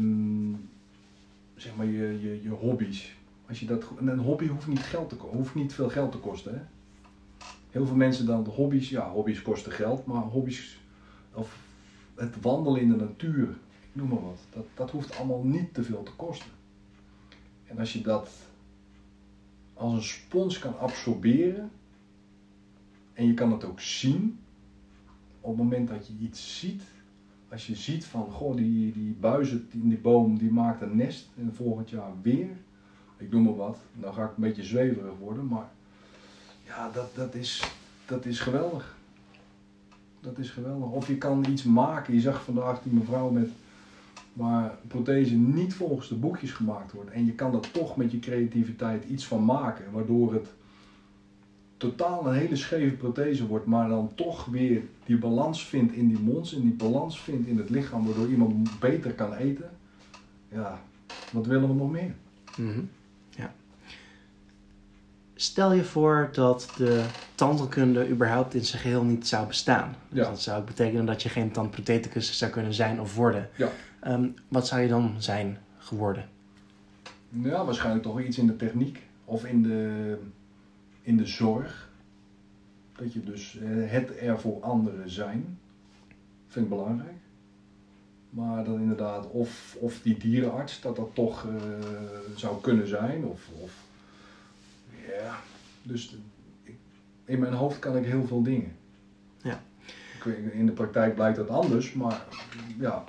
mm, 0.00 0.68
zeg 1.54 1.76
maar, 1.76 1.86
je, 1.86 2.20
je, 2.20 2.42
je 2.42 2.50
hobby's. 2.50 3.16
Als 3.48 3.60
je 3.60 3.66
dat, 3.66 3.84
en 3.98 4.08
een 4.08 4.18
hobby 4.18 4.46
hoeft 4.46 4.66
niet, 4.66 4.78
geld 4.78 5.08
te, 5.08 5.14
hoeft 5.14 5.54
niet 5.54 5.74
veel 5.74 5.88
geld 5.88 6.12
te 6.12 6.18
kosten. 6.18 6.54
Hè? 6.54 6.60
Heel 7.70 7.86
veel 7.86 7.96
mensen 7.96 8.26
dan 8.26 8.44
de 8.44 8.50
hobby's, 8.50 8.90
ja, 8.90 9.10
hobby's 9.10 9.42
kosten 9.42 9.72
geld, 9.72 10.06
maar 10.06 10.22
hobby's, 10.22 10.78
of 11.34 11.69
het 12.20 12.40
wandelen 12.40 12.80
in 12.80 12.88
de 12.88 12.96
natuur, 12.96 13.48
noem 13.92 14.08
maar 14.08 14.22
wat, 14.22 14.38
dat, 14.50 14.66
dat 14.74 14.90
hoeft 14.90 15.16
allemaal 15.16 15.42
niet 15.42 15.74
te 15.74 15.82
veel 15.82 16.02
te 16.02 16.12
kosten. 16.12 16.50
En 17.66 17.78
als 17.78 17.92
je 17.92 18.00
dat 18.00 18.30
als 19.74 19.92
een 19.92 20.02
spons 20.02 20.58
kan 20.58 20.78
absorberen, 20.78 21.70
en 23.12 23.26
je 23.26 23.34
kan 23.34 23.52
het 23.52 23.64
ook 23.64 23.80
zien, 23.80 24.38
op 25.40 25.50
het 25.50 25.62
moment 25.62 25.88
dat 25.88 26.06
je 26.06 26.12
iets 26.20 26.58
ziet, 26.58 26.82
als 27.48 27.66
je 27.66 27.74
ziet 27.74 28.04
van, 28.04 28.30
goh, 28.30 28.56
die, 28.56 28.92
die 28.92 29.12
buizen 29.12 29.68
in 29.72 29.88
die 29.88 29.98
boom, 29.98 30.38
die 30.38 30.50
maakt 30.50 30.80
een 30.80 30.96
nest 30.96 31.28
en 31.38 31.54
volgend 31.54 31.90
jaar 31.90 32.12
weer, 32.22 32.48
ik 33.16 33.30
noem 33.30 33.42
maar 33.42 33.56
wat, 33.56 33.78
dan 33.92 34.14
ga 34.14 34.24
ik 34.24 34.36
een 34.36 34.42
beetje 34.42 34.64
zweverig 34.64 35.18
worden, 35.18 35.46
maar 35.46 35.70
ja, 36.66 36.90
dat, 36.90 37.14
dat, 37.14 37.34
is, 37.34 37.72
dat 38.06 38.26
is 38.26 38.40
geweldig. 38.40 38.98
Dat 40.20 40.38
is 40.38 40.50
geweldig. 40.50 40.90
Of 40.90 41.08
je 41.08 41.16
kan 41.16 41.44
iets 41.50 41.62
maken. 41.62 42.14
Je 42.14 42.20
zag 42.20 42.44
vandaag 42.44 42.82
die 42.82 42.92
mevrouw 42.92 43.30
met 43.30 43.50
waar 44.32 44.78
prothese 44.88 45.34
niet 45.34 45.74
volgens 45.74 46.08
de 46.08 46.14
boekjes 46.14 46.52
gemaakt 46.52 46.92
wordt. 46.92 47.10
En 47.10 47.26
je 47.26 47.32
kan 47.32 47.54
er 47.54 47.70
toch 47.72 47.96
met 47.96 48.10
je 48.10 48.18
creativiteit 48.18 49.04
iets 49.04 49.26
van 49.26 49.44
maken, 49.44 49.92
waardoor 49.92 50.32
het 50.32 50.48
totaal 51.76 52.26
een 52.26 52.34
hele 52.34 52.56
scheve 52.56 52.94
prothese 52.94 53.46
wordt, 53.46 53.66
maar 53.66 53.88
dan 53.88 54.10
toch 54.14 54.44
weer 54.44 54.82
die 55.04 55.18
balans 55.18 55.66
vindt 55.66 55.92
in 55.92 56.08
die 56.08 56.18
mond 56.18 56.52
en 56.52 56.60
die 56.60 56.72
balans 56.72 57.20
vindt 57.20 57.46
in 57.46 57.58
het 57.58 57.70
lichaam, 57.70 58.04
waardoor 58.04 58.28
iemand 58.28 58.80
beter 58.80 59.12
kan 59.12 59.34
eten. 59.34 59.70
Ja, 60.48 60.82
wat 61.32 61.46
willen 61.46 61.68
we 61.68 61.74
nog 61.74 61.90
meer? 61.90 62.14
Ja. 62.56 62.72
Stel 65.40 65.72
je 65.72 65.84
voor 65.84 66.28
dat 66.32 66.68
de 66.76 67.04
tandheelkunde 67.34 68.08
überhaupt 68.08 68.54
in 68.54 68.64
zijn 68.64 68.82
geheel 68.82 69.04
niet 69.04 69.28
zou 69.28 69.46
bestaan. 69.46 69.94
Dus 70.08 70.18
Ja. 70.18 70.30
dat 70.30 70.40
zou 70.40 70.64
betekenen 70.64 71.06
dat 71.06 71.22
je 71.22 71.28
geen 71.28 71.50
tandprotheticus 71.50 72.38
zou 72.38 72.50
kunnen 72.50 72.74
zijn 72.74 73.00
of 73.00 73.14
worden. 73.14 73.48
Ja. 73.56 73.68
Ehm, 74.00 74.28
wat 74.48 74.66
zou 74.66 74.80
je 74.80 74.88
dan 74.88 75.14
zijn 75.18 75.58
geworden? 75.78 76.28
Ja, 77.28 77.64
waarschijnlijk 77.64 78.02
toch 78.04 78.20
iets 78.20 78.38
in 78.38 78.46
de 78.46 78.56
techniek 78.56 79.02
of 79.24 79.44
in 79.44 79.62
de, 79.62 80.16
in 81.02 81.16
de 81.16 81.26
zorg. 81.26 81.88
Dat 82.96 83.12
je 83.12 83.24
dus 83.24 83.58
eh, 83.58 83.68
het 83.90 84.10
er 84.20 84.40
voor 84.40 84.60
anderen 84.62 85.10
zijn, 85.10 85.58
vind 86.48 86.64
ik 86.64 86.70
belangrijk. 86.70 87.18
Maar 88.30 88.64
dan 88.64 88.80
inderdaad, 88.80 89.30
of, 89.30 89.76
of 89.78 90.00
die 90.02 90.18
dierenarts, 90.18 90.80
dat 90.80 90.96
dat 90.96 91.10
toch 91.14 91.44
eh, 91.46 91.52
zou 92.36 92.60
kunnen 92.60 92.88
zijn. 92.88 93.24
Of, 93.24 93.48
of 93.62 93.72
ja, 95.18 95.38
dus 95.82 96.16
ik, 96.62 96.74
in 97.24 97.38
mijn 97.38 97.52
hoofd 97.52 97.78
kan 97.78 97.96
ik 97.96 98.04
heel 98.04 98.26
veel 98.26 98.42
dingen. 98.42 98.76
Ja. 99.42 99.62
Ik 100.24 100.52
In 100.52 100.66
de 100.66 100.72
praktijk 100.72 101.14
blijkt 101.14 101.36
dat 101.36 101.48
anders, 101.48 101.92
maar 101.92 102.26
ja. 102.78 103.04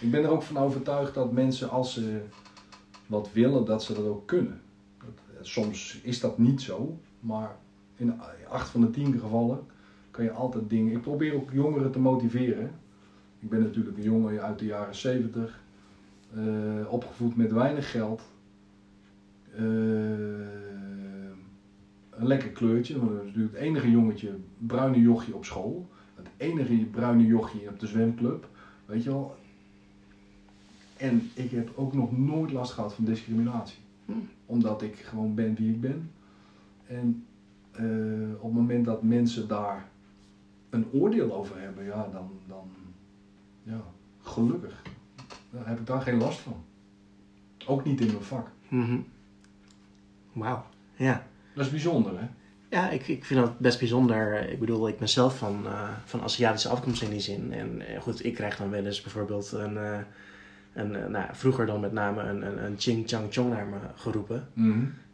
Ik 0.00 0.10
ben 0.10 0.22
er 0.22 0.30
ook 0.30 0.42
van 0.42 0.56
overtuigd 0.56 1.14
dat 1.14 1.32
mensen 1.32 1.70
als 1.70 1.92
ze 1.92 2.20
wat 3.06 3.32
willen, 3.32 3.64
dat 3.64 3.84
ze 3.84 3.94
dat 3.94 4.04
ook 4.04 4.26
kunnen. 4.26 4.60
Dat, 4.98 5.46
soms 5.46 6.00
is 6.02 6.20
dat 6.20 6.38
niet 6.38 6.60
zo, 6.60 6.98
maar 7.20 7.56
in 7.96 8.20
acht 8.48 8.68
van 8.68 8.80
de 8.80 8.90
tien 8.90 9.18
gevallen 9.18 9.58
kan 10.10 10.24
je 10.24 10.30
altijd 10.30 10.70
dingen. 10.70 10.92
Ik 10.92 11.02
probeer 11.02 11.34
ook 11.34 11.50
jongeren 11.52 11.92
te 11.92 11.98
motiveren. 11.98 12.70
Ik 13.38 13.48
ben 13.48 13.62
natuurlijk 13.62 13.96
een 13.96 14.02
jongen 14.02 14.42
uit 14.42 14.58
de 14.58 14.64
jaren 14.64 14.94
70, 14.94 15.60
eh, 16.34 16.92
opgevoed 16.92 17.36
met 17.36 17.52
weinig 17.52 17.90
geld. 17.90 18.22
Eh, 19.54 19.62
een 22.20 22.26
lekker 22.26 22.48
kleurtje, 22.48 22.98
want 22.98 23.10
dat 23.10 23.20
is 23.20 23.26
natuurlijk 23.26 23.54
het 23.54 23.62
enige 23.62 23.90
jongetje, 23.90 24.36
bruine 24.58 25.00
jochie 25.00 25.34
op 25.34 25.44
school. 25.44 25.88
Het 26.14 26.28
enige 26.36 26.74
bruine 26.74 27.26
jochie 27.26 27.68
op 27.68 27.80
de 27.80 27.86
zwemclub. 27.86 28.48
Weet 28.86 29.02
je 29.02 29.10
wel, 29.10 29.36
en 30.96 31.30
ik 31.34 31.50
heb 31.50 31.70
ook 31.74 31.92
nog 31.92 32.18
nooit 32.18 32.52
last 32.52 32.72
gehad 32.72 32.94
van 32.94 33.04
discriminatie. 33.04 33.78
Hm. 34.04 34.12
Omdat 34.46 34.82
ik 34.82 34.96
gewoon 34.96 35.34
ben 35.34 35.54
wie 35.54 35.70
ik 35.70 35.80
ben. 35.80 36.10
En 36.86 37.26
eh, 37.70 38.34
op 38.34 38.42
het 38.42 38.52
moment 38.52 38.84
dat 38.84 39.02
mensen 39.02 39.48
daar 39.48 39.88
een 40.70 40.86
oordeel 40.92 41.34
over 41.34 41.60
hebben, 41.60 41.84
ja, 41.84 42.08
dan, 42.12 42.30
dan 42.46 42.70
ja, 43.62 43.80
gelukkig. 44.22 44.82
Dan 45.50 45.62
heb 45.64 45.78
ik 45.78 45.86
daar 45.86 46.00
geen 46.00 46.18
last 46.18 46.38
van. 46.38 46.56
Ook 47.66 47.84
niet 47.84 48.00
in 48.00 48.06
mijn 48.06 48.22
vak. 48.22 48.50
Mhm. 48.68 48.98
Wauw. 50.32 50.64
Ja. 50.96 51.26
Dat 51.54 51.64
is 51.64 51.70
bijzonder, 51.70 52.12
hè? 52.18 52.26
Ja, 52.70 52.90
ik, 52.90 53.08
ik 53.08 53.24
vind 53.24 53.40
dat 53.40 53.58
best 53.58 53.78
bijzonder. 53.78 54.48
Ik 54.50 54.58
bedoel, 54.60 54.88
ik 54.88 54.98
ben 54.98 55.08
zelf 55.08 55.38
van, 55.38 55.66
eh, 55.66 55.88
van 56.04 56.22
Aziatische 56.22 56.68
afkomst 56.68 57.02
in 57.02 57.10
die 57.10 57.20
zin. 57.20 57.52
En 57.52 57.86
eh, 57.86 58.00
goed, 58.00 58.24
ik 58.24 58.34
krijg 58.34 58.56
dan 58.56 58.70
wel 58.70 58.84
eens 58.84 59.00
bijvoorbeeld 59.02 59.52
een, 59.52 59.76
eh, 59.76 59.98
een 60.72 60.90
nou, 61.10 61.26
vroeger 61.32 61.66
dan 61.66 61.80
met 61.80 61.92
name 61.92 62.22
een, 62.22 62.46
een, 62.46 62.64
een 62.64 62.74
Ching 62.78 63.08
Chang 63.08 63.32
Chong 63.32 63.50
naar 63.50 63.66
me 63.66 63.76
geroepen. 63.94 64.48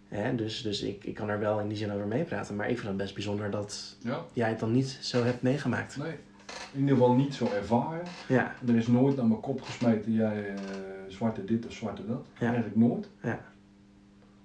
Hè? 0.09 0.35
Dus, 0.35 0.62
dus 0.62 0.83
ik, 0.83 1.05
ik 1.05 1.14
kan 1.14 1.29
er 1.29 1.38
wel 1.38 1.61
in 1.61 1.68
die 1.68 1.77
zin 1.77 1.92
over 1.92 2.07
meepraten. 2.07 2.57
Maar 2.57 2.68
ik 2.70 2.77
vind 2.77 2.88
het 2.88 2.96
best 2.96 3.14
bijzonder 3.14 3.51
dat 3.51 3.96
Ja, 4.01 4.25
jij 4.33 4.49
het 4.49 4.59
dan 4.59 4.72
niet 4.72 4.99
zo 5.01 5.25
hebt 5.25 5.42
meegemaakt. 5.42 5.96
nee. 5.96 6.14
In 6.72 6.81
ieder 6.81 6.96
geval 6.96 7.14
niet 7.14 7.35
zo 7.35 7.49
ervaren. 7.55 8.03
Ja, 8.29 8.55
Er 8.68 8.77
is 8.77 8.87
nooit 8.87 9.16
naar 9.16 9.27
mijn 9.27 9.40
kop 9.40 9.62
gesmeten, 9.62 10.12
jij 10.12 10.55
zwarte 11.09 11.44
dit 11.44 11.66
of 11.66 11.72
zwarte 11.72 12.07
dat. 12.07 12.27
Ja. 12.38 12.46
Eigenlijk 12.46 12.77
nooit. 12.77 13.09
Ja. 13.22 13.40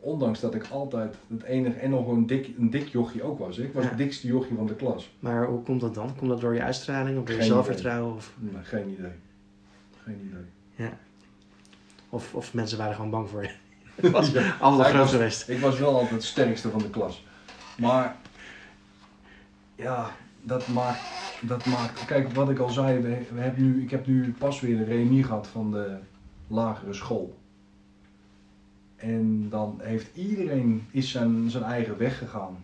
Ondanks 0.04 0.40
dat 0.40 0.56
ik 0.56 0.68
altijd 0.72 1.16
het 1.30 1.44
enige 1.44 1.80
en 1.80 1.90
nog 1.90 2.08
een 2.08 2.28
dik, 2.28 2.50
een 2.58 2.70
dik 2.70 2.88
jochie 2.88 3.24
ook 3.24 3.40
was. 3.40 3.58
Ik 3.58 3.74
was 3.74 3.84
Ja. 3.84 3.90
het 3.90 3.98
dikste 3.98 4.28
jochie 4.28 4.56
van 4.56 4.66
de 4.68 4.76
klas. 4.76 5.16
maar 5.20 5.46
hoe 5.46 5.62
komt 5.64 5.82
dat 5.82 5.94
dan? 5.96 6.16
Komt 6.18 6.30
dat 6.30 6.42
door 6.42 6.54
je 6.54 6.62
uitstraling 6.62 7.20
of 7.20 7.26
door 7.26 7.36
je 7.36 7.44
zelfvertrouwen? 7.44 8.16
Of, 8.16 8.34
Nee, 8.40 8.64
geen 8.64 8.90
idee. 8.90 9.12
Geen 10.04 10.32
idee. 10.78 10.90
of, 12.10 12.34
of 12.36 12.54
mensen 12.54 12.78
waren 12.78 12.96
gewoon 12.96 13.10
bang 13.10 13.30
voor 13.30 13.42
je? 13.44 13.50
Het 14.02 14.12
was 14.12 14.32
Ja. 14.32 14.56
altijd 14.60 14.82
Ja, 14.82 14.88
ik 14.94 14.96
groot 15.00 15.10
geweest. 15.10 15.50
Ik 15.50 15.60
was 15.60 15.80
wel 15.80 15.94
altijd 15.94 16.10
het 16.12 16.24
sterkste 16.24 16.70
van 16.70 16.80
de 16.80 16.90
klas. 16.90 17.26
Maar 17.78 18.16
ja, 19.76 20.12
dat 20.42 20.68
maakt, 20.68 21.00
dat 21.42 21.66
maakt. 21.66 22.06
Kijk, 22.06 22.32
wat 22.34 22.50
ik 22.50 22.60
al 22.60 22.70
zei, 22.70 23.00
we, 23.00 23.18
we 23.34 23.42
hebben 23.42 23.64
nu, 23.64 23.82
ik 23.84 23.92
heb 23.92 24.08
nu 24.08 24.34
pas 24.38 24.60
weer 24.60 24.78
een 24.78 24.86
reunie 24.86 25.24
gehad 25.24 25.48
van 25.48 25.72
de 25.72 25.96
lagere 26.48 26.94
school. 26.94 27.40
En 29.02 29.50
dan 29.50 29.80
heeft 29.82 30.16
iedereen 30.16 30.88
is 30.92 31.12
zijn, 31.12 31.50
zijn 31.50 31.64
eigen 31.64 31.98
weg 31.98 32.18
gegaan. 32.18 32.58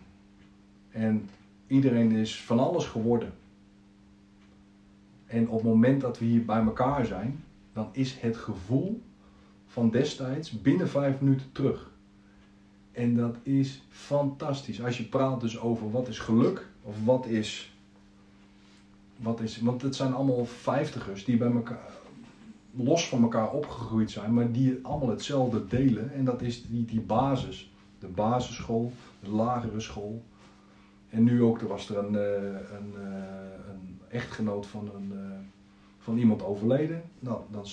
En 0.90 1.28
iedereen 1.66 2.12
is 2.12 2.42
van 2.42 2.58
alles 2.58 2.84
geworden. 2.86 3.32
En 5.26 5.48
op 5.48 5.54
het 5.54 5.68
moment 5.68 6.00
dat 6.00 6.18
we 6.18 6.24
hier 6.24 6.44
bij 6.44 6.62
elkaar 6.62 7.06
zijn, 7.06 7.44
dan 7.72 7.88
is 7.92 8.20
het 8.20 8.36
gevoel 8.36 9.02
van 9.66 9.90
destijds 9.90 10.62
binnen 10.62 10.88
vijf 10.88 11.20
minuten 11.20 11.52
terug. 11.52 11.90
En 12.92 13.16
dat 13.16 13.36
is 13.42 13.82
fantastisch. 13.88 14.82
Als 14.82 14.96
je 14.98 15.04
praat 15.04 15.40
dus 15.40 15.58
over 15.58 15.90
wat 15.90 16.08
is 16.08 16.18
geluk 16.18 16.66
of 16.82 17.04
wat 17.04 17.26
is. 17.26 17.72
Wat 19.16 19.40
is 19.40 19.58
want 19.58 19.82
het 19.82 19.96
zijn 19.96 20.14
allemaal 20.14 20.44
vijftigers 20.44 21.24
die 21.24 21.36
bij 21.36 21.52
elkaar 21.52 21.97
los 22.70 23.08
van 23.08 23.22
elkaar 23.22 23.50
opgegroeid 23.50 24.10
zijn, 24.10 24.34
maar 24.34 24.52
die 24.52 24.78
allemaal 24.82 25.08
hetzelfde 25.08 25.66
delen. 25.66 26.12
En 26.12 26.24
dat 26.24 26.42
is 26.42 26.66
die, 26.66 26.84
die 26.84 27.00
basis. 27.00 27.72
De 27.98 28.06
basisschool, 28.06 28.92
de 29.20 29.30
lagere 29.30 29.80
school. 29.80 30.22
En 31.10 31.24
nu 31.24 31.42
ook, 31.42 31.60
er 31.60 31.68
was 31.68 31.88
er 31.88 31.98
een, 31.98 32.16
eh, 32.16 32.42
een, 32.78 32.94
eh, 32.96 33.70
een 33.70 33.98
echtgenoot 34.08 34.66
van, 34.66 34.90
een, 34.94 35.12
eh, 35.12 35.38
van 35.98 36.18
iemand 36.18 36.44
overleden. 36.44 37.02
Nou, 37.18 37.40
dan 37.50 37.64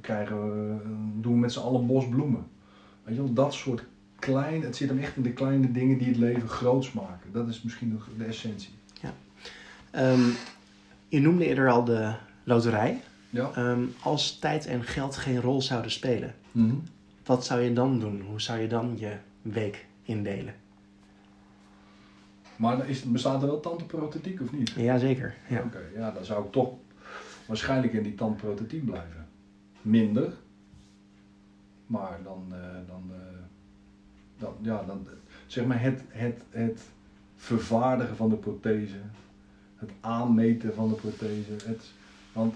krijgen 0.00 0.50
we, 0.50 0.76
doen 1.20 1.32
we 1.32 1.38
met 1.38 1.52
z'n 1.52 1.60
allen 1.60 1.80
een 1.80 1.86
bos 1.86 2.08
bloemen. 2.08 2.46
Weet 3.02 3.14
je 3.14 3.22
wel, 3.22 3.32
dat 3.32 3.54
soort 3.54 3.84
klein, 4.18 4.62
het 4.62 4.76
zit 4.76 4.88
hem 4.88 4.98
echt 4.98 5.16
in 5.16 5.22
de 5.22 5.32
kleine 5.32 5.72
dingen 5.72 5.98
die 5.98 6.08
het 6.08 6.16
leven 6.16 6.48
groots 6.48 6.92
maken. 6.92 7.32
Dat 7.32 7.48
is 7.48 7.62
misschien 7.62 7.90
de, 7.90 8.16
de 8.16 8.24
essentie. 8.24 8.72
Ehm, 9.90 10.28
je 11.08 11.20
noemde 11.20 11.46
eerder 11.46 11.70
al 11.70 11.84
de 11.84 12.14
loterij. 12.44 13.02
Ja. 13.34 13.50
Ehm, 13.54 13.84
als 14.02 14.38
tijd 14.38 14.66
en 14.66 14.82
geld 14.82 15.16
geen 15.16 15.40
rol 15.40 15.62
zouden 15.62 15.90
spelen, 15.90 16.34
wat 17.24 17.44
zou 17.44 17.60
je 17.60 17.72
dan 17.72 17.98
doen? 17.98 18.20
Hoe 18.20 18.40
zou 18.40 18.58
je 18.58 18.68
dan 18.68 18.94
je 18.98 19.16
week 19.42 19.86
indelen? 20.02 20.54
Maar 22.56 22.88
is, 22.88 23.02
bestaat 23.02 23.42
er 23.42 23.48
wel 23.48 23.60
tandprothetiek 23.60 24.40
of 24.40 24.52
niet? 24.52 24.70
Jazeker. 24.70 25.34
Ja. 25.48 25.62
Oké, 25.62 25.80
ja, 25.94 26.10
dan 26.10 26.24
zou 26.24 26.44
ik 26.44 26.52
toch 26.52 26.72
waarschijnlijk 27.46 27.92
in 27.92 28.02
die 28.02 28.14
tandprothetiek 28.14 28.84
blijven. 28.84 29.26
Minder. 29.82 30.32
Maar 31.86 32.18
dan, 32.22 32.46
eh, 32.50 32.58
dan, 32.86 33.10
eh, 33.12 33.38
dan, 34.38 34.54
ja, 34.60 34.84
dan 34.86 35.06
zeg 35.46 35.64
maar 35.66 35.80
het, 35.80 36.02
het, 36.08 36.42
het 36.50 36.80
vervaardigen 37.36 38.16
van 38.16 38.28
de 38.28 38.36
prothese, 38.36 39.00
het 39.76 39.90
aanmeten 40.00 40.74
van 40.74 40.88
de 40.88 40.94
prothese. 40.94 41.52
Het, 41.52 41.92
want 42.32 42.54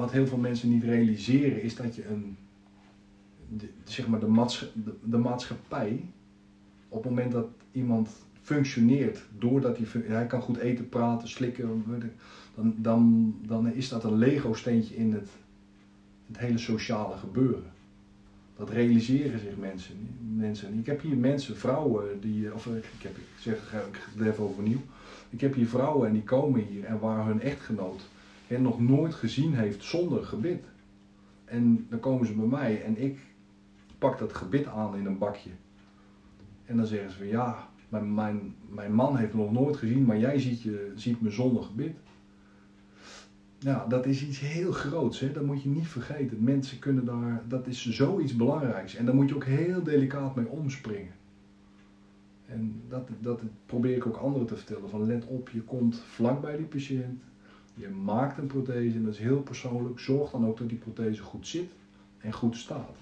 wat 0.00 0.12
heel 0.12 0.26
veel 0.26 0.38
mensen 0.38 0.68
niet 0.68 0.82
realiseren 0.82 1.62
is 1.62 1.74
dat 1.74 1.94
je 1.94 2.06
een, 2.06 2.36
de, 3.48 3.68
zeg 3.84 4.08
maar 4.08 4.20
de, 4.20 4.26
maatscha- 4.26 4.66
de, 5.04 5.18
maatschappij, 5.18 6.04
op 6.88 7.02
het 7.02 7.12
moment 7.12 7.32
dat 7.32 7.46
iemand 7.72 8.10
functioneert, 8.42 9.22
doordat 9.38 9.78
hij, 9.78 10.02
hij 10.02 10.26
kan 10.26 10.42
goed 10.42 10.56
eten, 10.56 10.88
praten, 10.88 11.28
slikken, 11.28 11.84
dan, 12.54 12.74
dan, 12.76 13.34
dan 13.46 13.72
is 13.72 13.88
dat 13.88 14.04
een 14.04 14.18
Lego-steentje 14.18 14.96
in 14.96 15.12
het, 15.12 15.28
het 16.26 16.38
hele 16.38 16.58
sociale 16.58 17.16
gebeuren. 17.16 17.72
Dat 18.56 18.70
realiseren 18.70 19.40
zich 19.40 19.56
mensen, 19.56 19.94
mensen. 20.36 20.78
Ik 20.78 20.86
heb 20.86 21.00
hier 21.00 21.16
mensen, 21.16 21.56
vrouwen, 21.56 22.20
die, 22.20 22.54
of 22.54 22.66
ik, 22.66 22.84
ik 22.98 23.02
heb, 23.02 23.16
ik 23.16 23.24
zeg 23.38 23.70
het 24.14 24.26
even 24.26 24.44
overnieuw. 24.44 24.80
Ik 25.30 25.40
heb 25.40 25.54
hier 25.54 25.68
vrouwen 25.68 26.08
en 26.08 26.12
die 26.12 26.22
komen 26.22 26.60
hier 26.60 26.84
en 26.84 26.98
waar 26.98 27.26
hun 27.26 27.40
echtgenoot 27.40 28.02
hen 28.50 28.62
nog 28.62 28.80
nooit 28.80 29.14
gezien 29.14 29.54
heeft 29.54 29.84
zonder 29.84 30.24
gebit. 30.24 30.64
En 31.44 31.86
dan 31.88 32.00
komen 32.00 32.26
ze 32.26 32.34
bij 32.34 32.46
mij 32.46 32.84
en 32.84 33.02
ik 33.02 33.18
pak 33.98 34.18
dat 34.18 34.32
gebit 34.32 34.66
aan 34.66 34.96
in 34.96 35.06
een 35.06 35.18
bakje. 35.18 35.50
En 36.64 36.76
dan 36.76 36.86
zeggen 36.86 37.10
ze 37.10 37.16
van 37.16 37.26
ja, 37.26 37.68
mijn, 37.88 38.14
mijn, 38.14 38.54
mijn 38.68 38.94
man 38.94 39.16
heeft 39.16 39.34
nog 39.34 39.52
nooit 39.52 39.76
gezien, 39.76 40.04
maar 40.04 40.18
jij 40.18 40.38
ziet, 40.38 40.62
je, 40.62 40.92
ziet 40.94 41.20
me 41.20 41.30
zonder 41.30 41.62
gebit. 41.62 41.96
Ja, 43.58 43.86
dat 43.86 44.06
is 44.06 44.26
iets 44.26 44.40
heel 44.40 44.72
groots, 44.72 45.20
hè? 45.20 45.32
dat 45.32 45.44
moet 45.44 45.62
je 45.62 45.68
niet 45.68 45.88
vergeten. 45.88 46.44
Mensen 46.44 46.78
kunnen 46.78 47.04
daar, 47.04 47.42
dat 47.48 47.66
is 47.66 47.90
zoiets 47.90 48.36
belangrijks. 48.36 48.94
En 48.94 49.04
daar 49.04 49.14
moet 49.14 49.28
je 49.28 49.34
ook 49.34 49.44
heel 49.44 49.82
delicaat 49.82 50.34
mee 50.34 50.48
omspringen. 50.48 51.12
En 52.46 52.82
dat, 52.88 53.08
dat 53.20 53.42
probeer 53.66 53.96
ik 53.96 54.06
ook 54.06 54.16
anderen 54.16 54.46
te 54.46 54.56
vertellen. 54.56 54.90
Van 54.90 55.06
let 55.06 55.26
op, 55.26 55.48
je 55.48 55.62
komt 55.62 55.98
vlak 55.98 56.40
bij 56.40 56.56
die 56.56 56.66
patiënt. 56.66 57.22
Je 57.74 57.88
maakt 57.88 58.38
een 58.38 58.46
prothese 58.46 58.96
en 58.96 59.04
dat 59.04 59.12
is 59.12 59.18
heel 59.18 59.42
persoonlijk. 59.42 59.98
Zorg 59.98 60.30
dan 60.30 60.46
ook 60.46 60.58
dat 60.58 60.68
die 60.68 60.78
prothese 60.78 61.22
goed 61.22 61.46
zit 61.46 61.70
en 62.18 62.32
goed 62.32 62.56
staat. 62.56 62.96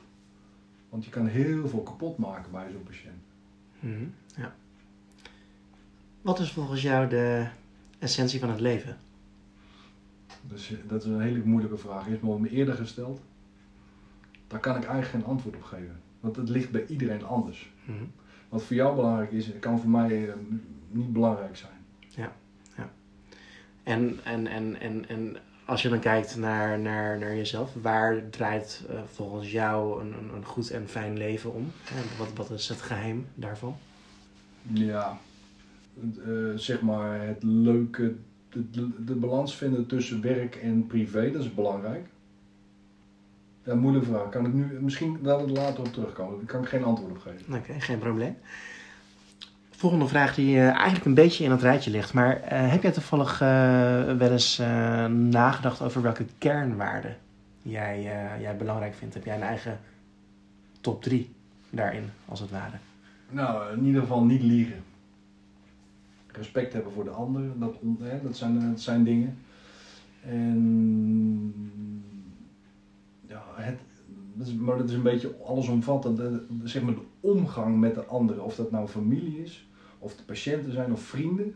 Want 0.89 1.05
je 1.05 1.11
kan 1.11 1.27
heel 1.27 1.69
veel 1.69 1.83
kapot 1.83 2.19
maken 2.19 2.53
bij 2.53 2.71
zo'n 2.71 2.83
patiënt. 2.83 3.23
Mhm, 3.81 4.05
ja. 4.37 4.55
Wat 6.23 6.39
is 6.39 6.53
volgens 6.53 6.83
jou 6.83 7.09
de 7.09 7.49
essentie 7.99 8.41
van 8.41 8.51
het 8.51 8.61
leven? 8.61 8.97
Dus 10.43 10.73
dat 10.87 11.05
is 11.05 11.09
een 11.11 11.21
hele 11.21 11.45
moeilijke 11.45 11.77
vraag. 11.77 12.07
Is 12.07 12.21
me 12.21 12.51
eerder 12.51 12.75
gesteld. 12.75 13.21
Daar 14.47 14.61
kan 14.61 14.77
ik 14.77 14.85
eigenlijk 14.85 15.11
geen 15.11 15.33
antwoord 15.33 15.57
op 15.57 15.63
geven. 15.63 16.01
Want 16.21 16.37
het 16.37 16.49
ligt 16.49 16.71
bij 16.71 16.87
iedereen 16.87 17.25
anders. 17.25 17.71
Mhm. 17.85 18.05
Wat 18.49 18.63
voor 18.63 18.77
jou 18.77 18.95
belangrijk 18.95 19.33
is, 19.33 19.51
kan 19.61 19.81
voor 19.81 19.91
mij 19.91 20.29
eh, 20.29 20.35
niet 20.91 21.13
belangrijk 21.13 21.57
zijn. 21.57 21.78
En, 23.89 24.19
en, 24.25 24.47
en, 24.47 24.81
en, 24.81 25.09
en 25.09 25.37
als 25.65 25.83
je 25.83 25.89
dan 25.89 25.99
kijkt 25.99 26.37
naar, 26.37 26.79
naar, 26.79 27.19
naar 27.19 27.37
jezelf, 27.37 27.75
waar 27.83 28.29
draait 28.31 28.85
eh, 28.89 29.01
volgens 29.13 29.53
jou 29.53 30.01
een, 30.01 30.13
een, 30.13 30.35
een 30.35 30.45
goed 30.45 30.71
en 30.71 30.89
fijn 30.89 31.17
leven 31.17 31.55
om? 31.55 31.73
Hè, 31.85 32.03
wat, 32.19 32.29
wat 32.35 32.59
is 32.59 32.69
het 32.69 32.83
geheim 32.83 33.27
daarvan? 33.35 33.77
Ja, 34.63 35.19
eh, 36.27 36.33
zeg 36.55 36.81
maar 36.81 37.27
het 37.27 37.43
leuke, 37.43 38.15
de, 38.49 38.71
de, 38.71 39.05
de 39.05 39.15
balans 39.15 39.57
vinden 39.57 39.87
tussen 39.87 40.21
werk 40.21 40.55
en 40.57 40.87
privé, 40.87 41.31
dat 41.31 41.43
is 41.43 41.55
belangrijk. 41.55 42.07
Ja, 43.65 43.75
moeilijke 43.75 44.09
vraag. 44.09 44.29
Kan 44.29 44.47
ik 44.47 44.53
nu, 44.53 44.79
misschien 44.81 45.15
ik 45.15 45.51
later 45.51 45.81
op 45.81 45.93
terugkomen. 45.93 46.37
Daar 46.37 46.47
kan 46.47 46.63
ik 46.63 46.69
geen 46.69 46.85
antwoord 46.85 47.11
op 47.11 47.19
geven. 47.19 47.55
Oké, 47.55 47.81
geen 47.81 47.99
probleem. 47.99 48.37
Volgende 49.79 50.09
vraag 50.09 50.35
die 50.35 50.57
eh, 50.57 50.69
eigenlijk 50.69 51.05
een 51.05 51.15
beetje 51.15 51.45
in 51.45 51.51
het 51.51 51.63
rijtje 51.63 51.91
ligt. 51.91 52.13
Maar 52.13 52.43
eh, 52.43 52.71
heb 52.71 52.83
jij 52.83 52.93
toevallig 52.93 53.41
eh, 53.41 53.49
wel 54.17 54.31
eens 54.31 54.59
nagedacht 55.09 55.83
over 55.83 56.03
welke 56.03 56.25
kernwaarden 56.39 57.17
jij, 57.63 58.03
jij 58.41 58.57
belangrijk 58.57 58.95
vindt? 58.95 59.15
Heb 59.15 59.25
jij 59.25 59.35
een 59.35 59.43
eigen 59.43 59.79
top 60.81 61.03
3 61.03 61.31
daarin, 61.71 62.11
als 62.25 62.41
het 62.41 62.51
ware? 62.51 62.77
Nou, 63.31 63.73
in 63.77 63.85
ieder 63.85 64.01
geval 64.01 64.25
niet 64.25 64.43
liegen. 64.43 64.83
Respect 66.27 66.73
hebben 66.73 66.93
voor 66.93 67.05
de 67.05 67.11
ander, 67.11 67.43
dat, 67.59 67.75
hè, 68.01 68.23
dat, 68.23 68.37
zijn, 68.37 68.79
zijn 68.79 69.05
dingen. 69.05 69.39
En 70.23 71.53
ja, 73.27 73.43
het, 73.55 73.79
maar 74.59 74.77
dat 74.77 74.89
is 74.89 74.95
een 74.95 75.03
beetje 75.03 75.37
allesomvattend. 75.45 76.21
Zeg 76.65 76.83
maar 76.83 76.95
de 76.95 77.07
omgang 77.21 77.79
met 77.79 77.95
de 77.95 78.05
ander, 78.05 78.43
of 78.43 78.55
dat 78.55 78.71
nou 78.71 78.89
familie 78.89 79.43
is, 79.43 79.68
of 79.99 80.17
de 80.17 80.23
patiënten 80.23 80.73
zijn 80.73 80.93
of 80.93 81.01
vrienden. 81.01 81.55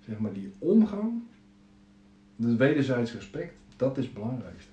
Zeg 0.00 0.18
maar 0.18 0.32
die 0.32 0.52
omgang, 0.58 1.22
de 2.36 2.56
wederzijds 2.56 3.14
respect, 3.14 3.54
dat 3.76 3.98
is 3.98 4.04
het 4.04 4.14
belangrijkste. 4.14 4.70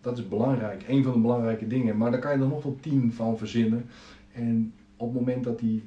Dat 0.00 0.18
is 0.18 0.28
belangrijk, 0.28 0.84
een 0.88 1.02
van 1.02 1.12
de 1.12 1.18
belangrijke 1.18 1.66
dingen. 1.66 1.96
Maar 1.96 2.10
daar 2.10 2.20
kan 2.20 2.32
je 2.36 2.42
er 2.42 2.48
nog 2.48 2.62
wel 2.62 2.78
tien 2.80 3.12
van 3.12 3.38
verzinnen. 3.38 3.86
En 4.32 4.72
op 4.96 5.08
het 5.12 5.18
moment 5.20 5.44
dat 5.44 5.58
die, 5.58 5.82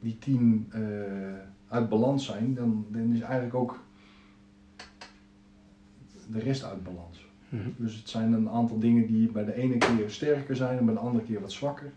die 0.00 0.18
tien 0.18 0.66
eh, 0.70 0.80
uit 1.68 1.88
balans 1.88 2.26
zijn, 2.26 2.54
dan, 2.54 2.86
dan 2.90 3.12
is 3.12 3.20
eigenlijk 3.20 3.54
ook 3.54 3.84
de 6.30 6.38
rest 6.38 6.64
uit 6.64 6.82
balans. 6.82 7.26
Mhm. 7.48 7.68
Dus 7.76 7.96
het 7.96 8.08
zijn 8.08 8.32
een 8.32 8.48
aantal 8.48 8.78
dingen 8.78 9.06
die 9.06 9.32
bij 9.32 9.44
de 9.44 9.54
ene 9.54 9.78
keer 9.78 10.10
sterker 10.10 10.56
zijn 10.56 10.78
en 10.78 10.84
bij 10.84 10.94
de 10.94 11.00
andere 11.00 11.24
keer 11.24 11.40
wat 11.40 11.52
zwakker. 11.52 11.92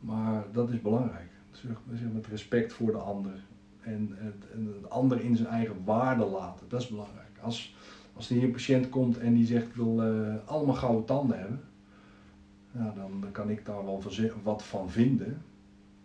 Maar 0.00 0.44
dat 0.52 0.70
is 0.70 0.80
belangrijk. 0.80 1.30
Zeg, 1.56 1.76
met 2.12 2.26
respect 2.26 2.72
voor 2.72 2.92
de 2.92 2.98
ander. 2.98 3.32
En 3.80 4.14
het 4.18 4.90
ander 4.90 5.20
in 5.20 5.36
zijn 5.36 5.48
eigen 5.48 5.84
waarde 5.84 6.24
laten. 6.24 6.68
Dat 6.68 6.80
is 6.80 6.88
belangrijk. 6.88 7.38
Als, 7.40 7.74
als 8.12 8.28
er 8.28 8.34
hier 8.34 8.44
een 8.44 8.50
patiënt 8.50 8.88
komt 8.88 9.18
en 9.18 9.34
die 9.34 9.46
zegt 9.46 9.66
ik 9.66 9.74
wil 9.74 10.02
eh, 10.02 10.34
allemaal 10.44 10.74
gouden 10.74 11.04
tanden 11.04 11.38
hebben. 11.38 11.60
Ja, 12.70 12.92
dan, 12.96 13.20
dan 13.20 13.32
kan 13.32 13.50
ik 13.50 13.64
daar 13.64 13.84
wel 13.84 14.02
wat 14.42 14.62
van 14.62 14.90
vinden. 14.90 15.42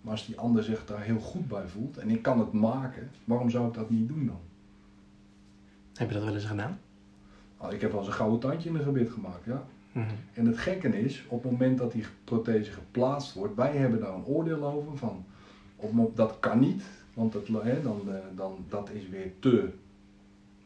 Maar 0.01 0.11
als 0.11 0.25
die 0.25 0.39
ander 0.39 0.63
zich 0.63 0.85
daar 0.85 1.01
heel 1.01 1.19
goed 1.19 1.47
bij 1.47 1.67
voelt 1.67 1.97
en 1.97 2.09
ik 2.09 2.21
kan 2.21 2.39
het 2.39 2.51
maken, 2.51 3.09
waarom 3.23 3.49
zou 3.49 3.67
ik 3.67 3.73
dat 3.73 3.89
niet 3.89 4.07
doen 4.07 4.25
dan? 4.25 4.39
Heb 5.93 6.07
je 6.07 6.13
dat 6.13 6.23
wel 6.23 6.33
eens 6.33 6.45
gedaan? 6.45 6.79
Nou, 7.59 7.73
ik 7.73 7.81
heb 7.81 7.91
wel 7.91 7.99
eens 7.99 8.09
een 8.09 8.15
gouden 8.15 8.39
tandje 8.39 8.69
in 8.69 8.75
een 8.75 8.83
gebit 8.83 9.09
gemaakt, 9.09 9.45
ja. 9.45 9.63
Mhm. 9.91 10.05
En 10.33 10.45
het 10.45 10.57
gekke 10.57 11.01
is, 11.01 11.25
op 11.27 11.43
het 11.43 11.51
moment 11.51 11.77
dat 11.77 11.91
die 11.91 12.05
prothese 12.23 12.71
geplaatst 12.71 13.33
wordt, 13.33 13.55
wij 13.55 13.75
hebben 13.77 13.99
daar 13.99 14.13
een 14.13 14.25
oordeel 14.25 14.63
over 14.63 14.97
van, 14.97 15.25
op, 15.81 15.97
het 15.97 16.15
dat 16.15 16.39
kan 16.39 16.59
niet, 16.59 16.83
want 17.13 17.33
dat, 17.33 17.47
hè, 17.47 17.81
dan, 17.81 18.01
eh, 18.07 18.15
dan, 18.35 18.65
dat 18.69 18.89
is 18.89 19.09
weer 19.09 19.31
te, 19.39 19.69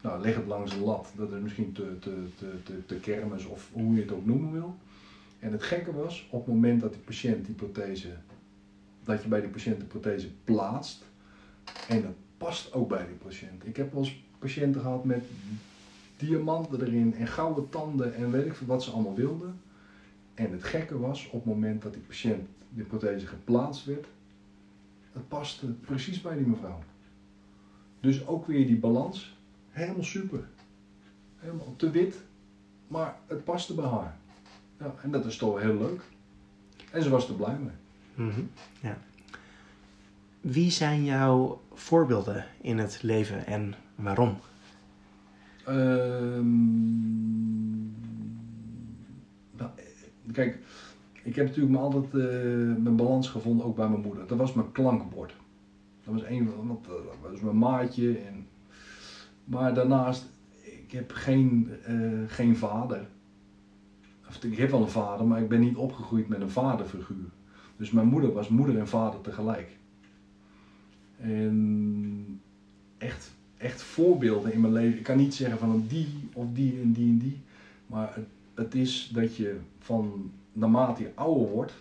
nou 0.02 0.22
leg 0.22 0.36
het 0.36 0.48
langs 0.48 0.72
de 0.72 0.80
lat, 0.80 1.12
dat 1.16 1.32
is 1.32 1.40
misschien 1.40 1.72
te, 1.72 2.00
te, 2.00 2.26
te, 2.38 2.64
te, 2.64 2.86
te 2.86 2.96
kermis 2.96 3.46
of 3.46 3.70
hoe 3.74 3.96
je 3.96 4.02
het 4.02 4.12
ook 4.12 4.26
noemen 4.26 4.52
wil. 4.52 4.76
En 5.40 5.52
het 5.52 5.64
gekke 5.64 5.94
was, 5.94 6.28
op 6.30 6.46
het 6.46 6.54
moment 6.54 6.82
dat 6.82 6.94
die 6.94 7.02
patiënt 7.02 7.46
die 7.46 7.56
prothese, 7.56 8.10
dat 9.04 9.24
je 9.24 9.28
bij 9.28 9.42
die 9.42 9.50
patiënt 9.50 9.80
de 9.80 9.86
prothese 9.86 10.28
plaatst, 10.44 11.04
en 11.88 12.02
dat 12.02 12.12
past 12.38 12.74
ook 12.74 12.90
bij 12.90 13.06
die 13.08 13.16
patiënt. 13.16 13.66
Ik 13.66 13.78
heb 13.78 13.94
wel 13.94 14.04
eens 14.04 14.24
patiënten 14.40 14.82
gehad 14.82 15.04
met 15.04 15.24
diamanten 16.18 16.82
erin 16.82 17.16
en 17.16 17.28
gouden 17.28 17.70
tanden 17.70 18.16
en 18.16 18.32
weet 18.32 18.46
ik 18.46 18.56
wat 18.66 18.84
ze 18.84 18.92
allemaal 18.92 19.16
wilden. 19.16 19.60
En 20.34 20.52
het 20.52 20.64
gekke 20.64 21.00
was, 21.00 21.26
op 21.26 21.46
het 21.46 21.54
moment 21.54 21.82
dat 21.82 21.94
die 21.94 22.02
patiënt 22.02 22.48
de 22.70 22.84
prothese 22.84 23.28
geplaatst 23.28 23.86
werd, 23.86 24.06
het 25.16 25.28
paste 25.28 25.66
precies 25.66 26.22
bij 26.22 26.38
die 26.38 26.48
mevrouw. 26.48 26.80
Dus 28.00 28.28
ook 28.28 28.46
weer 28.48 28.68
die 28.68 28.78
balans, 28.78 29.38
helemaal 29.70 30.04
super. 30.04 30.48
Helemaal 31.36 31.74
te 31.76 31.90
wit, 31.90 32.16
maar 32.88 33.16
het 33.28 33.44
paste 33.44 33.74
bij 33.74 33.86
haar. 33.86 34.18
Ja, 34.80 34.94
en 35.02 35.12
dat 35.12 35.26
is 35.26 35.38
toch 35.38 35.62
heel 35.62 35.78
leuk. 35.78 36.02
En 36.92 37.04
ze 37.04 37.10
was 37.10 37.30
er 37.30 37.36
blij 37.36 37.58
mee. 37.58 38.28
Mhm. 38.28 38.42
Ja. 38.82 38.98
Wie 40.42 40.72
zijn 40.72 41.04
jouw 41.04 41.62
voorbeelden 41.74 42.46
in 42.62 42.78
het 42.78 43.04
leven 43.04 43.46
en 43.46 43.76
waarom? 43.96 44.38
Ehm, 45.66 46.46
nou, 49.58 49.70
eh, 49.76 49.84
kijk, 50.32 50.60
ik 51.26 51.36
heb 51.36 51.46
natuurlijk 51.46 51.76
me 51.76 51.80
altijd 51.80 52.06
eh, 52.06 52.84
mijn 52.84 52.96
balans 52.96 53.30
gevonden, 53.30 53.66
ook 53.66 53.76
bij 53.76 53.90
mijn 53.90 54.02
moeder. 54.02 54.28
Dat 54.28 54.38
was 54.38 54.54
mijn 54.54 54.72
klankbord. 54.72 55.36
Dat 56.04 56.14
was, 56.14 56.24
een, 56.24 56.50
want, 56.68 56.86
eh, 56.86 56.92
dat 57.22 57.32
was 57.32 57.40
mijn 57.40 57.58
maatje. 57.58 58.18
En, 58.18 58.48
maar 59.44 59.74
daarnaast, 59.74 60.26
ik 60.62 60.92
heb 60.92 61.12
geen, 61.12 61.70
eh, 61.84 61.96
geen 62.28 62.58
vader. 62.58 63.08
Of, 64.28 64.44
ik 64.44 64.58
heb 64.58 64.70
wel 64.70 64.82
een 64.82 64.90
vader, 64.90 65.28
maar 65.28 65.42
ik 65.42 65.50
ben 65.50 65.60
niet 65.60 65.76
opgegroeid 65.76 66.28
met 66.28 66.42
een 66.42 66.50
vaderfiguur. 66.50 67.30
Dus 67.78 67.92
mijn 67.92 68.08
moeder 68.08 68.34
was 68.34 68.50
moeder 68.50 68.78
en 68.78 68.88
vader 68.88 69.22
tegelijk. 69.22 69.78
En 71.18 72.42
echt, 72.98 73.36
echt 73.58 73.82
voorbeelden 73.82 74.54
in 74.54 74.62
mijn 74.62 74.74
leven. 74.74 74.98
Ik 74.98 75.04
kan 75.04 75.18
niet 75.18 75.34
zeggen 75.34 75.58
van 75.58 75.86
die 75.88 76.30
of 76.34 76.46
die 76.54 76.82
en 76.82 76.92
die 76.92 77.10
en 77.10 77.18
die. 77.18 77.42
Maar 77.88 78.16
het, 78.16 78.28
het 78.54 78.76
is 78.76 79.12
dat 79.14 79.36
je 79.36 79.60
van 79.80 80.32
naarmate 80.56 81.02
je 81.02 81.12
ouder 81.16 81.48
wordt, 81.48 81.74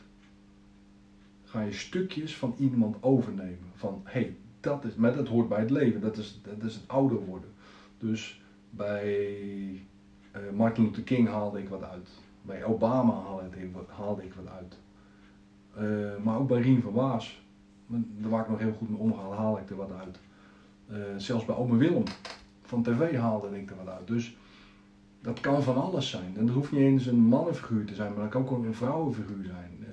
ga 1.44 1.60
je 1.60 1.72
stukjes 1.72 2.36
van 2.36 2.54
iemand 2.58 2.96
overnemen. 3.00 3.70
Van 3.74 4.00
hé, 4.04 4.20
hey, 4.20 4.36
dat 4.60 4.84
is, 4.84 4.94
maar 4.94 5.14
dat 5.14 5.28
hoort 5.28 5.48
bij 5.48 5.60
het 5.60 5.70
leven. 5.70 6.00
Dat 6.00 6.16
is, 6.16 6.40
dat 6.42 6.62
is 6.62 6.74
het 6.74 6.88
ouder 6.88 7.24
worden. 7.24 7.50
Dus 7.98 8.42
bij 8.70 9.26
uh, 10.36 10.40
Martin 10.54 10.84
Luther 10.84 11.02
King 11.02 11.28
haalde 11.28 11.58
ik 11.58 11.68
wat 11.68 11.82
uit. 11.82 12.08
Bij 12.42 12.64
Obama 12.64 13.12
haalde 13.12 13.44
ik, 13.44 13.70
haalde 13.86 14.24
ik 14.24 14.34
wat 14.34 14.48
uit. 14.48 14.78
Uh, 15.78 16.24
maar 16.24 16.38
ook 16.38 16.48
bij 16.48 16.60
Rien 16.60 16.82
van 16.82 16.92
Waas, 16.92 17.42
daar 17.86 18.30
waar 18.30 18.42
ik 18.42 18.48
nog 18.48 18.58
heel 18.58 18.72
goed 18.72 18.90
mee 18.90 18.98
omga, 18.98 19.28
haal 19.28 19.58
ik 19.58 19.70
er 19.70 19.76
wat 19.76 19.92
uit. 19.92 20.18
Uh, 20.90 20.98
zelfs 21.16 21.44
bij 21.44 21.54
Ome 21.54 21.76
Willem 21.76 22.02
van 22.62 22.82
tv 22.82 23.16
haalde 23.16 23.60
ik 23.60 23.70
er 23.70 23.76
wat 23.76 23.94
uit. 23.94 24.06
Dus 24.06 24.36
dat 25.24 25.40
kan 25.40 25.62
van 25.62 25.82
alles 25.82 26.10
zijn. 26.10 26.36
En 26.36 26.46
dat 26.46 26.54
hoeft 26.54 26.72
niet 26.72 26.80
eens 26.80 27.06
een 27.06 27.20
mannenfiguur 27.20 27.84
te 27.84 27.94
zijn, 27.94 28.12
maar 28.12 28.22
dat 28.22 28.30
kan 28.30 28.48
ook 28.48 28.64
een 28.64 28.74
vrouwenfiguur 28.74 29.44
zijn. 29.44 29.86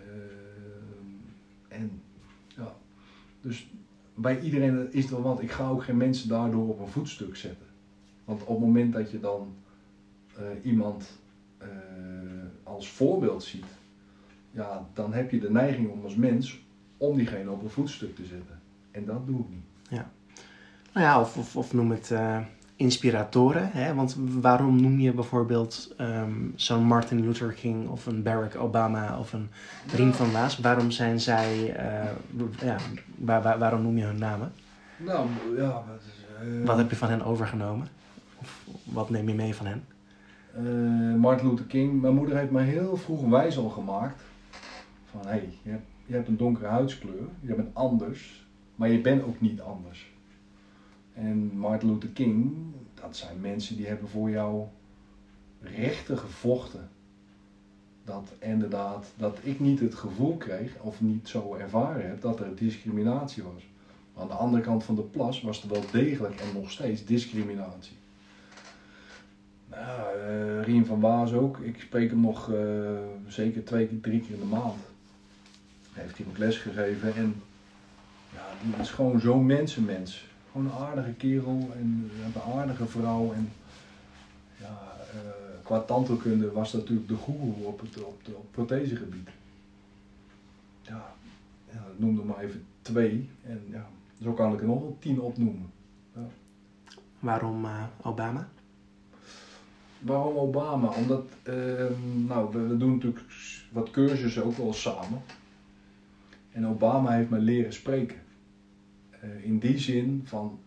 en 1.68 2.02
ja, 2.48 2.76
dus 3.42 3.70
bij 4.16 4.40
iedereen 4.40 4.94
is 4.94 5.12
er 5.12 5.22
wat. 5.22 5.42
Ik 5.42 5.52
ga 5.52 5.70
ook 5.70 5.84
geen 5.84 5.98
mensen 5.98 6.30
daardoor 6.30 6.70
op 6.70 6.80
een 6.80 6.88
voetstuk 6.88 7.36
zetten. 7.36 7.66
Want 8.26 8.42
op 8.42 8.48
het 8.48 8.60
moment 8.60 8.94
dat 8.94 9.12
je 9.12 9.20
dan 9.20 9.54
uh, 10.40 10.46
iemand 10.64 11.20
uh, 11.62 11.68
als 12.64 12.90
voorbeeld 12.90 13.44
ziet, 13.44 13.66
ja, 14.52 14.88
dan 14.94 15.14
heb 15.14 15.32
je 15.32 15.40
de 15.40 15.52
neiging 15.52 15.90
om 15.90 16.04
als 16.04 16.16
mens 16.16 16.60
om 16.98 17.16
diegene 17.16 17.52
op 17.52 17.64
een 17.64 17.70
voetstuk 17.70 18.16
te 18.16 18.26
zetten. 18.26 18.62
En 18.92 19.06
dat 19.06 19.28
doe 19.28 19.40
ik 19.40 19.50
niet. 19.50 19.90
Ja. 19.90 20.12
Nou 20.94 21.06
ja, 21.06 21.22
of, 21.22 21.38
of, 21.38 21.56
of 21.56 21.74
noem 21.74 21.92
het 21.92 22.12
inspiratoren. 22.82 23.70
Hè? 23.72 23.94
Want 23.94 24.18
waarom 24.42 24.82
noem 24.82 25.00
je 25.00 25.14
bijvoorbeeld 25.14 25.96
um, 25.98 26.54
zo'n 26.56 26.84
Martin 26.84 27.22
Luther 27.26 27.54
King 27.54 27.90
of 27.90 28.06
een 28.06 28.24
Barack 28.24 28.56
Obama 28.56 29.20
of 29.20 29.34
een 29.34 29.50
Rien 29.96 30.14
van 30.14 30.32
Waas? 30.32 30.60
Waarom 30.60 30.92
zijn 30.92 31.20
zij, 31.20 31.76
ja, 32.60 32.78
waar, 33.18 33.42
waar, 33.42 33.60
waarom 33.60 33.82
noem 33.82 33.98
je 33.98 34.04
hun 34.04 34.20
namen? 34.20 34.52
Nou, 34.98 35.28
ja. 35.58 35.72
Wat, 35.72 35.84
wat 36.66 36.78
heb 36.78 36.90
je 36.90 36.96
van 36.96 37.10
hen 37.10 37.24
overgenomen? 37.24 37.88
Of 38.38 38.66
wat 38.84 39.10
neem 39.10 39.28
je 39.28 39.36
mee 39.36 39.56
van 39.56 39.66
hen? 39.66 39.84
Uh, 40.60 41.20
Martin 41.20 41.50
Luther 41.50 41.66
King. 41.66 42.02
Mijn 42.02 42.14
moeder 42.14 42.38
heeft 42.38 42.52
mij 42.52 42.66
heel 42.66 42.98
vroeg 42.98 43.30
wijs 43.30 43.58
al 43.58 43.70
gemaakt. 43.70 44.22
Van 45.12 45.22
hé, 45.22 45.28
hey, 45.28 45.50
je, 45.64 45.70
hebt, 45.70 45.86
je 46.06 46.14
hebt 46.14 46.28
een 46.28 46.38
donkere 46.38 46.68
huidskleur, 46.68 47.28
je 47.40 47.56
bent 47.56 47.76
anders, 47.76 48.46
maar 48.76 48.90
je 48.90 49.02
bent 49.02 49.24
ook 49.24 49.42
niet 49.42 49.62
anders. 49.62 50.11
En 51.14 51.58
Martin 51.58 51.92
Luther 51.92 52.10
King, 52.10 52.54
dat 52.94 53.18
zijn 53.18 53.42
mensen 53.42 53.76
die 53.76 53.88
hebben 53.88 54.10
voor 54.10 54.30
jou 54.30 54.66
rechten 55.62 56.18
gevochten. 56.18 56.90
Dat 58.04 58.34
inderdaad, 58.40 59.06
dat 59.18 59.38
ik 59.42 59.60
niet 59.60 59.80
het 59.80 59.96
gevoel 59.96 60.38
kreeg, 60.38 60.80
of 60.82 61.02
niet 61.02 61.28
zo 61.28 61.56
ervaren 61.56 62.08
heb, 62.08 62.22
dat 62.22 62.40
er 62.40 62.56
discriminatie 62.56 63.44
was. 63.44 63.68
Maar 64.14 64.24
aan 64.24 64.30
de 64.30 64.34
andere 64.34 64.64
kant 64.64 64.84
van 64.84 64.96
de 64.96 65.02
plas 65.02 65.42
was 65.42 65.64
er 65.64 65.70
wel 65.70 65.84
degelijk 65.92 66.40
en 66.40 66.62
nog 66.62 66.72
steeds 66.72 67.06
discriminatie. 67.06 67.98
Nou, 69.70 70.18
uh, 70.18 70.64
Rien 70.64 70.86
van 70.86 71.00
Waas 71.00 71.34
ook. 71.34 71.60
Ik 71.60 71.80
spreek 71.80 72.10
hem 72.10 72.20
nog 72.20 72.50
uh, 72.50 72.58
zeker 73.28 73.64
twee 73.64 74.00
drie 74.00 74.22
keer 74.22 74.34
in 74.34 74.40
de 74.40 74.46
maand. 74.46 74.80
Heeft 75.94 76.18
hij 76.18 76.26
ook 76.30 76.38
les 76.38 76.58
gegeven 76.58 77.16
en 77.16 77.42
ja, 78.34 78.48
die 78.64 78.82
is 78.82 78.90
gewoon 78.90 79.20
zo'n 79.20 79.46
mensenmens. 79.46 80.31
Gewoon 80.52 80.66
een 80.66 80.78
aardige 80.78 81.12
kerel 81.12 81.70
en 81.76 82.12
een 82.26 82.54
aardige 82.54 82.88
vrouw. 82.88 83.34
En 83.34 83.52
ja, 84.60 84.98
uh, 85.16 85.30
qua 85.64 85.80
tandheelkunde 85.80 86.52
was 86.52 86.72
dat 86.72 86.82
natuurlijk 86.82 87.08
de 87.08 87.16
goeroe 87.16 87.66
op 87.66 87.80
het, 87.80 88.04
op, 88.04 88.26
de, 88.26 88.36
op 88.36 88.46
prothesegebied. 88.52 89.30
Ja, 90.82 91.14
ja, 91.72 91.80
ik 91.94 92.00
noemde 92.00 92.24
maar 92.24 92.40
even 92.40 92.66
twee. 92.82 93.30
En 93.44 93.62
ja, 93.70 93.88
zo 94.22 94.34
kan 94.34 94.54
ik 94.54 94.60
er 94.60 94.68
nog 94.68 94.80
wel 94.80 94.98
tien 95.00 95.22
opnoemen. 95.22 95.72
Ja. 96.16 96.28
Waarom 97.20 97.66
Obama? 98.02 98.48
Waarom 100.00 100.38
Obama? 100.38 100.88
Omdat, 100.88 101.26
uh, 101.44 101.54
nou, 102.28 102.52
we, 102.52 102.68
we, 102.68 102.78
doen 102.78 102.92
natuurlijk 102.92 103.24
wat 103.72 103.92
cursussen 103.92 104.46
ook 104.46 104.58
wel 104.58 104.74
samen. 104.74 105.22
En 106.52 106.68
Obama 106.68 107.12
heeft 107.12 107.30
me 107.30 107.40
leren 107.40 107.74
spreken. 107.74 108.18
Uh, 109.24 109.46
in 109.46 109.60
die 109.60 109.78
zin 109.78 110.22
van, 110.24 110.60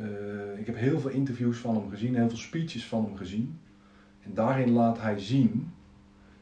uh, 0.00 0.58
ik 0.58 0.66
heb 0.66 0.76
heel 0.76 1.00
veel 1.00 1.10
interviews 1.10 1.58
van 1.58 1.74
hem 1.74 1.90
gezien, 1.90 2.14
heel 2.14 2.28
veel 2.28 2.38
speeches 2.38 2.86
van 2.86 3.04
hem 3.04 3.16
gezien. 3.16 3.58
En 4.22 4.34
daarin 4.34 4.70
laat 4.70 5.00
hij 5.00 5.18
zien, 5.18 5.72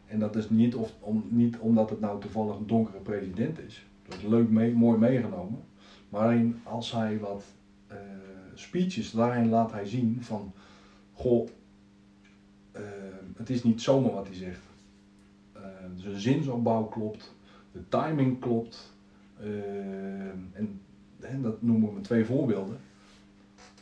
en 0.06 0.18
dat 0.18 0.36
is 0.36 0.50
niet, 0.50 0.74
of, 0.74 0.92
om, 1.00 1.24
niet 1.28 1.58
omdat 1.58 1.90
het 1.90 2.00
nou 2.00 2.20
toevallig 2.20 2.56
een 2.56 2.66
donkere 2.66 2.98
president 2.98 3.58
is. 3.58 3.86
Dat 4.08 4.18
is 4.18 4.24
leuk, 4.24 4.50
mee, 4.50 4.72
mooi 4.72 4.98
meegenomen. 4.98 5.58
Maar 6.08 6.44
als 6.62 6.92
hij 6.92 7.18
wat 7.18 7.44
uh, 7.92 7.96
speeches, 8.54 9.10
daarin 9.10 9.48
laat 9.48 9.72
hij 9.72 9.86
zien 9.86 10.18
van, 10.20 10.52
goh, 11.12 11.48
het 13.36 13.50
is 13.50 13.62
niet 13.62 13.82
zomaar 13.82 14.12
wat 14.12 14.26
hij 14.26 14.36
zegt. 14.36 14.60
Uh, 15.56 15.62
zijn 15.96 16.20
zinsopbouw 16.20 16.84
klopt, 16.84 17.34
de 17.72 17.88
timing 17.88 18.40
klopt. 18.40 18.94
En, 20.52 20.80
en 21.28 21.42
dat 21.42 21.62
noemen 21.62 21.94
we 21.94 22.00
twee 22.00 22.24
voorbeelden. 22.24 22.80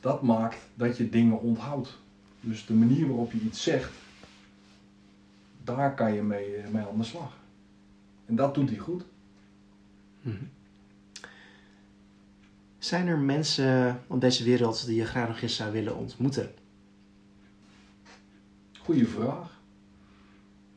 Dat 0.01 0.22
maakt 0.22 0.59
dat 0.74 0.97
je 0.97 1.09
dingen 1.09 1.40
onthoudt. 1.40 1.99
Dus 2.40 2.66
de 2.66 2.74
manier 2.74 3.07
waarop 3.09 3.32
je 3.32 3.40
iets 3.40 3.62
zegt, 3.62 3.92
daar 5.64 5.95
kan 5.95 6.14
je 6.14 6.22
mee, 6.22 6.51
mee 6.72 6.82
aan 6.82 6.99
de 6.99 7.05
slag. 7.05 7.36
En 8.26 8.36
dat 8.36 8.55
doet 8.55 8.70
hij 8.70 8.78
goed. 8.78 9.05
Mm-hmm. 10.22 10.49
Zijn 12.78 13.07
er 13.07 13.18
mensen 13.18 14.01
op 14.07 14.20
deze 14.20 14.45
wereld 14.45 14.86
die 14.86 14.97
je 14.97 15.05
graag 15.05 15.28
nog 15.28 15.40
eens 15.40 15.57
zou 15.57 15.72
willen 15.72 15.97
ontmoeten? 15.97 16.51
Goeie 18.78 19.09
vraag. 19.09 19.61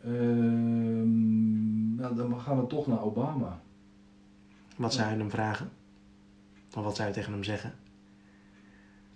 Ehm, 0.04 1.96
nou, 1.96 2.16
dan 2.16 2.40
gaan 2.40 2.60
we 2.62 2.68
toch 2.68 2.88
naar 2.88 3.04
Obama. 3.04 3.62
Wat 4.76 4.94
zou 4.94 5.12
je 5.12 5.18
hem 5.18 5.30
vragen? 5.30 5.70
Of 6.76 6.84
wat 6.84 6.96
zou 6.96 7.08
je 7.08 7.14
tegen 7.14 7.32
hem 7.32 7.44
zeggen? 7.44 7.74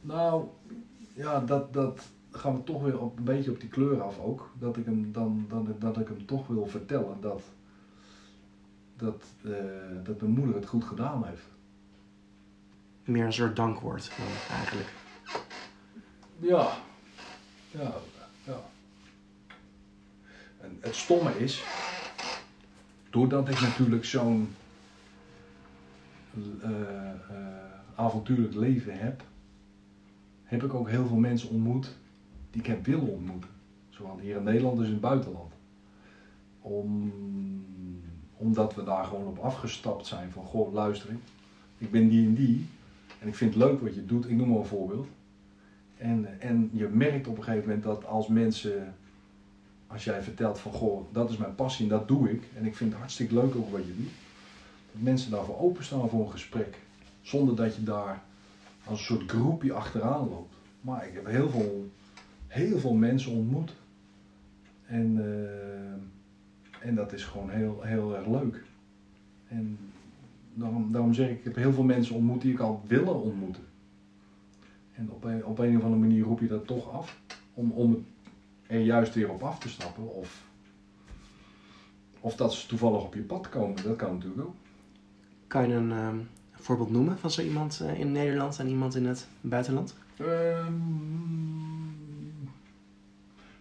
Nou, 0.01 0.45
ja, 1.13 1.39
dat, 1.39 1.73
dat 1.73 2.09
gaan 2.31 2.55
we 2.55 2.63
toch 2.63 2.81
weer 2.81 2.99
op, 2.99 3.17
een 3.17 3.23
beetje 3.23 3.51
op 3.51 3.59
die 3.59 3.69
kleur 3.69 4.01
af 4.01 4.19
ook. 4.19 4.51
Dat 4.59 4.77
ik 4.77 4.85
hem, 4.85 5.11
dan, 5.11 5.45
dan, 5.49 5.75
dat 5.79 5.99
ik 5.99 6.07
hem 6.07 6.25
toch 6.25 6.47
wil 6.47 6.65
vertellen 6.67 7.21
dat, 7.21 7.43
dat, 8.97 9.25
uh, 9.41 9.55
dat 10.03 10.21
mijn 10.21 10.33
moeder 10.33 10.55
het 10.55 10.67
goed 10.67 10.83
gedaan 10.83 11.25
heeft. 11.25 11.45
Meer 13.03 13.25
een 13.25 13.33
soort 13.33 13.55
dankwoord 13.55 14.11
eigenlijk. 14.51 14.89
Ja, 16.39 16.77
ja, 17.71 17.93
ja. 18.43 18.59
En 20.59 20.77
het 20.79 20.95
stomme 20.95 21.39
is, 21.39 21.63
doordat 23.09 23.49
ik 23.49 23.61
natuurlijk 23.61 24.05
zo'n 24.05 24.55
avontuurlijk 27.95 28.55
leven 28.55 28.99
heb, 28.99 29.23
heb 30.43 30.63
ik 30.63 30.73
ook 30.73 30.89
heel 30.89 31.07
veel 31.07 31.17
mensen 31.17 31.49
ontmoet 31.49 31.95
die 32.51 32.61
ik 32.61 32.67
heb 32.67 32.85
willen 32.85 33.07
ontmoeten. 33.07 33.49
Zowel 33.89 34.19
hier 34.19 34.37
in 34.37 34.43
Nederland 34.43 34.77
als 34.77 34.85
in 34.85 34.91
het 34.91 35.01
buitenland. 35.01 35.53
Om, 36.61 37.13
omdat 38.37 38.75
we 38.75 38.83
daar 38.83 39.05
gewoon 39.05 39.27
op 39.27 39.37
afgestapt 39.37 40.07
zijn 40.07 40.31
van, 40.31 40.43
goh, 40.43 40.73
luister 40.73 41.09
ik, 41.09 41.19
ik 41.77 41.91
ben 41.91 42.09
die 42.09 42.27
en 42.27 42.33
die 42.33 42.65
en 43.19 43.27
ik 43.27 43.35
vind 43.35 43.53
het 43.53 43.63
leuk 43.63 43.81
wat 43.81 43.95
je 43.95 44.05
doet, 44.05 44.29
ik 44.29 44.35
noem 44.35 44.49
maar 44.49 44.57
een 44.57 44.65
voorbeeld. 44.65 45.07
En, 45.97 46.41
en 46.41 46.69
je 46.73 46.87
merkt 46.87 47.27
op 47.27 47.37
een 47.37 47.43
gegeven 47.43 47.67
moment 47.67 47.83
dat 47.83 48.05
als 48.05 48.27
mensen 48.27 48.93
als 49.87 50.03
jij 50.03 50.23
vertelt 50.23 50.59
van 50.59 50.71
goh, 50.71 51.13
dat 51.13 51.29
is 51.29 51.37
mijn 51.37 51.55
passie 51.55 51.83
en 51.83 51.89
dat 51.89 52.07
doe 52.07 52.31
ik. 52.31 52.43
En 52.57 52.65
ik 52.65 52.75
vind 52.75 52.89
het 52.89 52.99
hartstikke 52.99 53.33
leuk 53.33 53.55
ook 53.55 53.71
wat 53.71 53.85
je 53.85 53.95
doet. 53.97 54.11
Mensen 54.91 55.31
daarvoor 55.31 55.59
openstaan 55.59 56.09
voor 56.09 56.25
een 56.25 56.31
gesprek. 56.31 56.77
Zonder 57.21 57.55
dat 57.55 57.75
je 57.75 57.83
daar 57.83 58.23
als 58.83 58.99
een 58.99 59.05
soort 59.05 59.29
groepje 59.29 59.73
achteraan 59.73 60.29
loopt. 60.29 60.55
Maar 60.81 61.07
ik 61.07 61.13
heb 61.13 61.25
heel 61.25 61.49
veel, 61.49 61.89
heel 62.47 62.79
veel 62.79 62.93
mensen 62.93 63.31
ontmoet. 63.31 63.75
En, 64.85 65.17
uh, 65.17 66.87
en 66.87 66.95
dat 66.95 67.13
is 67.13 67.23
gewoon 67.23 67.49
heel, 67.49 67.81
heel 67.81 68.15
erg 68.15 68.27
leuk. 68.27 68.63
En 69.47 69.77
daarom, 70.53 70.91
daarom 70.91 71.13
zeg 71.13 71.29
ik, 71.29 71.37
ik 71.37 71.43
heb 71.43 71.55
heel 71.55 71.73
veel 71.73 71.83
mensen 71.83 72.15
ontmoet 72.15 72.41
die 72.41 72.51
ik 72.51 72.59
al 72.59 72.83
willen 72.87 73.21
ontmoeten. 73.21 73.63
En 74.93 75.11
op 75.11 75.23
een, 75.23 75.45
op 75.45 75.59
een 75.59 75.77
of 75.77 75.83
andere 75.83 76.01
manier 76.01 76.23
roep 76.23 76.39
je 76.39 76.47
dat 76.47 76.67
toch 76.67 76.91
af. 76.91 77.19
Om, 77.53 77.71
om 77.71 78.05
er 78.67 78.79
juist 78.79 79.13
weer 79.13 79.29
op 79.29 79.43
af 79.43 79.59
te 79.59 79.69
stappen. 79.69 80.15
Of, 80.15 80.43
of 82.19 82.35
dat 82.35 82.53
ze 82.53 82.67
toevallig 82.67 83.03
op 83.03 83.13
je 83.13 83.21
pad 83.21 83.49
komen, 83.49 83.83
dat 83.83 83.95
kan 83.95 84.13
natuurlijk 84.13 84.41
ook. 84.47 84.55
Kan 85.51 85.67
je 85.67 85.73
een 85.73 85.89
uh, 85.89 86.09
voorbeeld 86.51 86.91
noemen 86.91 87.17
van 87.17 87.31
zo 87.31 87.41
iemand 87.41 87.79
eh, 87.79 87.99
in 87.99 88.11
Nederland 88.11 88.59
en 88.59 88.67
iemand 88.67 88.95
in 88.95 89.05
het 89.05 89.27
buitenland? 89.41 89.95
Ehm, 90.17 90.73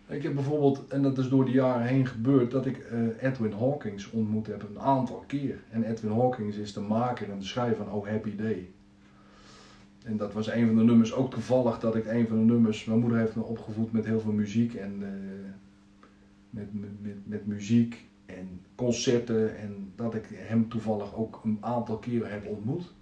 ik 0.06 0.22
heb 0.22 0.34
bijvoorbeeld, 0.34 0.88
en 0.88 1.02
dat 1.02 1.18
is 1.18 1.28
door 1.28 1.44
de 1.44 1.50
jaren 1.50 1.86
heen 1.86 2.06
gebeurd, 2.06 2.50
dat 2.50 2.66
ik 2.66 2.78
eh, 2.78 3.28
Edwin 3.28 3.52
Hawkins 3.52 4.10
ontmoet 4.10 4.46
heb 4.46 4.62
een 4.62 4.80
aantal 4.80 5.24
keer. 5.26 5.58
En 5.70 5.82
Edwin 5.82 6.12
Hawkins 6.12 6.56
is 6.56 6.72
de 6.72 6.80
maker 6.80 7.30
en 7.30 7.38
de 7.38 7.44
schrijver 7.44 7.84
van 7.84 7.92
Oh 7.92 8.06
Happy 8.06 8.36
Day. 8.36 8.70
En 10.04 10.16
dat 10.16 10.32
was 10.32 10.50
een 10.50 10.66
van 10.66 10.76
de 10.76 10.84
nummers, 10.84 11.14
ook 11.14 11.30
toevallig 11.30 11.78
dat 11.78 11.96
ik 11.96 12.06
een 12.06 12.26
van 12.26 12.36
de 12.36 12.52
nummers, 12.52 12.84
mijn 12.84 13.00
moeder 13.00 13.18
heeft 13.18 13.36
me 13.36 13.42
opgevoed 13.42 13.92
met 13.92 14.04
heel 14.04 14.20
veel 14.20 14.32
muziek 14.32 14.74
en 14.74 14.98
eh, 15.02 15.08
met, 16.50 16.68
met, 17.00 17.26
met 17.26 17.46
muziek 17.46 18.08
en 18.40 18.60
concerten 18.74 19.58
en 19.58 19.92
dat 19.96 20.14
ik 20.14 20.26
hem 20.32 20.68
toevallig 20.68 21.14
ook 21.14 21.40
een 21.44 21.58
aantal 21.60 21.96
keren 21.98 22.30
heb 22.30 22.46
ontmoet. 22.46 22.92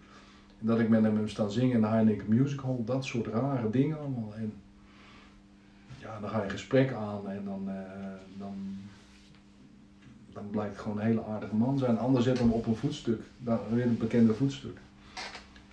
En 0.60 0.66
dat 0.66 0.80
ik 0.80 0.88
met 0.88 1.02
hem 1.02 1.16
heb 1.16 1.28
staan 1.28 1.50
zingen 1.50 1.74
in 1.74 1.80
de 1.80 1.86
Heineken 1.86 2.28
Music 2.28 2.60
Hall, 2.60 2.84
dat 2.84 3.04
soort 3.04 3.26
rare 3.26 3.70
dingen 3.70 3.98
allemaal. 3.98 4.34
En 4.34 4.52
ja, 5.98 6.20
dan 6.20 6.30
ga 6.30 6.42
je 6.42 6.50
gesprek 6.50 6.92
aan 6.92 7.28
en 7.28 7.44
dan, 7.44 7.68
eh, 7.68 7.74
dan, 8.38 8.54
dan 10.32 10.50
blijkt 10.50 10.78
gewoon 10.78 10.98
een 10.98 11.04
hele 11.04 11.24
aardige 11.24 11.54
man 11.54 11.78
zijn. 11.78 11.98
Anders 11.98 12.24
zet 12.24 12.38
hem 12.38 12.50
op 12.50 12.66
een 12.66 12.76
voetstuk, 12.76 13.22
weer 13.70 13.86
een 13.86 13.98
bekende 13.98 14.34
voetstuk. 14.34 14.78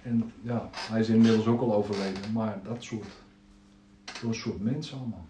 En 0.04 0.32
ja, 0.42 0.70
hij 0.74 1.00
is 1.00 1.10
inmiddels 1.10 1.48
ook 1.48 1.62
al 1.62 1.76
overleden, 1.76 2.32
maar 2.34 2.60
dat 2.64 2.84
soort, 2.84 3.08
dat 4.22 4.36
soort 4.36 4.64
mensen 4.64 4.98
allemaal. 4.98 5.26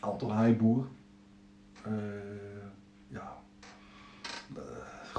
Anton 0.00 0.36
Heijboer. 0.36 0.84
eh, 1.82 1.92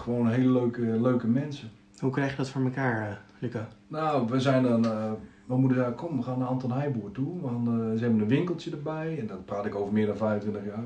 gewoon 0.06 0.30
hele 0.30 0.52
leuke, 0.52 0.82
leuke 0.82 1.28
mensen. 1.28 1.70
Hoe 2.00 2.12
krijg 2.12 2.32
je 2.32 2.38
dat 2.38 2.50
voor 2.50 2.64
elkaar, 2.64 3.10
eh 3.10 3.16
Luca? 3.40 3.68
Nou, 3.88 4.28
we 4.28 4.40
zijn 4.40 4.64
dan. 4.64 4.86
eh 4.86 5.12
mijn 5.46 5.60
moeder 5.60 5.78
zei: 5.78 5.94
Kom, 5.94 6.18
we 6.18 6.24
gaan 6.24 6.40
naar 6.40 6.48
Anton 6.48 6.72
Heijboer 6.72 7.12
toe. 7.12 7.40
Gaan, 7.48 7.68
eh, 7.68 7.98
ze 7.98 8.04
hebben 8.04 8.22
een 8.22 8.28
winkeltje 8.28 8.72
erbij. 8.72 9.20
En 9.20 9.28
dat 9.28 9.46
praat 9.46 9.66
ik 9.66 9.76
over 9.76 9.94
meer 9.94 10.06
dan 10.06 10.18
25 10.18 10.66
jaar 10.66 10.84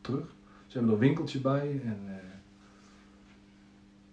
terug. 0.00 0.34
Ze 0.66 0.78
hebben 0.78 0.88
er 0.88 0.94
een 0.94 1.06
winkeltje 1.06 1.40
bij. 1.40 1.80
En. 1.84 1.98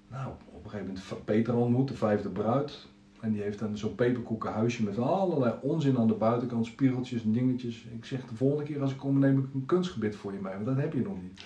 nou, 0.07 0.31
op 0.51 0.63
een 0.63 0.69
gegeven 0.69 0.93
moment 0.93 1.25
Peter 1.25 1.55
ontmoet, 1.55 1.87
de 1.87 1.93
vijfde 1.95 2.29
bruid. 2.29 2.87
En 3.21 3.31
die 3.31 3.41
heeft 3.41 3.59
dan 3.59 3.77
zo'n 3.77 3.95
peperkoekenhuisje 3.95 4.83
met 4.83 4.97
allerlei 4.97 5.53
onzin 5.61 5.97
aan 5.97 6.07
de 6.07 6.13
buitenkant, 6.13 6.65
spiegeltjes 6.65 7.23
en 7.23 7.31
dingetjes. 7.31 7.83
Ik 7.95 8.05
zeg 8.05 8.25
de 8.25 8.35
volgende 8.35 8.63
keer 8.63 8.81
als 8.81 8.91
ik 8.91 8.97
kom, 8.97 9.19
neem 9.19 9.39
ik 9.39 9.45
een 9.53 9.65
kunstgebit 9.65 10.15
voor 10.15 10.33
je 10.33 10.39
mee, 10.41 10.53
want 10.53 10.65
dat 10.65 10.77
heb 10.77 10.93
je 10.93 11.01
nog 11.01 11.21
niet. 11.21 11.45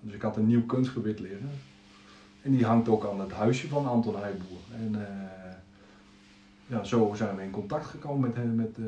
Dus 0.00 0.14
ik 0.14 0.22
had 0.22 0.36
een 0.36 0.46
nieuw 0.46 0.66
kunstgebit 0.66 1.20
liggen. 1.20 1.48
En 2.42 2.50
die 2.50 2.64
hangt 2.64 2.88
ook 2.88 3.06
aan 3.06 3.20
het 3.20 3.32
huisje 3.32 3.68
van 3.68 3.86
Anton 3.86 4.16
Heijboer. 4.16 4.58
En 4.74 4.94
eh, 4.94 5.52
ja, 6.66 6.84
zo 6.84 7.12
zijn 7.14 7.36
we 7.36 7.42
in 7.42 7.50
contact 7.50 7.86
gekomen 7.86 8.32
met, 8.34 8.56
met 8.56 8.78
eh, 8.78 8.84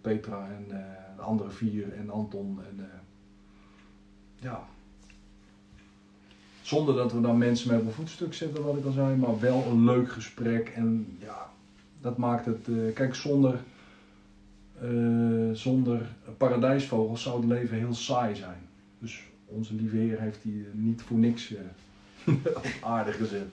Petra 0.00 0.48
en 0.48 0.64
eh, 0.70 1.16
de 1.16 1.22
andere 1.22 1.50
vier 1.50 1.92
en 1.92 2.10
Anton. 2.10 2.60
En, 2.68 2.90
ja. 4.38 4.64
Zonder 6.62 6.94
dat 6.94 7.12
we 7.12 7.20
dan 7.20 7.38
mensen 7.38 7.74
met 7.74 7.84
een 7.84 7.92
voetstuk 7.92 8.34
zetten, 8.34 8.64
wat 8.64 8.76
ik 8.76 8.84
al 8.84 8.92
zei, 8.92 9.16
maar 9.16 9.40
wel 9.40 9.64
een 9.66 9.84
leuk 9.84 10.12
gesprek. 10.12 10.68
En 10.68 11.16
ja, 11.18 11.50
dat 12.00 12.16
maakt 12.16 12.46
het. 12.46 12.68
kijk, 12.94 13.14
zonder, 13.14 13.60
zonder 15.52 16.06
paradijsvogels 16.36 17.22
zou 17.22 17.36
het 17.36 17.48
leven 17.48 17.76
heel 17.76 17.94
saai 17.94 18.34
zijn. 18.34 18.58
Dus 18.98 19.22
onze 19.44 19.74
lieve 19.74 19.96
Heer 19.96 20.20
heeft 20.20 20.42
die 20.42 20.66
niet 20.72 21.02
voor 21.02 21.18
niks 21.18 21.54
op 22.54 22.66
aarde 22.80 23.12
gezet. 23.12 23.48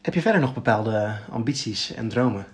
Heb 0.00 0.14
je 0.14 0.20
verder 0.20 0.40
nog 0.40 0.54
bepaalde 0.54 1.18
ambities 1.30 1.94
en 1.94 2.08
dromen? 2.08 2.46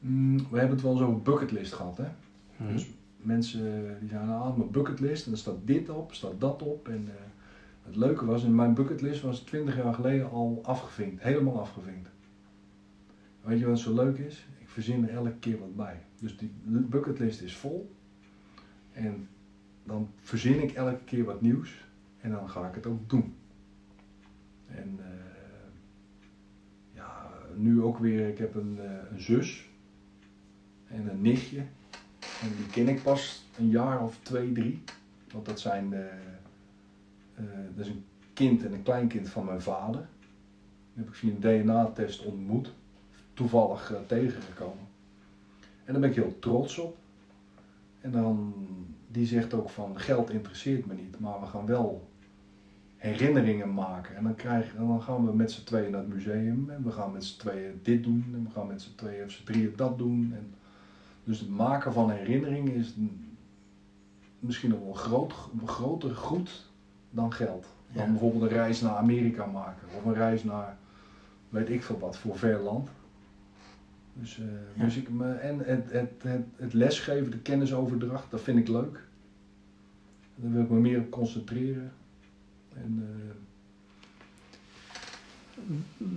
Mm, 0.00 0.36
we 0.50 0.58
hebben 0.58 0.76
het 0.76 0.82
wel 0.82 1.00
over 1.00 1.22
bucketlist 1.22 1.72
gehad, 1.72 1.96
hè? 1.96 2.08
Hm. 2.56 2.72
Dus 2.72 2.86
mensen 3.16 3.96
die 4.00 4.08
zeggen, 4.08 4.28
nou, 4.28 4.58
mijn 4.58 4.70
bucketlist 4.70 5.26
en 5.26 5.32
er 5.32 5.38
staat 5.38 5.56
dit 5.64 5.88
op, 5.88 6.14
staat 6.14 6.40
dat 6.40 6.62
op. 6.62 6.88
En 6.88 7.08
eh, 7.08 7.14
het 7.86 7.96
leuke 7.96 8.24
was, 8.24 8.44
in 8.44 8.54
mijn 8.54 8.74
bucketlist 8.74 9.22
was 9.22 9.40
20 9.40 9.76
jaar 9.76 9.94
geleden 9.94 10.30
al 10.30 10.60
afgevinkt, 10.62 11.22
helemaal 11.22 11.60
afgevinkt. 11.60 12.08
Weet 13.40 13.58
je 13.58 13.66
wat 13.66 13.78
zo 13.78 13.94
leuk 13.94 14.18
is? 14.18 14.46
Ik 14.58 14.68
verzin 14.68 15.08
er 15.08 15.14
elke 15.14 15.34
keer 15.40 15.58
wat 15.58 15.76
bij. 15.76 16.02
Dus 16.20 16.36
die 16.36 16.50
bucketlist 16.64 17.40
is 17.40 17.56
vol. 17.56 17.94
En 18.92 19.28
dan 19.84 20.08
verzin 20.20 20.62
ik 20.62 20.72
elke 20.72 21.04
keer 21.04 21.24
wat 21.24 21.40
nieuws. 21.40 21.86
En 22.20 22.30
dan 22.30 22.50
ga 22.50 22.68
ik 22.68 22.74
het 22.74 22.86
ook 22.86 23.10
doen. 23.10 23.36
En 24.66 24.98
eh, 24.98 25.06
ja, 26.94 27.30
nu 27.54 27.82
ook 27.82 27.98
weer, 27.98 28.28
ik 28.28 28.38
heb 28.38 28.54
een, 28.54 28.78
eh, 28.80 29.10
een 29.10 29.20
zus 29.20 29.68
en 30.86 31.08
een 31.08 31.22
nichtje. 31.22 31.64
En 32.42 32.56
die 32.56 32.66
ken 32.66 32.88
ik 32.88 33.02
pas 33.02 33.44
een 33.58 33.68
jaar 33.68 34.02
of 34.02 34.18
twee, 34.22 34.52
drie. 34.52 34.82
Want 35.32 35.46
dat 35.46 35.60
zijn, 35.60 35.92
eh, 35.92 36.04
eh, 37.34 37.44
dat 37.76 37.86
is 37.86 37.92
een 37.92 38.04
kind 38.32 38.64
en 38.64 38.72
een 38.72 38.82
kleinkind 38.82 39.28
van 39.28 39.44
mijn 39.44 39.62
vader. 39.62 40.08
Die 40.94 41.04
heb 41.04 41.08
ik 41.08 41.14
via 41.14 41.30
een 41.30 41.40
DNA-test 41.40 42.24
ontmoet. 42.24 42.72
Toevallig 43.34 43.92
tegengekomen. 44.06 44.86
En 45.84 45.92
daar 45.92 46.00
ben 46.00 46.10
ik 46.10 46.16
heel 46.16 46.38
trots 46.38 46.78
op. 46.78 46.96
En 48.00 48.10
dan, 48.10 48.54
die 49.10 49.26
zegt 49.26 49.54
ook 49.54 49.70
van, 49.70 50.00
geld 50.00 50.30
interesseert 50.30 50.86
me 50.86 50.94
niet, 50.94 51.20
maar 51.20 51.40
we 51.40 51.46
gaan 51.46 51.66
wel 51.66 52.07
herinneringen 52.98 53.74
maken. 53.74 54.16
En 54.16 54.22
dan, 54.22 54.34
krijg, 54.34 54.74
en 54.74 54.86
dan 54.86 55.02
gaan 55.02 55.24
we 55.24 55.32
met 55.34 55.50
z'n 55.50 55.64
tweeën 55.64 55.90
naar 55.90 56.00
het 56.00 56.08
museum. 56.08 56.70
En 56.70 56.84
we 56.84 56.90
gaan 56.90 57.12
met 57.12 57.24
z'n 57.24 57.38
tweeën 57.38 57.80
dit 57.82 58.02
doen. 58.02 58.24
En 58.34 58.42
we 58.44 58.50
gaan 58.50 58.66
met 58.66 58.82
z'n 58.82 58.94
tweeën 58.94 59.24
of 59.24 59.30
z'n 59.30 59.44
drieën 59.44 59.72
dat 59.76 59.98
doen. 59.98 60.32
En 60.34 60.54
dus 61.24 61.38
het 61.40 61.48
maken 61.48 61.92
van 61.92 62.10
herinneringen 62.10 62.72
is 62.74 62.94
misschien 64.38 64.70
nog 64.70 64.80
wel 64.80 64.92
groot, 64.92 65.34
een 65.60 65.68
groter 65.68 66.14
goed 66.14 66.70
dan 67.10 67.32
geld. 67.32 67.66
Dan 67.92 68.04
Ja. 68.04 68.10
bijvoorbeeld 68.10 68.42
een 68.42 68.48
reis 68.56 68.80
naar 68.80 68.96
Amerika 68.96 69.46
maken. 69.46 69.86
Of 69.96 70.04
een 70.04 70.14
reis 70.14 70.44
naar, 70.44 70.76
weet 71.48 71.68
ik 71.70 71.82
veel 71.82 71.98
wat, 71.98 72.16
voor 72.16 72.38
ver 72.38 72.58
land. 72.58 72.88
Dus, 74.12 74.38
eh, 74.38 74.44
Ja. 74.74 74.84
dus 74.84 74.96
ik, 74.96 75.10
me- 75.10 75.32
en 75.32 75.58
het, 75.58 75.92
het, 75.92 76.10
het, 76.22 76.42
het 76.56 76.72
lesgeven, 76.72 77.30
de 77.30 77.38
kennisoverdracht, 77.38 78.30
dat 78.30 78.40
vind 78.40 78.58
ik 78.58 78.68
leuk. 78.68 79.06
Daar 80.34 80.52
wil 80.52 80.62
ik 80.62 80.68
me 80.70 80.78
meer 80.78 80.98
op 80.98 81.10
concentreren. 81.10 81.92
En, 82.84 83.08
eh, 83.24 83.34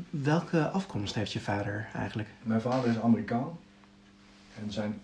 Welke 0.09 0.69
afkomst 0.69 1.15
heeft 1.15 1.31
je 1.31 1.39
vader 1.39 1.87
eigenlijk? 1.93 2.29
Mijn 2.43 2.61
vader 2.61 2.89
is 2.89 2.99
Amerikaan. 2.99 3.57
En 4.63 4.71
zijn 4.71 5.01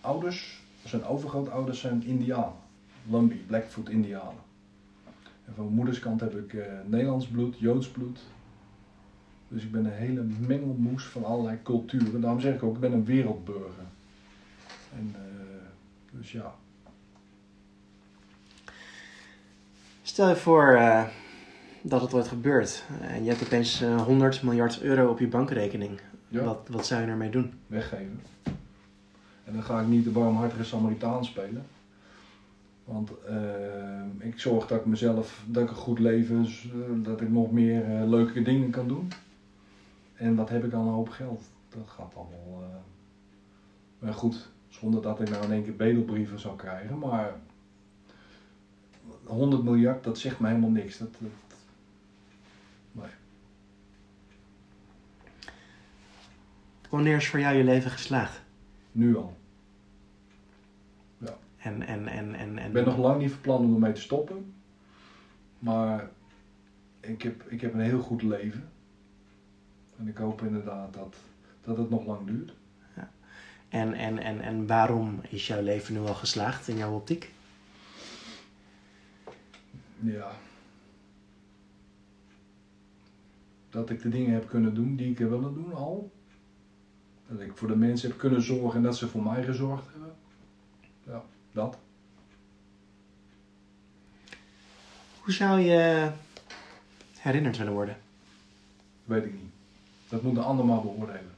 ouders, 0.00 0.62
zijn 0.84 1.04
overgrootouders 1.04 1.80
zijn 1.80 2.02
Indianen. 2.02 2.52
Lumbee, 3.10 3.44
Blackfoot 3.46 3.88
Indianen. 3.88 4.44
En 5.44 5.54
van 5.54 5.64
mijn 5.64 5.76
moeders 5.76 5.98
kant 5.98 6.20
heb 6.20 6.36
ik 6.36 6.54
eh, 6.54 6.72
Nederlands 6.84 7.26
bloed, 7.26 7.58
Joods 7.58 7.88
bloed. 7.88 8.20
Dus 9.48 9.62
ik 9.62 9.72
ben 9.72 9.84
een 9.84 9.92
hele 9.92 10.22
mengelmoes 10.22 11.04
van 11.04 11.24
allerlei 11.24 11.58
culturen. 11.62 12.20
Daarom 12.20 12.40
zeg 12.40 12.54
ik 12.54 12.62
ook, 12.62 12.74
ik 12.74 12.80
ben 12.80 12.92
een 12.92 13.04
wereldburger. 13.04 13.84
En, 14.96 15.14
eh, 15.14 16.18
dus 16.18 16.32
ja. 16.32 16.54
Stel 20.06 20.28
je 20.28 20.36
voor 20.36 20.74
eh, 20.74 21.04
dat 21.82 22.00
het 22.00 22.14
ooit 22.14 22.28
gebeurt 22.28 22.84
en 23.00 23.24
je 23.24 23.30
hebt 23.30 23.42
opeens 23.42 23.80
eh, 23.82 24.02
100 24.02 24.42
miljard 24.42 24.80
euro 24.80 25.10
op 25.10 25.18
je 25.18 25.28
bankrekening. 25.28 26.00
ja. 26.28 26.44
Wat, 26.44 26.68
wat 26.70 26.86
zou 26.86 27.00
je 27.02 27.06
ermee 27.06 27.30
doen? 27.30 27.52
weggeven. 27.66 28.20
En 29.44 29.52
dan 29.52 29.62
ga 29.62 29.80
ik 29.80 29.86
niet 29.86 30.04
de 30.04 30.10
barmhartige 30.10 30.64
Samaritaan 30.64 31.24
spelen. 31.24 31.66
Want 32.84 33.10
eh, 33.24 34.26
ik 34.28 34.40
zorg 34.40 34.66
dat 34.66 34.80
ik 34.80 34.86
mezelf, 34.86 35.44
dat 35.46 35.62
ik 35.62 35.68
een 35.68 35.74
goed 35.76 35.98
leven, 35.98 36.44
eh, 36.44 37.04
dat 37.04 37.20
ik 37.20 37.30
nog 37.30 37.50
meer 37.52 37.84
eh, 37.84 38.08
leuke 38.08 38.42
dingen 38.42 38.70
kan 38.70 38.88
doen. 38.88 39.08
En 40.14 40.34
wat 40.34 40.48
heb 40.48 40.64
ik 40.64 40.72
aan 40.72 40.86
een 40.86 40.92
hoop 40.92 41.08
geld? 41.08 41.42
Dat 41.68 41.88
gaat 41.88 42.14
allemaal. 42.14 42.62
eh 42.62 42.76
maar 43.98 44.14
goed, 44.14 44.48
zonder 44.68 45.02
dat 45.02 45.20
ik 45.20 45.30
nou 45.30 45.44
in 45.44 45.52
één 45.52 45.62
keer 45.62 45.76
bedelbrieven 45.76 46.38
zou 46.38 46.56
krijgen. 46.56 46.98
Maar 46.98 47.32
100 49.24 49.62
miljard, 49.62 50.04
dat 50.04 50.18
zegt 50.18 50.40
me 50.40 50.48
helemaal 50.48 50.70
niks. 50.70 50.98
Dat, 50.98 51.08
dat, 51.18 51.30
nee. 52.92 53.10
Wanneer 56.88 57.16
is 57.16 57.28
voor 57.28 57.40
jou 57.40 57.56
je 57.56 57.64
leven 57.64 57.90
geslaagd? 57.90 58.40
Nu 58.92 59.16
al. 59.16 59.36
En, 61.66 61.82
en, 61.82 62.08
en, 62.08 62.34
en, 62.34 62.58
en... 62.58 62.66
Ik 62.66 62.72
ben 62.72 62.84
nog 62.84 62.96
lang 62.96 63.20
niet 63.20 63.30
van 63.30 63.40
plan 63.40 63.64
om 63.64 63.74
ermee 63.74 63.92
te 63.92 64.00
stoppen. 64.00 64.54
Maar 65.58 66.08
ik 67.00 67.22
heb, 67.22 67.42
ik 67.48 67.60
heb 67.60 67.74
een 67.74 67.80
heel 67.80 68.00
goed 68.00 68.22
leven. 68.22 68.68
En 69.98 70.08
ik 70.08 70.16
hoop 70.16 70.42
inderdaad 70.42 70.94
dat, 70.94 71.16
dat 71.64 71.76
het 71.76 71.90
nog 71.90 72.06
lang 72.06 72.26
duurt. 72.26 72.52
En, 73.68 73.92
en, 73.92 74.18
en, 74.18 74.40
en 74.40 74.66
waarom 74.66 75.20
is 75.28 75.46
jouw 75.46 75.62
leven 75.62 75.94
nu 75.94 76.00
al 76.00 76.14
geslaagd 76.14 76.68
in 76.68 76.76
jouw 76.76 76.94
optiek? 76.94 77.32
Ja. 80.00 80.30
Dat 83.70 83.90
ik 83.90 84.02
de 84.02 84.08
dingen 84.08 84.32
heb 84.32 84.48
kunnen 84.48 84.74
doen 84.74 84.96
die 84.96 85.10
ik 85.10 85.18
heb 85.18 85.28
willen 85.28 85.54
doen 85.54 85.74
al. 85.74 86.10
Dat 87.28 87.40
ik 87.40 87.56
voor 87.56 87.68
de 87.68 87.76
mensen 87.76 88.08
heb 88.08 88.18
kunnen 88.18 88.42
zorgen 88.42 88.76
en 88.76 88.82
dat 88.82 88.96
ze 88.96 89.08
voor 89.08 89.22
mij 89.22 89.44
gezorgd 89.44 89.86
hebben. 89.90 90.14
Ja, 91.02 91.24
dat. 91.52 91.78
Hoe 95.20 95.32
zou 95.32 95.60
je 95.60 96.10
herinnerd 97.18 97.58
willen 97.58 97.72
worden? 97.72 97.96
Weet 99.04 99.24
ik 99.24 99.32
niet. 99.32 99.50
Dat 100.08 100.22
moet 100.22 100.34
de 100.34 100.40
ander 100.40 100.64
maar 100.64 100.80
beoordelen. 100.80 101.34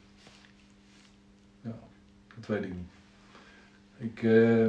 Ja, 1.60 1.78
dat 2.34 2.46
weet 2.46 2.62
ik 2.62 2.72
niet. 2.74 2.88
Ik, 3.96 4.22
eh, 4.22 4.66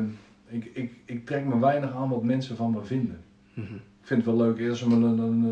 ik, 0.48 0.66
ik, 0.74 0.94
ik 1.06 1.26
trek 1.26 1.46
me 1.46 1.60
weinig 1.60 1.94
aan 1.94 2.10
wat 2.10 2.24
mensen 2.24 2.56
van 2.56 2.72
me 2.72 2.86
vinden. 2.86 3.24
Ik 4.02 4.08
vind 4.08 4.26
het 4.26 4.36
wel 4.36 4.46
leuk, 4.46 4.58
eerst 4.58 4.86
me 4.86 4.96
een, 4.96 5.20
een, 5.20 5.44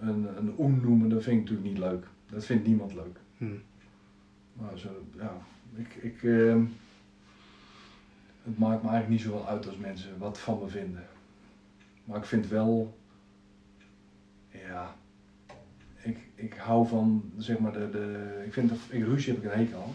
eh, 0.00 0.08
een, 0.08 0.36
een 0.36 0.54
oen 0.58 0.80
noemen, 0.80 1.08
dat 1.08 1.22
vind 1.22 1.36
ik 1.36 1.42
natuurlijk 1.42 1.68
niet 1.68 1.78
leuk. 1.78 2.06
Dat 2.30 2.44
vindt 2.44 2.66
niemand 2.66 2.94
leuk. 2.94 3.18
Mhm. 3.36 3.56
Maar 4.52 4.78
zo, 4.78 4.88
ja, 5.16 5.36
ik, 5.74 5.94
ik, 5.94 6.22
eh, 6.22 6.62
het 8.42 8.58
maakt 8.58 8.82
me 8.82 8.88
eigenlijk 8.88 9.08
niet 9.08 9.20
zoveel 9.20 9.48
uit 9.48 9.66
als 9.66 9.76
mensen 9.76 10.18
wat 10.18 10.38
van 10.38 10.58
me 10.58 10.68
vinden. 10.68 11.06
Maar 12.04 12.18
ik 12.18 12.24
vind 12.24 12.48
wel, 12.48 12.98
ja, 14.48 14.94
ik, 16.02 16.18
ik 16.34 16.54
hou 16.54 16.86
van, 16.86 17.32
zeg 17.36 17.58
maar, 17.58 17.72
de, 17.72 17.90
de 17.90 18.42
ik 18.46 18.52
vind, 18.52 18.72
ik, 18.88 19.04
ruzie 19.04 19.32
heb 19.32 19.44
ik 19.44 19.50
een 19.50 19.58
hekel 19.58 19.82
aan. 19.82 19.94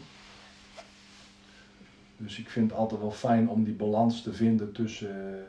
Dus 2.18 2.40
ik 2.40 2.50
vind 2.50 2.70
het 2.70 2.80
altijd 2.80 3.02
wel 3.02 3.12
fijn 3.12 3.50
om 3.50 3.64
die 3.64 3.74
balans 3.74 4.22
te 4.22 4.34
vinden 4.34 4.72
tussen, 4.72 5.46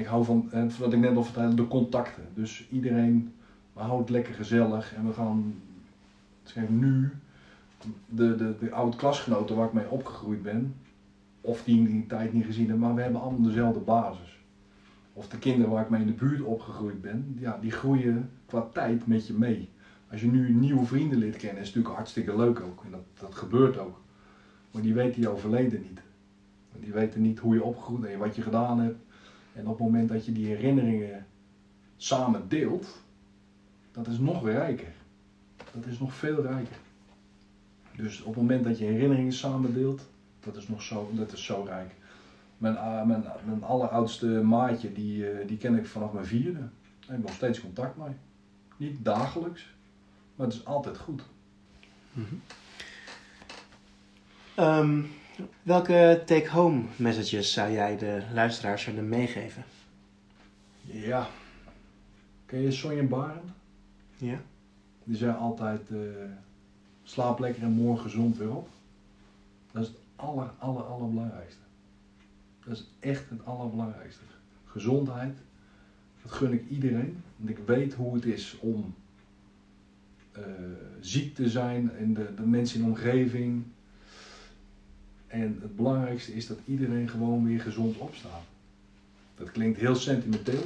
ik 0.00 0.06
hou 0.06 0.24
van, 0.24 0.48
eh, 0.52 0.64
wat 0.78 0.92
ik 0.92 0.98
net 0.98 1.16
al 1.16 1.24
vertelde, 1.24 1.54
de 1.54 1.68
contacten. 1.68 2.24
Dus 2.34 2.68
iedereen, 2.70 3.32
we 3.72 3.80
houden 3.80 4.00
het 4.00 4.10
lekker 4.10 4.34
gezellig 4.34 4.94
en 4.94 5.06
we 5.06 5.12
gaan, 5.12 5.54
zeg 6.42 6.68
nu, 6.68 7.10
de, 8.08 8.36
de, 8.36 8.54
de 8.60 8.70
oude 8.70 8.96
klasgenoten 8.96 9.56
waar 9.56 9.66
ik 9.66 9.72
mee 9.72 9.90
opgegroeid 9.90 10.42
ben, 10.42 10.74
of 11.40 11.64
die 11.64 11.78
in 11.78 11.84
die 11.84 12.06
tijd 12.06 12.32
niet 12.32 12.44
gezien 12.44 12.68
hebben, 12.68 12.86
maar 12.86 12.94
we 12.94 13.02
hebben 13.02 13.20
allemaal 13.20 13.48
dezelfde 13.48 13.80
basis. 13.80 14.38
Of 15.12 15.28
de 15.28 15.38
kinderen 15.38 15.70
waar 15.70 15.82
ik 15.82 15.90
mee 15.90 16.00
in 16.00 16.06
de 16.06 16.12
buurt 16.12 16.40
opgegroeid 16.40 17.00
ben, 17.00 17.36
ja, 17.38 17.58
die 17.60 17.70
groeien 17.70 18.30
qua 18.46 18.68
tijd 18.72 19.06
met 19.06 19.26
je 19.26 19.32
mee. 19.32 19.68
Als 20.10 20.20
je 20.20 20.26
nu 20.26 20.52
nieuwe 20.52 20.86
vrienden 20.86 21.18
leert 21.18 21.36
kennen, 21.36 21.60
is 21.60 21.66
het 21.66 21.76
natuurlijk 21.76 21.94
hartstikke 21.94 22.36
leuk 22.36 22.60
ook. 22.60 22.84
En 22.84 22.90
dat, 22.90 23.04
dat 23.20 23.34
gebeurt 23.34 23.78
ook. 23.78 24.00
Maar 24.70 24.82
die 24.82 24.94
weten 24.94 25.22
jouw 25.22 25.36
verleden 25.36 25.80
niet. 25.80 26.00
Die 26.80 26.92
weten 26.92 27.22
niet 27.22 27.38
hoe 27.38 27.54
je 27.54 27.62
opgegroeid 27.62 28.00
bent 28.00 28.12
en 28.12 28.18
wat 28.18 28.36
je 28.36 28.42
gedaan 28.42 28.80
hebt. 28.80 28.98
En 29.52 29.66
op 29.66 29.78
het 29.78 29.86
moment 29.86 30.08
dat 30.08 30.24
je 30.24 30.32
die 30.32 30.46
herinneringen 30.46 31.26
samen 31.96 32.48
deelt, 32.48 33.02
dat 33.92 34.06
is 34.06 34.18
nog 34.18 34.44
rijker. 34.44 34.92
Dat 35.72 35.86
is 35.86 35.98
nog 35.98 36.14
veel 36.14 36.42
rijker. 36.42 36.76
Dus 37.96 38.20
op 38.20 38.34
het 38.34 38.42
moment 38.42 38.64
dat 38.64 38.78
je 38.78 38.84
herinneringen 38.84 39.32
samen 39.32 39.74
deelt, 39.74 40.08
dat 40.40 40.56
is 40.56 40.68
nog 40.68 40.82
zo, 40.82 41.10
dat 41.12 41.32
is 41.32 41.44
zo 41.44 41.62
rijk. 41.66 41.94
Mijn, 42.58 42.74
uh, 42.74 43.04
mijn, 43.04 43.62
alleroudste 43.62 44.26
maatje, 44.26 44.92
die, 44.92 45.32
uh, 45.32 45.46
die 45.46 45.56
ken 45.56 45.76
ik 45.76 45.86
vanaf 45.86 46.12
mijn 46.12 46.26
vierde. 46.26 46.58
Daar 46.60 47.16
heb 47.16 47.22
nog 47.22 47.32
steeds 47.32 47.60
contact 47.60 47.96
mee. 47.96 48.14
Niet 48.76 49.04
dagelijks, 49.04 49.74
maar 50.34 50.46
het 50.46 50.56
is 50.56 50.64
altijd 50.64 50.98
goed. 50.98 51.22
Mm 52.12 52.40
welke 55.62 56.22
take-home 56.26 56.82
messages 56.96 57.52
zou 57.52 57.72
jij 57.72 57.96
de 57.96 58.22
luisteraars 58.32 58.84
willen 58.84 59.08
meegeven? 59.08 59.64
Ja. 60.82 61.28
Ken 62.46 62.60
je 62.60 62.72
Sonja 62.72 63.02
Baren? 63.02 63.54
Ja. 64.16 64.40
Die 65.04 65.16
zei 65.16 65.36
altijd, 65.36 65.80
uh, 65.90 66.00
slaap 67.02 67.38
lekker 67.38 67.62
en 67.62 67.70
morgen 67.70 68.02
gezond 68.02 68.36
weer 68.36 68.54
op. 68.54 68.68
Dat 69.72 69.82
is 69.82 69.88
het 69.88 69.98
aller, 70.16 70.50
aller, 70.58 70.82
allerbelangrijkste. 70.82 71.60
Dat 72.64 72.76
is 72.76 72.86
echt 73.00 73.30
het 73.30 73.44
allerbelangrijkste. 73.44 74.22
Gezondheid, 74.64 75.38
dat 76.22 76.32
gun 76.32 76.52
ik 76.52 76.68
iedereen. 76.68 77.22
Want 77.36 77.50
ik 77.50 77.58
weet 77.66 77.94
hoe 77.94 78.14
het 78.14 78.24
is 78.24 78.56
om 78.60 78.94
uh, 80.38 80.44
ziek 81.00 81.34
te 81.34 81.48
zijn 81.48 81.90
en 81.96 82.14
de, 82.14 82.34
de 82.34 82.46
mensen 82.46 82.78
in 82.78 82.84
de 82.84 82.90
omgeving. 82.90 83.64
En 85.30 85.58
het 85.60 85.76
belangrijkste 85.76 86.34
is 86.34 86.46
dat 86.46 86.58
iedereen 86.64 87.08
gewoon 87.08 87.44
weer 87.44 87.60
gezond 87.60 87.96
opstaat. 87.98 88.42
Dat 89.34 89.50
klinkt 89.50 89.78
heel 89.78 89.94
sentimenteel. 89.94 90.62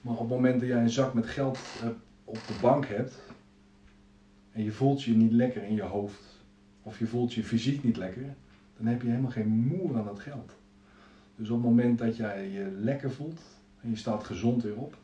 Maar 0.00 0.14
op 0.14 0.18
het 0.18 0.28
moment 0.28 0.60
dat 0.60 0.68
jij 0.68 0.82
een 0.82 0.90
zak 0.90 1.14
met 1.14 1.26
geld 1.26 1.58
op 2.24 2.38
de 2.46 2.58
bank 2.60 2.86
hebt. 2.86 3.14
En 4.52 4.64
je 4.64 4.72
voelt 4.72 5.02
je 5.02 5.14
niet 5.14 5.32
lekker 5.32 5.62
in 5.62 5.74
je 5.74 5.82
hoofd. 5.82 6.22
Of 6.82 6.98
je 6.98 7.06
voelt 7.06 7.34
je 7.34 7.44
fysiek 7.44 7.84
niet 7.84 7.96
lekker 7.96 8.34
dan 8.78 8.86
heb 8.86 9.02
je 9.02 9.08
helemaal 9.08 9.30
geen 9.30 9.48
moer 9.48 9.96
aan 9.96 10.04
dat 10.04 10.20
geld. 10.20 10.52
Dus 11.36 11.48
op 11.48 11.56
het 11.56 11.66
moment 11.66 11.98
dat 11.98 12.16
jij 12.16 12.48
je 12.48 12.70
lekker 12.78 13.12
voelt 13.12 13.40
en 13.80 13.90
je 13.90 13.96
staat 13.96 14.24
gezond 14.24 14.62
weer 14.62 14.76
op, 14.76 14.96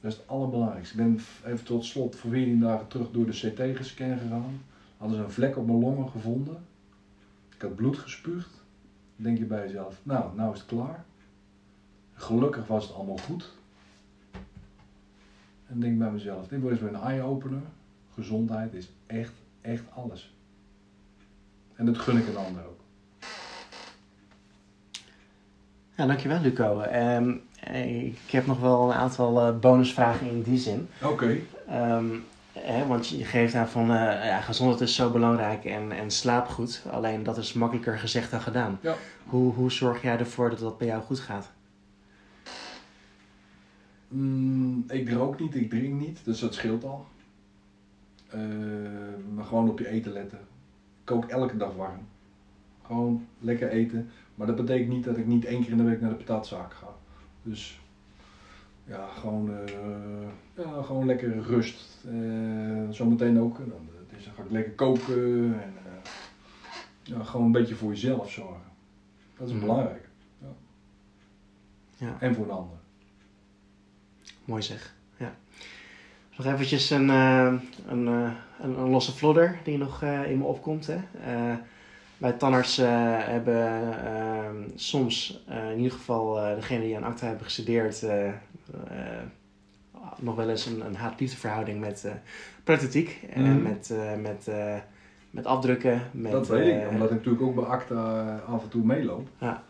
dat 0.00 0.12
is 0.12 0.18
het 0.18 0.28
allerbelangrijkste. 0.28 0.98
Ik 0.98 1.04
ben 1.04 1.20
even 1.44 1.64
tot 1.64 1.84
slot 1.84 2.16
voor 2.16 2.30
14 2.30 2.60
dagen 2.60 2.86
terug 2.86 3.10
door 3.10 3.26
de 3.26 3.32
CT 3.32 3.76
gescan 3.76 4.18
gegaan. 4.18 4.60
Hadden 5.00 5.18
ze 5.18 5.24
een 5.24 5.30
vlek 5.30 5.56
op 5.56 5.66
mijn 5.66 5.78
longen 5.78 6.10
gevonden. 6.10 6.66
Ik 7.54 7.62
had 7.62 7.74
bloed 7.74 7.98
gespuugd. 7.98 8.50
Dan 9.16 9.24
denk 9.24 9.38
je 9.38 9.44
bij 9.44 9.66
jezelf, 9.66 10.00
nou, 10.02 10.36
nou 10.36 10.52
is 10.52 10.58
het 10.58 10.68
klaar. 10.68 11.04
Gelukkig 12.14 12.66
was 12.66 12.84
het 12.84 12.94
allemaal 12.94 13.16
goed. 13.16 13.52
En 15.66 15.80
denk 15.80 15.98
bij 15.98 16.10
mezelf, 16.10 16.48
dit 16.48 16.62
was 16.62 16.78
weer 16.78 16.88
een 16.88 17.00
eye-opener. 17.00 17.62
Gezondheid 18.14 18.74
is 18.74 18.90
echt, 19.06 19.32
echt 19.60 19.84
alles. 19.94 20.34
En 21.74 21.86
dat 21.86 21.98
gun 21.98 22.16
ik 22.16 22.28
een 22.28 22.36
ander 22.36 22.62
ook. 22.66 22.80
Ja, 25.96 26.06
dankjewel 26.06 26.40
Luco. 26.40 26.82
Um, 26.82 27.42
ik 27.72 28.30
heb 28.30 28.46
nog 28.46 28.60
wel 28.60 28.90
een 28.90 28.96
aantal 28.96 29.48
uh, 29.48 29.58
bonusvragen 29.58 30.30
in 30.30 30.42
die 30.42 30.58
zin. 30.58 30.88
Oké. 31.02 31.12
Okay. 31.12 31.96
Um, 31.96 32.24
want 32.86 33.08
je 33.08 33.24
geeft 33.24 33.54
aan 33.54 33.68
van 33.68 33.82
uh, 33.90 33.96
ja, 34.24 34.40
gezondheid 34.40 34.88
is 34.88 34.94
zo 34.94 35.10
belangrijk 35.10 35.64
en, 35.64 35.92
en 35.92 36.10
slaap 36.10 36.46
goed. 36.46 36.82
Alleen 36.90 37.22
dat 37.22 37.36
is 37.36 37.52
makkelijker 37.52 37.98
gezegd 37.98 38.30
dan 38.30 38.40
gedaan. 38.40 38.78
Ja. 38.82 38.94
Hoe, 39.24 39.52
hoe 39.54 39.72
zorg 39.72 40.02
jij 40.02 40.18
ervoor 40.18 40.50
dat 40.50 40.58
dat 40.58 40.78
bij 40.78 40.86
jou 40.86 41.02
goed 41.02 41.20
gaat? 41.20 41.50
Mm, 44.08 44.84
ik 44.88 45.10
rook 45.10 45.40
niet, 45.40 45.54
ik 45.54 45.70
drink 45.70 46.00
niet, 46.00 46.24
dus 46.24 46.40
dat 46.40 46.54
scheelt 46.54 46.84
al. 46.84 47.06
Uh, 48.34 48.40
maar 49.34 49.44
gewoon 49.44 49.70
op 49.70 49.78
je 49.78 49.88
eten 49.88 50.12
letten 50.12 50.38
kook 51.10 51.24
elke 51.24 51.56
dag 51.56 51.74
warm. 51.74 52.06
Gewoon 52.82 53.26
lekker 53.38 53.68
eten. 53.68 54.10
Maar 54.34 54.46
dat 54.46 54.56
betekent 54.56 54.88
niet 54.88 55.04
dat 55.04 55.16
ik 55.16 55.26
niet 55.26 55.44
één 55.44 55.62
keer 55.62 55.70
in 55.70 55.76
de 55.76 55.84
week 55.84 56.00
naar 56.00 56.10
de 56.10 56.24
patatzaak 56.24 56.74
ga. 56.74 56.94
Dus 57.42 57.79
ja, 58.90 59.06
gewoon, 59.06 59.50
uh, 59.50 60.64
ja, 60.64 60.82
gewoon 60.82 61.06
lekker 61.06 61.42
rust. 61.42 62.04
Uh, 62.12 62.90
zometeen 62.90 63.40
ook. 63.40 63.58
Dan, 63.58 63.88
dus 64.14 64.24
dan 64.24 64.34
ga 64.34 64.42
ik 64.42 64.50
lekker 64.50 64.72
koken. 64.72 65.62
En, 65.62 65.74
ja, 67.02 67.22
gewoon 67.22 67.46
een 67.46 67.52
beetje 67.52 67.74
voor 67.74 67.90
jezelf 67.90 68.30
zorgen. 68.30 68.62
Dat 69.36 69.48
is 69.48 69.54
mm. 69.54 69.60
belangrijk. 69.60 70.08
Ja. 70.38 70.46
Ja. 71.96 72.16
En 72.20 72.34
voor 72.34 72.46
de 72.46 72.52
ander. 72.52 72.76
Mooi 74.44 74.62
zeg. 74.62 74.94
Ja. 75.16 75.34
Nog 76.36 76.46
eventjes 76.46 76.90
een, 76.90 77.08
uh, 77.08 77.54
een, 77.86 78.06
uh, 78.06 78.32
een, 78.60 78.78
een, 78.78 78.90
losse 78.90 79.12
vlodder 79.12 79.58
die 79.64 79.78
nog 79.78 80.02
uh, 80.02 80.30
in 80.30 80.38
me 80.38 80.44
opkomt. 80.44 80.86
Hè. 80.86 80.98
wij 82.16 82.32
tandarts 82.32 82.76
hebben 82.76 83.94
ehm, 84.04 84.68
soms, 84.74 85.44
in 85.48 85.76
ieder 85.76 85.92
geval 85.92 86.54
degene 86.54 86.84
die 86.84 86.96
aan 86.96 87.04
acta 87.04 87.26
hebben 87.26 87.44
gestudeerd, 87.44 88.04
nog 90.18 90.36
wel 90.36 90.48
eens 90.48 90.66
een, 90.66 90.86
een 90.86 90.96
haat-liefde 90.96 91.36
verhouding 91.36 91.80
met. 91.80 92.06
Mhm. 93.34 93.44
en 93.44 93.62
met, 93.62 93.94
met, 94.20 94.48
met 95.30 95.46
afdrukken. 95.46 96.02
Met, 96.10 96.32
dat 96.32 96.48
weet 96.48 96.82
ik, 96.82 96.88
omdat 96.88 97.10
ik 97.10 97.16
natuurlijk 97.16 97.42
ook 97.42 97.54
bij 97.54 97.64
acta 97.64 98.36
af 98.46 98.62
en 98.62 98.68
toe 98.68 98.84
meeloop. 98.84 99.28
Ja, 99.38 99.62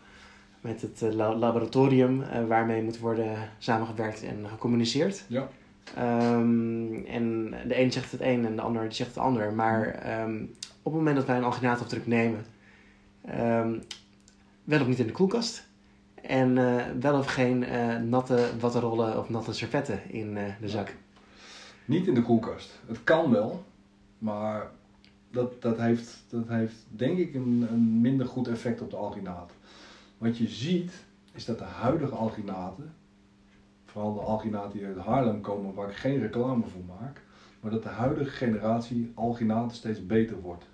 met 0.61 0.81
het 0.81 1.13
laboratorium 1.13 2.23
waarmee 2.47 2.83
moet 2.83 2.99
worden 2.99 3.49
samengewerkt 3.57 4.23
en 4.23 4.47
gecommuniceerd. 4.47 5.25
Ja. 5.27 5.47
Um, 5.97 7.05
en 7.05 7.53
de 7.67 7.79
een 7.79 7.91
zegt 7.91 8.11
het 8.11 8.21
een 8.21 8.45
en 8.45 8.55
de 8.55 8.61
ander 8.61 8.93
zegt 8.93 9.09
het 9.09 9.23
ander. 9.23 9.53
Maar 9.53 9.85
um, 10.23 10.55
op 10.59 10.91
het 10.91 10.93
moment 10.93 11.15
dat 11.15 11.25
wij 11.25 11.37
een 11.37 11.43
alginaatafdruk 11.43 12.07
nemen, 12.07 12.45
um, 13.29 13.81
wel 14.63 14.81
of 14.81 14.87
niet 14.87 14.99
in 14.99 15.07
de 15.07 15.11
koelkast. 15.11 15.69
En 16.31 16.57
uh, 16.57 16.83
wel 16.99 17.17
of 17.17 17.25
geen 17.25 17.63
uh, 17.63 17.97
natte 17.97 18.49
wattenrollen 18.59 19.17
of 19.17 19.29
natte 19.29 19.53
servetten 19.53 20.09
in 20.09 20.35
uh, 20.37 20.43
de 20.59 20.69
zak. 20.69 20.95
Niet 21.85 22.07
in 22.07 22.13
de 22.13 22.21
koelkast. 22.21 22.79
Het 22.87 23.03
kan 23.03 23.31
wel, 23.31 23.63
maar 24.17 24.71
dat, 25.31 25.61
dat, 25.61 25.77
heeft, 25.77 26.23
dat 26.29 26.47
heeft 26.47 26.75
denk 26.89 27.17
ik 27.17 27.33
een, 27.33 27.67
een 27.71 28.01
minder 28.01 28.27
goed 28.27 28.47
effect 28.47 28.81
op 28.81 28.89
de 28.89 28.95
alginaat. 28.95 29.51
Wat 30.17 30.37
je 30.37 30.47
ziet 30.47 31.03
is 31.33 31.45
dat 31.45 31.57
de 31.57 31.63
huidige 31.63 32.15
alginaten 32.15 32.93
vooral 33.85 34.13
de 34.13 34.19
alginaten 34.19 34.77
die 34.77 34.87
uit 34.87 34.97
Haarlem 34.97 35.41
komen, 35.41 35.73
waar 35.73 35.89
ik 35.89 35.95
geen 35.95 36.19
reclame 36.19 36.63
voor 36.65 36.97
maak, 36.99 37.21
maar 37.59 37.71
dat 37.71 37.83
de 37.83 37.89
huidige 37.89 38.31
generatie 38.31 39.11
alginaten 39.15 39.77
steeds 39.77 40.05
beter 40.05 40.41
wordt. 40.41 40.65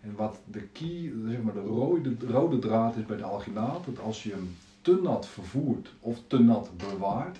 En 0.00 0.14
wat 0.16 0.40
de 0.44 0.62
key, 0.62 1.12
zeg 1.28 1.42
maar 1.42 1.54
de 1.54 1.60
rode, 1.60 2.16
de 2.16 2.26
rode 2.26 2.58
draad 2.58 2.96
is 2.96 3.06
bij 3.06 3.16
de 3.16 3.24
alginaat, 3.24 3.84
dat 3.84 4.00
als 4.00 4.22
je 4.22 4.30
hem 4.30 4.56
te 4.80 5.00
nat 5.02 5.26
vervoert 5.26 5.94
of 6.00 6.18
te 6.26 6.38
nat 6.38 6.70
bewaart, 6.76 7.38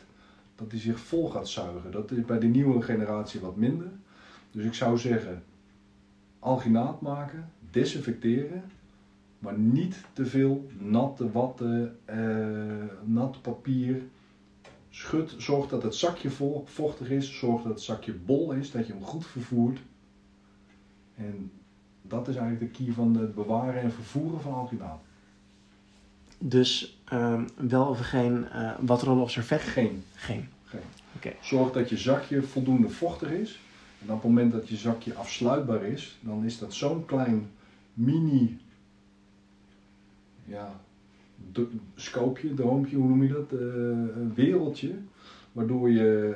dat 0.55 0.71
hij 0.71 0.81
zich 0.81 1.01
vol 1.01 1.31
gaat 1.31 1.49
zuigen. 1.49 1.91
Dat 1.91 2.11
is 2.11 2.25
bij 2.25 2.39
de 2.39 2.47
nieuwe 2.47 2.83
generatie 2.83 3.41
wat 3.41 3.57
minder. 3.57 3.91
Dus 4.51 4.65
ik 4.65 4.75
zou 4.75 4.99
zeggen, 4.99 5.43
alginaat 6.39 7.01
maken, 7.01 7.51
desinfecteren, 7.71 8.63
maar 9.39 9.59
niet 9.59 10.05
te 10.13 10.27
veel 10.27 10.67
natte 10.79 11.31
watten, 11.31 11.99
eh, 12.05 12.19
nat 13.05 13.43
papier. 13.43 14.03
Schud, 14.91 15.35
zorg 15.39 15.69
dat 15.69 15.83
het 15.83 15.95
zakje 15.95 16.31
vochtig 16.65 17.11
is, 17.11 17.39
zorg 17.39 17.63
dat 17.63 17.73
het 17.73 17.83
zakje 17.83 18.13
bol 18.13 18.53
is, 18.53 18.71
dat 18.71 18.87
je 18.87 18.93
hem 18.93 19.03
goed 19.03 19.27
vervoert. 19.27 19.81
En 21.15 21.53
dat 22.03 22.29
is 22.29 22.37
eigenlijk 22.37 22.73
de 22.73 22.85
key 22.85 22.93
van 22.93 23.17
het 23.17 23.35
bewaren 23.35 23.83
en 23.83 23.93
vervoeren 23.93 24.41
van 24.41 24.55
alginaat. 24.55 25.01
Dus 26.39 27.00
ehm, 27.11 27.43
wel 27.55 27.87
of 27.87 27.99
geen 27.99 28.47
uh, 28.55 28.73
watrollen 28.81 29.23
of 29.23 29.31
servet? 29.31 29.61
Geen. 29.61 30.05
Geen. 30.15 30.49
Geen. 30.65 31.33
Zorg 31.41 31.73
dat 31.73 31.89
je 31.89 31.97
zakje 31.97 32.43
voldoende 32.43 32.89
vochtig 32.89 33.31
is. 33.31 33.61
En 34.03 34.07
op 34.07 34.23
het 34.23 34.31
moment 34.31 34.53
dat 34.53 34.69
je 34.69 34.77
zakje 34.77 35.15
afsluitbaar 35.15 35.83
is, 35.83 36.19
dan 36.21 36.45
is 36.45 36.59
dat 36.59 36.75
zo'n 36.75 37.05
klein 37.05 37.51
mini 37.95 38.59
ja, 40.45 40.81
scoopje, 41.95 42.55
droompje, 42.55 42.97
hoe 42.97 43.09
noem 43.09 43.23
je 43.23 43.33
dat? 43.33 43.53
Eh, 43.53 43.67
een 44.21 44.33
wereldje. 44.35 44.95
Waardoor 45.53 45.91
je 45.91 46.35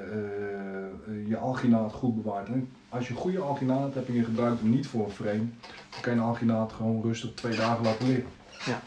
uh, 1.09 1.29
je 1.29 1.37
alginaat 1.37 1.93
goed 1.93 2.23
bewaart. 2.23 2.49
En 2.49 2.69
als 2.89 3.09
je 3.09 3.15
goede 3.15 3.39
alginaat 3.39 3.95
hebt 3.95 4.09
en 4.09 4.15
je 4.15 4.25
gebruikt 4.25 4.61
hem 4.61 4.71
niet 4.71 4.87
voor 4.87 5.05
een 5.05 5.11
frame, 5.11 5.45
dan 5.91 6.01
kan 6.01 6.15
je 6.15 6.21
een 6.21 6.27
alginaat 6.27 6.73
gewoon 6.73 7.03
rustig 7.03 7.35
twee 7.35 7.57
dagen 7.57 7.85
laten 7.85 8.07
liggen. 8.07 8.27
Ja. 8.67 8.83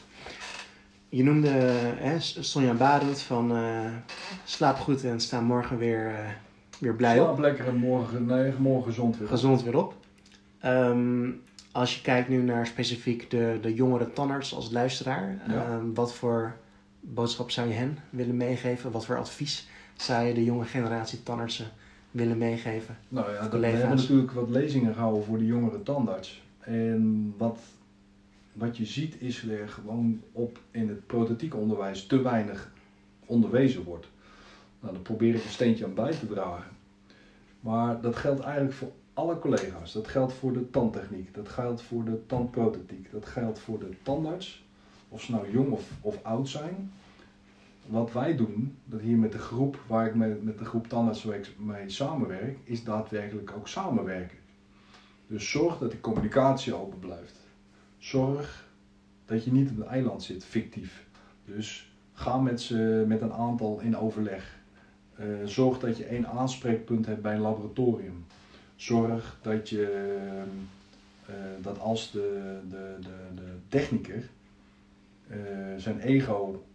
Je 1.10 1.24
noemde 1.24 1.50
hè, 1.50 2.20
Sonja 2.20 2.74
Barend 2.74 3.22
van 3.22 3.52
uh, 3.58 3.86
slaap 4.44 4.78
goed 4.78 5.04
en 5.04 5.20
sta 5.20 5.42
morgen 5.42 5.78
weer, 5.78 6.12
uh, 6.12 6.18
weer 6.80 6.96
blij 6.96 7.16
slaap 7.16 7.30
op. 7.30 7.36
Slaap 7.38 7.46
lekker 7.46 7.68
en 7.68 7.76
morgen, 7.76 8.26
nee, 8.26 8.54
morgen 8.58 8.92
gezond 8.92 9.18
weer 9.18 9.28
Gezond 9.28 9.64
weer 9.64 9.78
op. 9.78 9.96
Um, 10.66 11.42
als 11.72 11.96
je 11.96 12.02
kijkt 12.02 12.30
nu 12.30 12.42
naar 12.42 12.68
specifiek 12.68 13.30
de, 13.30 13.58
de 13.62 13.74
jongere 13.74 14.14
tanners 14.14 14.56
als 14.56 14.72
luisteraar, 14.72 15.42
Ja. 15.48 15.74
um, 15.74 15.94
wat 15.94 16.14
voor 16.14 16.56
boodschap 17.00 17.52
zou 17.52 17.68
je 17.68 17.74
hen 17.74 17.98
willen 18.10 18.38
meegeven? 18.38 18.92
Wat 18.92 19.06
voor 19.06 19.18
advies 19.18 19.68
zou 19.96 20.26
je 20.26 20.34
de 20.34 20.44
jonge 20.44 20.66
generatie 20.66 21.24
tannarsen 21.24 21.68
willen 22.12 22.38
meegeven? 22.38 22.98
Nou 23.08 23.32
ja, 23.34 23.48
dat, 23.48 23.60
we 23.60 23.66
hebben 23.68 23.96
natuurlijk 23.98 24.32
wat 24.32 24.50
lezingen 24.50 24.94
gehouden 24.94 25.24
voor 25.24 25.38
de 25.38 25.46
jongere 25.46 25.84
tandarts. 25.84 26.42
En 26.60 27.34
wat, 27.38 27.60
wat 28.58 28.78
je 28.78 28.86
ziet 28.86 29.22
is 29.22 29.48
er 29.48 29.70
gewoon 29.70 30.22
op 30.32 30.60
in 30.72 30.90
het 30.90 31.08
prothetiek 31.08 31.56
onderwijs 31.56 32.06
te 32.06 32.22
weinig 32.22 32.72
onderwezen 33.26 33.84
wordt. 33.84 34.08
Nou, 34.80 34.94
daar 34.94 35.02
probeer 35.02 35.36
ik 35.36 35.44
een 35.44 35.50
steentje 35.50 35.86
aan 35.86 35.94
bij 35.94 36.12
te 36.12 36.28
dragen. 36.28 36.72
Maar 37.60 38.02
dat 38.02 38.16
geldt 38.16 38.42
eigenlijk 38.42 38.74
voor 38.74 38.92
alle 39.14 39.40
collega's. 39.40 39.94
Dat 39.94 40.08
geldt 40.08 40.34
voor 40.34 40.54
de 40.54 40.70
tandtechniek, 40.70 41.34
dat 41.34 41.50
geldt 41.50 41.82
voor 41.82 42.04
de 42.04 42.26
tandprothetiek, 42.26 43.12
dat 43.12 43.26
geldt 43.26 43.60
voor 43.60 43.80
de 43.80 43.90
tandarts. 44.04 44.66
Of 45.10 45.22
ze 45.22 45.32
nou 45.32 45.52
jong 45.52 45.72
of, 45.72 45.90
of 46.02 46.24
oud 46.24 46.50
zijn. 46.50 46.92
Wat 47.86 48.12
wij 48.12 48.36
doen, 48.36 48.78
dat 48.86 49.02
hier 49.02 49.18
met 49.18 49.32
de 49.32 49.38
groep 49.38 49.80
waar 49.88 50.08
ik 50.08 50.16
met, 50.16 50.44
met 50.44 50.58
de 50.58 50.66
groep 50.66 50.88
tandartsen 50.88 51.44
mee 51.58 51.90
samenwerk, 51.90 52.58
is 52.64 52.84
daadwerkelijk 52.84 53.52
ook 53.56 53.68
samenwerken. 53.68 54.38
Dus 55.28 55.50
zorg 55.52 55.78
dat 55.78 55.92
die 55.92 56.02
communicatie 56.02 56.74
open 56.74 57.00
blijft. 57.00 57.37
Zorg 58.08 58.68
dat 59.26 59.44
je 59.44 59.52
niet 59.52 59.70
op 59.70 59.78
een 59.78 59.88
eiland 59.88 60.24
zit, 60.24 60.46
fictief. 60.46 61.08
Dus 61.46 61.92
ga 62.14 62.38
met, 62.38 62.62
ze, 62.62 63.04
met 63.08 63.22
een 63.22 63.34
aantal 63.34 63.80
in 63.80 63.98
overleg. 63.98 64.60
Uh, 65.20 65.26
zorg 65.46 65.80
dat 65.80 65.98
je 65.98 66.06
één 66.06 66.28
aanspreekpunt 66.28 67.06
hebt 67.06 67.22
bij 67.22 67.34
een 67.34 67.42
laboratorium. 67.42 68.26
Zorg 68.76 69.40
dat 69.42 69.70
je 69.70 70.16
uh, 71.30 71.36
dat 71.62 71.80
als 71.80 72.12
de, 72.12 72.60
de, 72.70 72.96
de, 73.02 73.36
de 73.36 73.52
techniker 73.68 74.30
uh, 75.28 75.38
zijn 75.78 76.00
ego. 76.00 76.66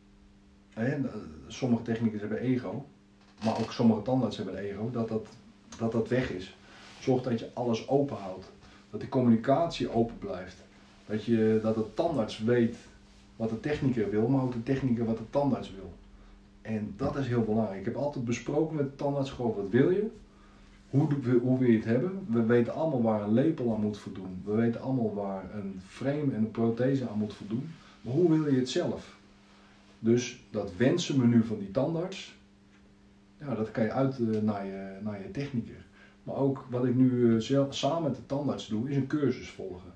Hè, 0.71 1.01
sommige 1.47 1.83
technicus 1.83 2.21
hebben 2.21 2.39
ego, 2.39 2.87
maar 3.45 3.59
ook 3.59 3.73
sommige 3.73 4.03
tandartsen 4.03 4.45
hebben 4.45 4.63
ego, 4.63 4.91
dat 4.91 5.09
dat, 5.09 5.29
dat 5.79 5.93
dat 5.93 6.09
weg 6.09 6.31
is. 6.31 6.57
Zorg 7.01 7.23
dat 7.23 7.39
je 7.39 7.51
alles 7.53 7.89
open 7.89 8.17
houdt. 8.17 8.53
Dat 8.91 9.01
de 9.01 9.09
communicatie 9.09 9.91
open 9.91 10.19
blijft. 10.19 10.71
Dat, 11.07 11.25
je, 11.25 11.59
dat 11.63 11.75
de 11.75 11.95
tandarts 11.95 12.39
weet 12.39 12.77
wat 13.37 13.49
de 13.49 13.61
techniker 13.61 14.11
wil, 14.11 14.29
maar 14.29 14.43
ook 14.43 14.53
de 14.53 14.63
techniker 14.63 15.05
wat 15.05 15.19
de 15.19 15.31
tandarts 15.31 15.73
wil. 15.75 15.93
En 16.63 16.95
dat 16.97 17.17
is 17.17 17.27
heel 17.27 17.45
belangrijk. 17.45 17.79
Ik 17.79 17.85
heb 17.85 17.97
altijd 17.97 18.25
besproken 18.25 18.77
met 18.77 18.85
de 18.85 18.97
tandarts 18.97 19.31
gewoon 19.31 19.55
wat 19.55 19.71
wil 19.71 19.91
je? 19.91 20.07
Hoe, 20.91 21.09
hoe 21.43 21.59
wil 21.59 21.69
je 21.69 21.77
het 21.77 21.85
hebben? 21.85 22.27
We 22.29 22.43
weten 22.43 22.75
allemaal 22.75 23.03
waar 23.03 23.23
een 23.23 23.33
lepel 23.33 23.75
aan 23.75 23.81
moet 23.81 23.99
voldoen. 23.99 24.43
We 24.45 24.53
weten 24.53 24.81
allemaal 24.81 25.15
waar 25.15 25.55
een 25.55 25.81
frame 25.87 26.33
en 26.33 26.35
een 26.35 26.51
prothese 26.51 27.09
aan 27.09 27.19
moet 27.19 27.35
voldoen. 27.35 27.71
Maar 28.01 28.15
hoe 28.15 28.31
wil 28.31 28.53
je 28.53 28.59
het 28.59 28.71
zelf? 28.71 29.17
Dus 29.99 30.45
dat 30.51 30.77
wensenmenu 30.77 31.43
van 31.45 31.59
die 31.59 31.71
tandarts, 31.71 32.35
ja, 33.39 33.55
dat 33.55 33.71
kan 33.71 33.85
je 33.85 33.93
uit 33.93 34.19
uh, 34.19 34.41
naar, 34.41 34.67
je, 34.67 34.99
naar 35.03 35.21
je. 35.21 35.61
Maar 36.23 36.37
ook 36.37 36.67
wat 36.71 36.85
ik 36.85 36.95
nu 36.95 37.11
uh, 37.11 37.41
zelf, 37.41 37.75
samen 37.75 38.03
met 38.03 38.17
de 38.17 38.27
tandarts 38.27 38.67
doe, 38.67 38.91
is 38.91 38.97
een 38.97 39.07
cursus 39.07 39.51
volgen. 39.51 39.93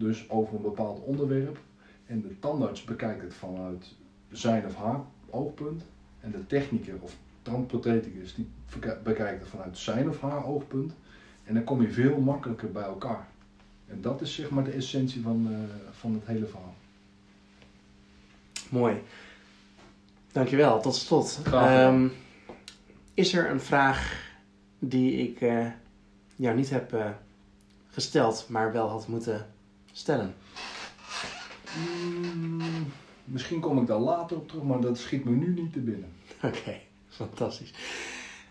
Dus 0.00 0.30
over 0.30 0.54
een 0.54 0.62
bepaald 0.62 1.04
onderwerp. 1.04 1.58
En 2.06 2.20
de 2.20 2.38
tandarts 2.38 2.84
bekijkt 2.84 3.22
het 3.22 3.34
vanuit 3.34 3.94
zijn 4.30 4.66
of 4.66 4.76
haar 4.76 5.00
oogpunt. 5.30 5.82
En 6.20 6.30
de 6.30 6.46
techniker 6.46 6.94
of 7.00 7.16
tandprotheticus 7.42 8.34
die 8.34 8.48
bekijkt 9.02 9.40
het 9.40 9.48
vanuit 9.48 9.78
zijn 9.78 10.08
of 10.08 10.20
haar 10.20 10.44
oogpunt. 10.44 10.92
En 11.44 11.54
dan 11.54 11.64
kom 11.64 11.82
je 11.82 11.90
veel 11.90 12.20
makkelijker 12.20 12.72
bij 12.72 12.82
elkaar. 12.82 13.26
En 13.86 14.00
dat 14.00 14.20
is 14.20 14.34
zeg 14.34 14.50
maar 14.50 14.64
de 14.64 14.70
essentie 14.70 15.22
van, 15.22 15.46
uh, 15.50 15.58
van 15.90 16.12
het 16.12 16.26
hele 16.26 16.46
verhaal. 16.46 16.74
Mooi. 18.68 19.02
Dankjewel, 20.32 20.80
tot 20.80 20.94
slot. 20.94 21.40
Um, 21.52 22.12
is 23.14 23.34
er 23.34 23.50
een 23.50 23.60
vraag 23.60 24.28
die 24.78 25.28
ik 25.28 25.40
uh, 25.40 25.66
jou 26.36 26.56
niet 26.56 26.70
heb 26.70 26.92
uh, 26.94 27.10
gesteld, 27.88 28.46
maar 28.48 28.72
wel 28.72 28.88
had 28.88 29.08
moeten 29.08 29.46
stellen? 29.92 30.34
Mm, 31.78 32.92
misschien 33.24 33.60
kom 33.60 33.80
ik 33.80 33.86
daar 33.86 33.98
later 33.98 34.36
op 34.36 34.48
terug, 34.48 34.62
maar 34.62 34.80
dat 34.80 34.98
schiet 34.98 35.24
me 35.24 35.30
nu 35.30 35.52
niet 35.60 35.72
te 35.72 35.78
binnen. 35.78 36.08
Oké, 36.42 36.58
okay, 36.58 36.80
fantastisch. 37.08 37.72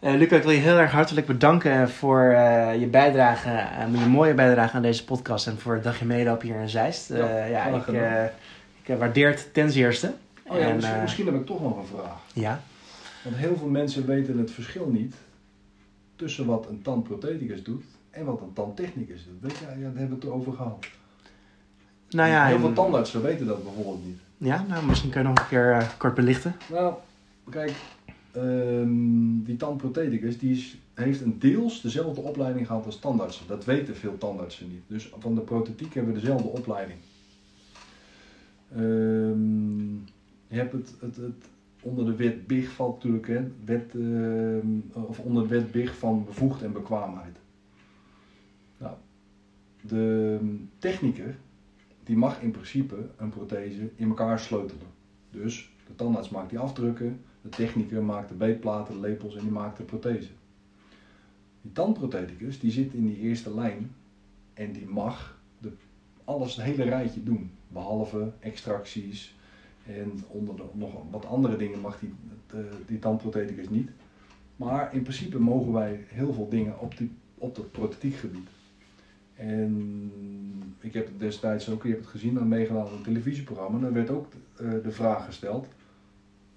Uh, 0.01 0.13
Luca, 0.13 0.35
ik 0.35 0.43
wil 0.43 0.51
je 0.51 0.59
heel 0.59 0.77
erg 0.77 0.91
hartelijk 0.91 1.27
bedanken 1.27 1.89
voor 1.89 2.21
uh, 2.31 2.79
je 2.79 2.87
bijdrage, 2.87 3.49
uh, 3.49 4.01
je 4.01 4.09
mooie 4.09 4.33
bijdrage 4.33 4.75
aan 4.75 4.81
deze 4.81 5.05
podcast 5.05 5.47
en 5.47 5.59
voor 5.59 5.73
het 5.73 5.83
dagje 5.83 6.05
meelopen 6.05 6.47
hier 6.47 6.59
in 6.59 6.69
Zeist. 6.69 7.09
ja, 7.09 7.45
ja 7.45 7.65
ik, 7.65 7.87
ik 8.83 8.97
waardeer 8.97 9.29
het 9.29 9.53
ten 9.53 9.71
zeerste. 9.71 10.13
Oh 10.47 10.57
ja, 10.57 10.67
en, 10.67 10.75
misschien, 10.75 11.01
misschien 11.01 11.25
heb 11.25 11.35
ik 11.35 11.45
toch 11.45 11.61
nog 11.61 11.77
een 11.77 11.85
vraag. 11.85 12.21
Ja? 12.33 12.61
Want 13.23 13.35
heel 13.35 13.57
veel 13.57 13.67
mensen 13.67 14.05
weten 14.05 14.37
het 14.37 14.51
verschil 14.51 14.89
niet 14.89 15.15
tussen 16.15 16.45
wat 16.45 16.67
een 16.69 16.81
tandprotheticus 16.81 17.63
doet 17.63 17.83
en 18.09 18.25
wat 18.25 18.41
een 18.41 18.53
tandtechnicus 18.53 19.25
doet. 19.25 19.41
Weet 19.41 19.57
je, 19.57 19.65
ja, 19.65 19.71
daar 19.71 19.99
hebben 19.99 20.19
we 20.19 20.25
het 20.25 20.33
over 20.33 20.53
gehad. 20.53 20.85
Nou 22.09 22.29
ja, 22.29 22.45
heel 22.45 22.59
veel 22.59 22.73
tandartsen 22.73 23.21
weten 23.21 23.45
dat 23.45 23.63
bijvoorbeeld 23.63 24.05
niet. 24.05 24.19
Ja, 24.37 24.65
nou 24.67 24.85
misschien 24.85 25.09
kun 25.09 25.21
je 25.21 25.27
nog 25.27 25.39
een 25.39 25.47
keer 25.47 25.69
uh, 25.69 25.89
kort 25.97 26.13
belichten. 26.13 26.55
Nou, 26.69 26.93
kijk, 27.49 27.73
um, 28.35 29.43
die 29.43 29.55
tandprotheticus 29.55 30.39
die 30.39 30.51
is, 30.51 30.77
heeft 30.93 31.21
een 31.21 31.39
deels 31.39 31.81
dezelfde 31.81 32.21
opleiding 32.21 32.67
gehad 32.67 32.85
als 32.85 32.99
tandartsen. 32.99 33.47
Dat 33.47 33.65
weten 33.65 33.95
veel 33.95 34.17
tandartsen 34.17 34.69
niet. 34.69 34.81
Dus 34.87 35.11
van 35.19 35.35
de 35.35 35.41
prothetiek 35.41 35.93
hebben 35.93 36.13
we 36.13 36.19
dezelfde 36.19 36.47
opleiding. 36.47 36.99
Um, 38.77 40.05
je 40.47 40.55
hebt 40.55 40.71
het, 40.71 40.93
het, 40.99 41.15
het, 41.15 41.45
onder 41.81 42.05
de 42.05 42.15
wet 42.15 42.47
BIG 42.47 42.71
valt 42.71 42.95
natuurlijk, 42.95 43.27
hè, 43.27 43.47
wet, 43.65 43.93
uh, 43.93 45.07
of 45.07 45.19
onder 45.19 45.43
de 45.43 45.49
wet 45.49 45.71
BIG 45.71 45.95
van 45.95 46.25
bevoegd 46.25 46.61
en 46.61 46.71
bekwaamheid. 46.71 47.37
Nou, 48.77 48.95
de 49.81 50.37
techniker, 50.77 51.35
die 52.09 52.17
mag 52.17 52.41
in 52.41 52.51
principe 52.51 53.09
een 53.17 53.29
prothese 53.29 53.89
in 53.95 54.07
elkaar 54.07 54.39
sleutelen. 54.39 54.87
Dus 55.31 55.71
de 55.87 55.95
tandarts 55.95 56.29
maakt 56.29 56.49
die 56.49 56.59
afdrukken, 56.59 57.21
de 57.41 57.49
techniker 57.49 58.03
maakt 58.03 58.29
de 58.29 58.35
beetplaten, 58.35 58.93
de 58.93 58.99
lepels 58.99 59.35
en 59.35 59.41
die 59.41 59.51
maakt 59.51 59.77
de 59.77 59.83
prothese. 59.83 60.29
Die 61.61 61.71
tandprotheticus, 61.71 62.59
die 62.59 62.71
zit 62.71 62.93
in 62.93 63.05
die 63.05 63.17
eerste 63.17 63.53
lijn 63.53 63.91
en 64.53 64.71
die 64.71 64.85
mag 64.87 65.39
de, 65.57 65.71
alles, 66.23 66.55
het 66.55 66.65
hele 66.65 66.83
rijtje 66.83 67.23
doen. 67.23 67.51
Behalve 67.67 68.31
extracties, 68.39 69.35
en 69.85 70.11
onder 70.27 70.55
de, 70.55 70.63
nog 70.73 70.91
wat 71.11 71.25
andere 71.25 71.57
dingen 71.57 71.79
mag 71.79 71.99
die, 71.99 72.13
de, 72.47 72.69
die 72.85 72.99
tandprotheticus 72.99 73.69
niet. 73.69 73.89
Maar 74.55 74.93
in 74.93 75.01
principe 75.01 75.39
mogen 75.39 75.71
wij 75.71 76.05
heel 76.07 76.33
veel 76.33 76.49
dingen 76.49 76.79
op, 76.79 76.97
die, 76.97 77.11
op 77.37 77.55
dat. 77.55 77.95
En 79.35 80.68
ik 80.79 80.93
heb 80.93 81.05
het 81.05 81.19
destijds 81.19 81.69
ook, 81.69 81.83
je 81.83 81.89
hebt 81.89 82.01
het 82.01 82.09
gezien, 82.11 82.39
aan 82.39 82.47
meegedaan 82.47 82.87
in 82.87 82.93
een 82.93 83.01
televisieprogramma. 83.01 83.87
En 83.87 83.93
werd 83.93 84.09
ook 84.09 84.27
eh, 84.55 84.69
de 84.83 84.91
vraag 84.91 85.25
gesteld, 85.25 85.67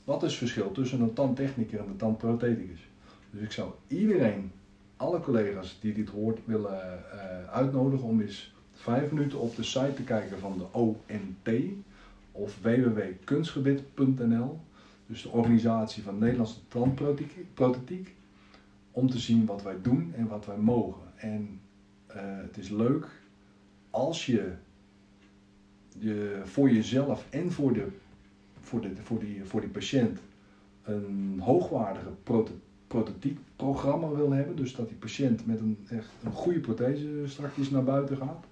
wat 0.05 0.23
is 0.23 0.31
het 0.31 0.39
verschil 0.39 0.73
tussen 0.73 1.01
een 1.01 1.13
tandtechnicus 1.13 1.79
en 1.79 1.87
een 1.87 1.97
tandprotheticus? 1.97 2.89
Dus 3.31 3.43
ik 3.43 3.53
zou 3.53 3.71
iedereen, 3.87 4.53
alle 4.97 5.21
collega's 5.21 5.79
die 5.81 5.95
dit 5.95 6.09
hoort, 6.09 6.39
willen 6.45 7.05
uh, 7.15 7.49
uitnodigen 7.53 8.07
om 8.07 8.21
eens 8.21 8.55
vijf 8.73 9.11
minuten 9.11 9.39
op 9.39 9.57
de 9.57 9.63
site 9.63 9.95
te 9.95 10.03
kijken 10.03 10.39
van 10.39 10.59
de 10.59 10.73
ONT 10.73 11.49
of 12.33 12.59
www.kunstgebied.nl, 12.63 14.61
dus 15.07 15.23
de 15.23 15.29
organisatie 15.29 16.03
van 16.03 16.19
Nederlandse 16.19 16.59
tandprothetiek, 16.69 18.15
om 18.91 19.11
te 19.11 19.19
zien 19.19 19.47
wat 19.47 19.63
wij 19.63 19.77
doen 19.83 20.13
en 20.17 20.27
wat 20.27 20.47
wij 20.47 20.57
mogen. 20.57 21.03
En 21.17 21.61
uh, 22.09 22.17
het 22.17 22.57
is 22.57 22.69
leuk 22.69 23.09
als 23.93 24.27
je, 24.27 24.53
je 25.99 26.41
voor 26.45 26.71
jezelf 26.71 27.27
en 27.31 27.53
voor, 27.53 27.73
de, 27.73 27.87
voor, 28.61 28.81
de, 28.81 28.91
voor, 29.03 29.19
die, 29.19 29.45
voor 29.45 29.61
die 29.61 29.71
patiënt 29.71 30.19
een 30.85 31.41
hoogwaardige 31.41 32.11
prototype-programma 32.87 34.09
wil 34.09 34.31
hebben. 34.31 34.57
Dus 34.57 34.75
dat 34.75 34.89
die 34.89 34.97
patiënt 34.97 35.47
met 35.47 35.61
een, 35.61 35.79
echt 35.89 36.11
een 36.25 36.33
goede 36.33 36.61
prothese 36.61 37.23
straks 37.27 37.71
naar 37.71 37.85
buiten 37.85 38.17
gaat. 38.17 38.45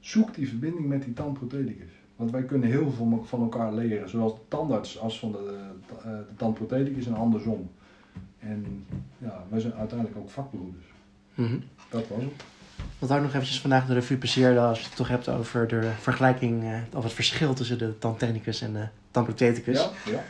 Zoek 0.00 0.34
die 0.34 0.48
verbinding 0.48 0.86
met 0.86 1.02
die 1.02 1.12
tandprotheticus. 1.12 1.90
Want 2.16 2.30
wij 2.30 2.42
kunnen 2.42 2.68
heel 2.68 2.90
veel 2.90 3.22
van 3.24 3.40
elkaar 3.40 3.74
leren, 3.74 4.08
zowel 4.08 4.34
de 4.34 4.40
tandarts 4.48 4.98
als 4.98 5.18
van 5.18 5.32
de, 5.32 5.68
de, 5.86 5.94
de 6.04 6.34
tandprotheticus 6.36 7.06
en 7.06 7.14
andersom. 7.14 7.70
En 8.38 8.86
ja, 9.18 9.44
wij 9.48 9.60
zijn 9.60 9.74
uiteindelijk 9.74 10.18
ook 10.18 10.30
vakbroeders. 10.30 10.86
Mhm. 11.34 11.58
Dat 11.90 12.08
was 12.08 12.22
het. 12.22 12.44
Wat 13.02 13.12
ook 13.12 13.20
nog 13.20 13.34
eventjes 13.34 13.60
vandaag 13.60 13.86
de 13.86 13.94
revue 13.94 14.16
passeerde 14.16 14.60
als 14.60 14.78
je 14.78 14.84
het 14.86 14.96
toch 14.96 15.08
hebt 15.08 15.28
over 15.28 15.68
de 15.68 15.90
vergelijking, 16.00 16.62
eh, 16.62 16.96
of 16.96 17.02
het 17.02 17.12
verschil 17.12 17.54
tussen 17.54 17.78
de 17.78 17.98
tandtechnicus 17.98 18.60
en 18.60 18.72
de 18.72 18.86
tandprotheticus. 19.10 19.78
Ja, 19.78 20.12
ja. 20.12 20.24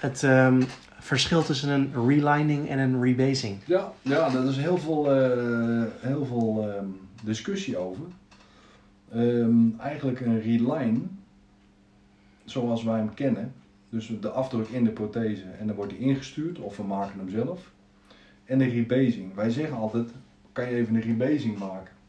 Het 0.00 0.22
um, 0.22 0.64
verschil 0.98 1.42
tussen 1.42 1.68
een 1.68 1.92
relining 2.06 2.68
en 2.68 2.78
een 2.78 3.02
rebasing. 3.02 3.58
Ja, 3.64 3.92
ja 4.02 4.30
daar 4.30 4.44
is 4.44 4.56
heel 4.56 4.78
veel, 4.78 5.16
uh, 5.16 5.84
heel 6.00 6.24
veel 6.24 6.74
um, 6.78 7.00
discussie 7.22 7.76
over. 7.76 8.04
Um, 9.14 9.76
eigenlijk 9.80 10.20
een 10.20 10.40
reline, 10.40 11.00
zoals 12.44 12.82
wij 12.82 12.98
hem 12.98 13.14
kennen, 13.14 13.52
dus 13.88 14.12
de 14.20 14.30
afdruk 14.30 14.68
in 14.68 14.84
de 14.84 14.90
prothese 14.90 15.44
en 15.58 15.66
dan 15.66 15.76
wordt 15.76 15.92
hij 15.92 16.00
ingestuurd 16.00 16.58
of 16.58 16.76
we 16.76 16.82
maken 16.82 17.18
hem 17.18 17.30
zelf. 17.30 17.70
En 18.44 18.58
de 18.58 18.68
rebasing. 18.68 19.34
Wij 19.34 19.50
zeggen 19.50 19.76
altijd, 19.76 20.10
kan 20.52 20.70
je 20.70 20.76
even 20.76 20.94
een 20.94 21.00
rebasing 21.00 21.58
maken. 21.58 22.00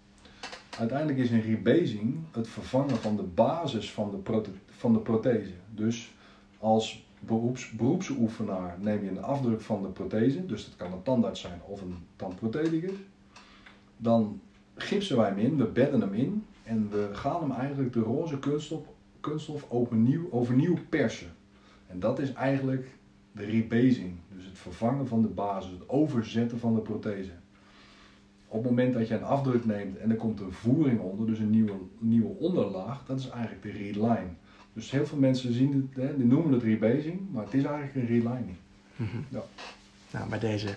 Uiteindelijk 0.79 1.19
is 1.19 1.31
een 1.31 1.41
rebasing 1.41 2.15
het 2.31 2.47
vervangen 2.47 2.97
van 2.97 3.15
de 3.15 3.23
basis 3.23 3.91
van 3.91 4.11
de, 4.11 4.41
van 4.69 4.93
de 4.93 4.99
prothese. 4.99 5.53
Dus 5.69 6.13
als 6.59 7.05
beroeps, 7.19 7.71
beroepsoefenaar 7.71 8.77
neem 8.79 9.03
je 9.03 9.09
een 9.09 9.23
afdruk 9.23 9.61
van 9.61 9.81
de 9.81 9.87
prothese, 9.87 10.45
dus 10.45 10.65
dat 10.65 10.75
kan 10.75 10.91
een 10.91 11.03
tandarts 11.03 11.41
zijn 11.41 11.61
of 11.65 11.81
een 11.81 11.95
tandprotheticus. 12.15 12.97
Dan 13.97 14.41
gipsen 14.75 15.17
wij 15.17 15.27
hem 15.27 15.37
in, 15.37 15.57
we 15.57 15.65
bedden 15.65 16.01
hem 16.01 16.13
in 16.13 16.45
en 16.63 16.89
we 16.91 17.09
gaan 17.11 17.41
hem 17.41 17.51
eigenlijk 17.51 17.93
de 17.93 17.99
roze 17.99 18.39
kunststof, 18.39 18.81
kunststof 19.19 19.65
overnieuw, 19.69 20.27
overnieuw 20.31 20.77
persen. 20.89 21.31
En 21.87 21.99
dat 21.99 22.19
is 22.19 22.33
eigenlijk 22.33 22.87
de 23.31 23.45
rebasing, 23.45 24.15
dus 24.35 24.45
het 24.45 24.57
vervangen 24.57 25.07
van 25.07 25.21
de 25.21 25.27
basis, 25.27 25.71
het 25.71 25.89
overzetten 25.89 26.59
van 26.59 26.75
de 26.75 26.81
prothese. 26.81 27.31
Op 28.53 28.61
het 28.63 28.71
moment 28.71 28.93
dat 28.93 29.07
je 29.07 29.13
een 29.13 29.23
afdruk 29.23 29.65
neemt 29.65 29.97
en 29.97 30.09
er 30.09 30.15
komt 30.15 30.39
een 30.39 30.51
voering 30.51 30.99
onder, 30.99 31.25
dus 31.25 31.39
een 31.39 31.49
nieuwe, 31.49 31.73
nieuwe 31.99 32.29
onderlaag, 32.39 33.03
dat 33.05 33.19
is 33.19 33.29
eigenlijk 33.29 33.61
de 33.61 33.71
reline. 33.71 34.27
Dus 34.73 34.91
heel 34.91 35.05
veel 35.05 35.17
mensen 35.17 35.53
zien 35.53 35.89
het, 35.93 36.03
hè, 36.03 36.17
die 36.17 36.25
noemen 36.25 36.53
het 36.53 36.63
rebasing, 36.63 37.19
maar 37.31 37.43
het 37.43 37.53
is 37.53 37.63
eigenlijk 37.63 37.95
een 37.95 38.05
relining. 38.05 38.55
Mm 38.95 39.07
-hmm. 39.11 39.25
ja. 39.29 39.41
Nou, 40.11 40.29
bij 40.29 40.39
deze. 40.39 40.67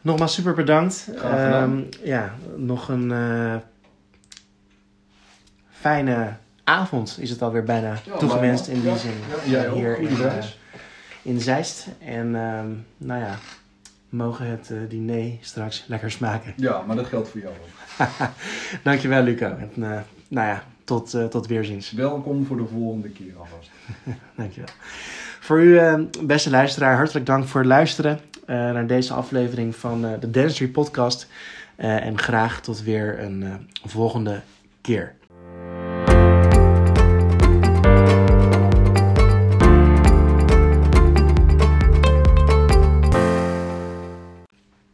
Nogmaals 0.00 0.34
super 0.34 0.54
bedankt. 0.54 1.10
Um, 1.24 1.88
ja, 2.02 2.34
nog 2.56 2.88
een 2.88 3.10
uh, 3.10 3.56
fijne 5.70 6.36
avond 6.64 7.18
is 7.20 7.30
het 7.30 7.42
alweer 7.42 7.64
bijna 7.64 7.98
ja, 8.04 8.16
toegewenst 8.16 8.66
in 8.66 8.80
die 8.80 8.90
ja, 8.90 8.96
zin. 8.96 9.14
Ja, 9.46 9.62
ja, 9.62 9.72
hier 9.72 9.98
in, 9.98 10.12
uh, 10.12 10.34
in 11.22 11.40
Zeist. 11.40 11.88
En 11.98 12.34
um, 12.34 12.86
nou 12.96 13.20
ja, 13.20 13.38
mogen 14.10 14.46
het 14.46 14.70
uh, 14.72 14.78
diner 14.88 15.32
straks 15.40 15.84
lekker 15.86 16.10
smaken. 16.10 16.52
Ja, 16.56 16.82
maar 16.86 16.96
dat 16.96 17.06
geldt 17.06 17.28
voor 17.28 17.40
jou 17.40 17.54
ook. 17.54 17.98
Dankjewel 18.84 19.22
Luco. 19.22 19.46
En, 19.46 19.70
uh, 19.76 20.00
nou 20.28 20.48
ja, 20.48 20.64
tot, 20.84 21.14
uh, 21.14 21.24
tot 21.24 21.46
weerziens. 21.46 21.92
Welkom 21.92 22.46
voor 22.46 22.56
de 22.56 22.66
volgende 22.66 23.08
keer 23.08 23.32
alvast. 23.38 23.70
Dankjewel. 24.36 24.70
Voor 25.40 25.60
u, 25.60 25.80
beste 26.22 26.50
luisteraar, 26.50 26.96
hartelijk 26.96 27.26
dank 27.26 27.46
voor 27.46 27.60
het 27.60 27.68
luisteren 27.68 28.20
naar 28.46 28.86
deze 28.86 29.12
aflevering 29.12 29.76
van 29.76 30.00
de 30.00 30.30
Dentistry 30.30 30.68
Podcast. 30.68 31.26
en 31.76 32.18
graag 32.18 32.60
tot 32.60 32.82
weer 32.82 33.20
een 33.20 33.68
volgende 33.84 34.40
keer. 34.80 35.14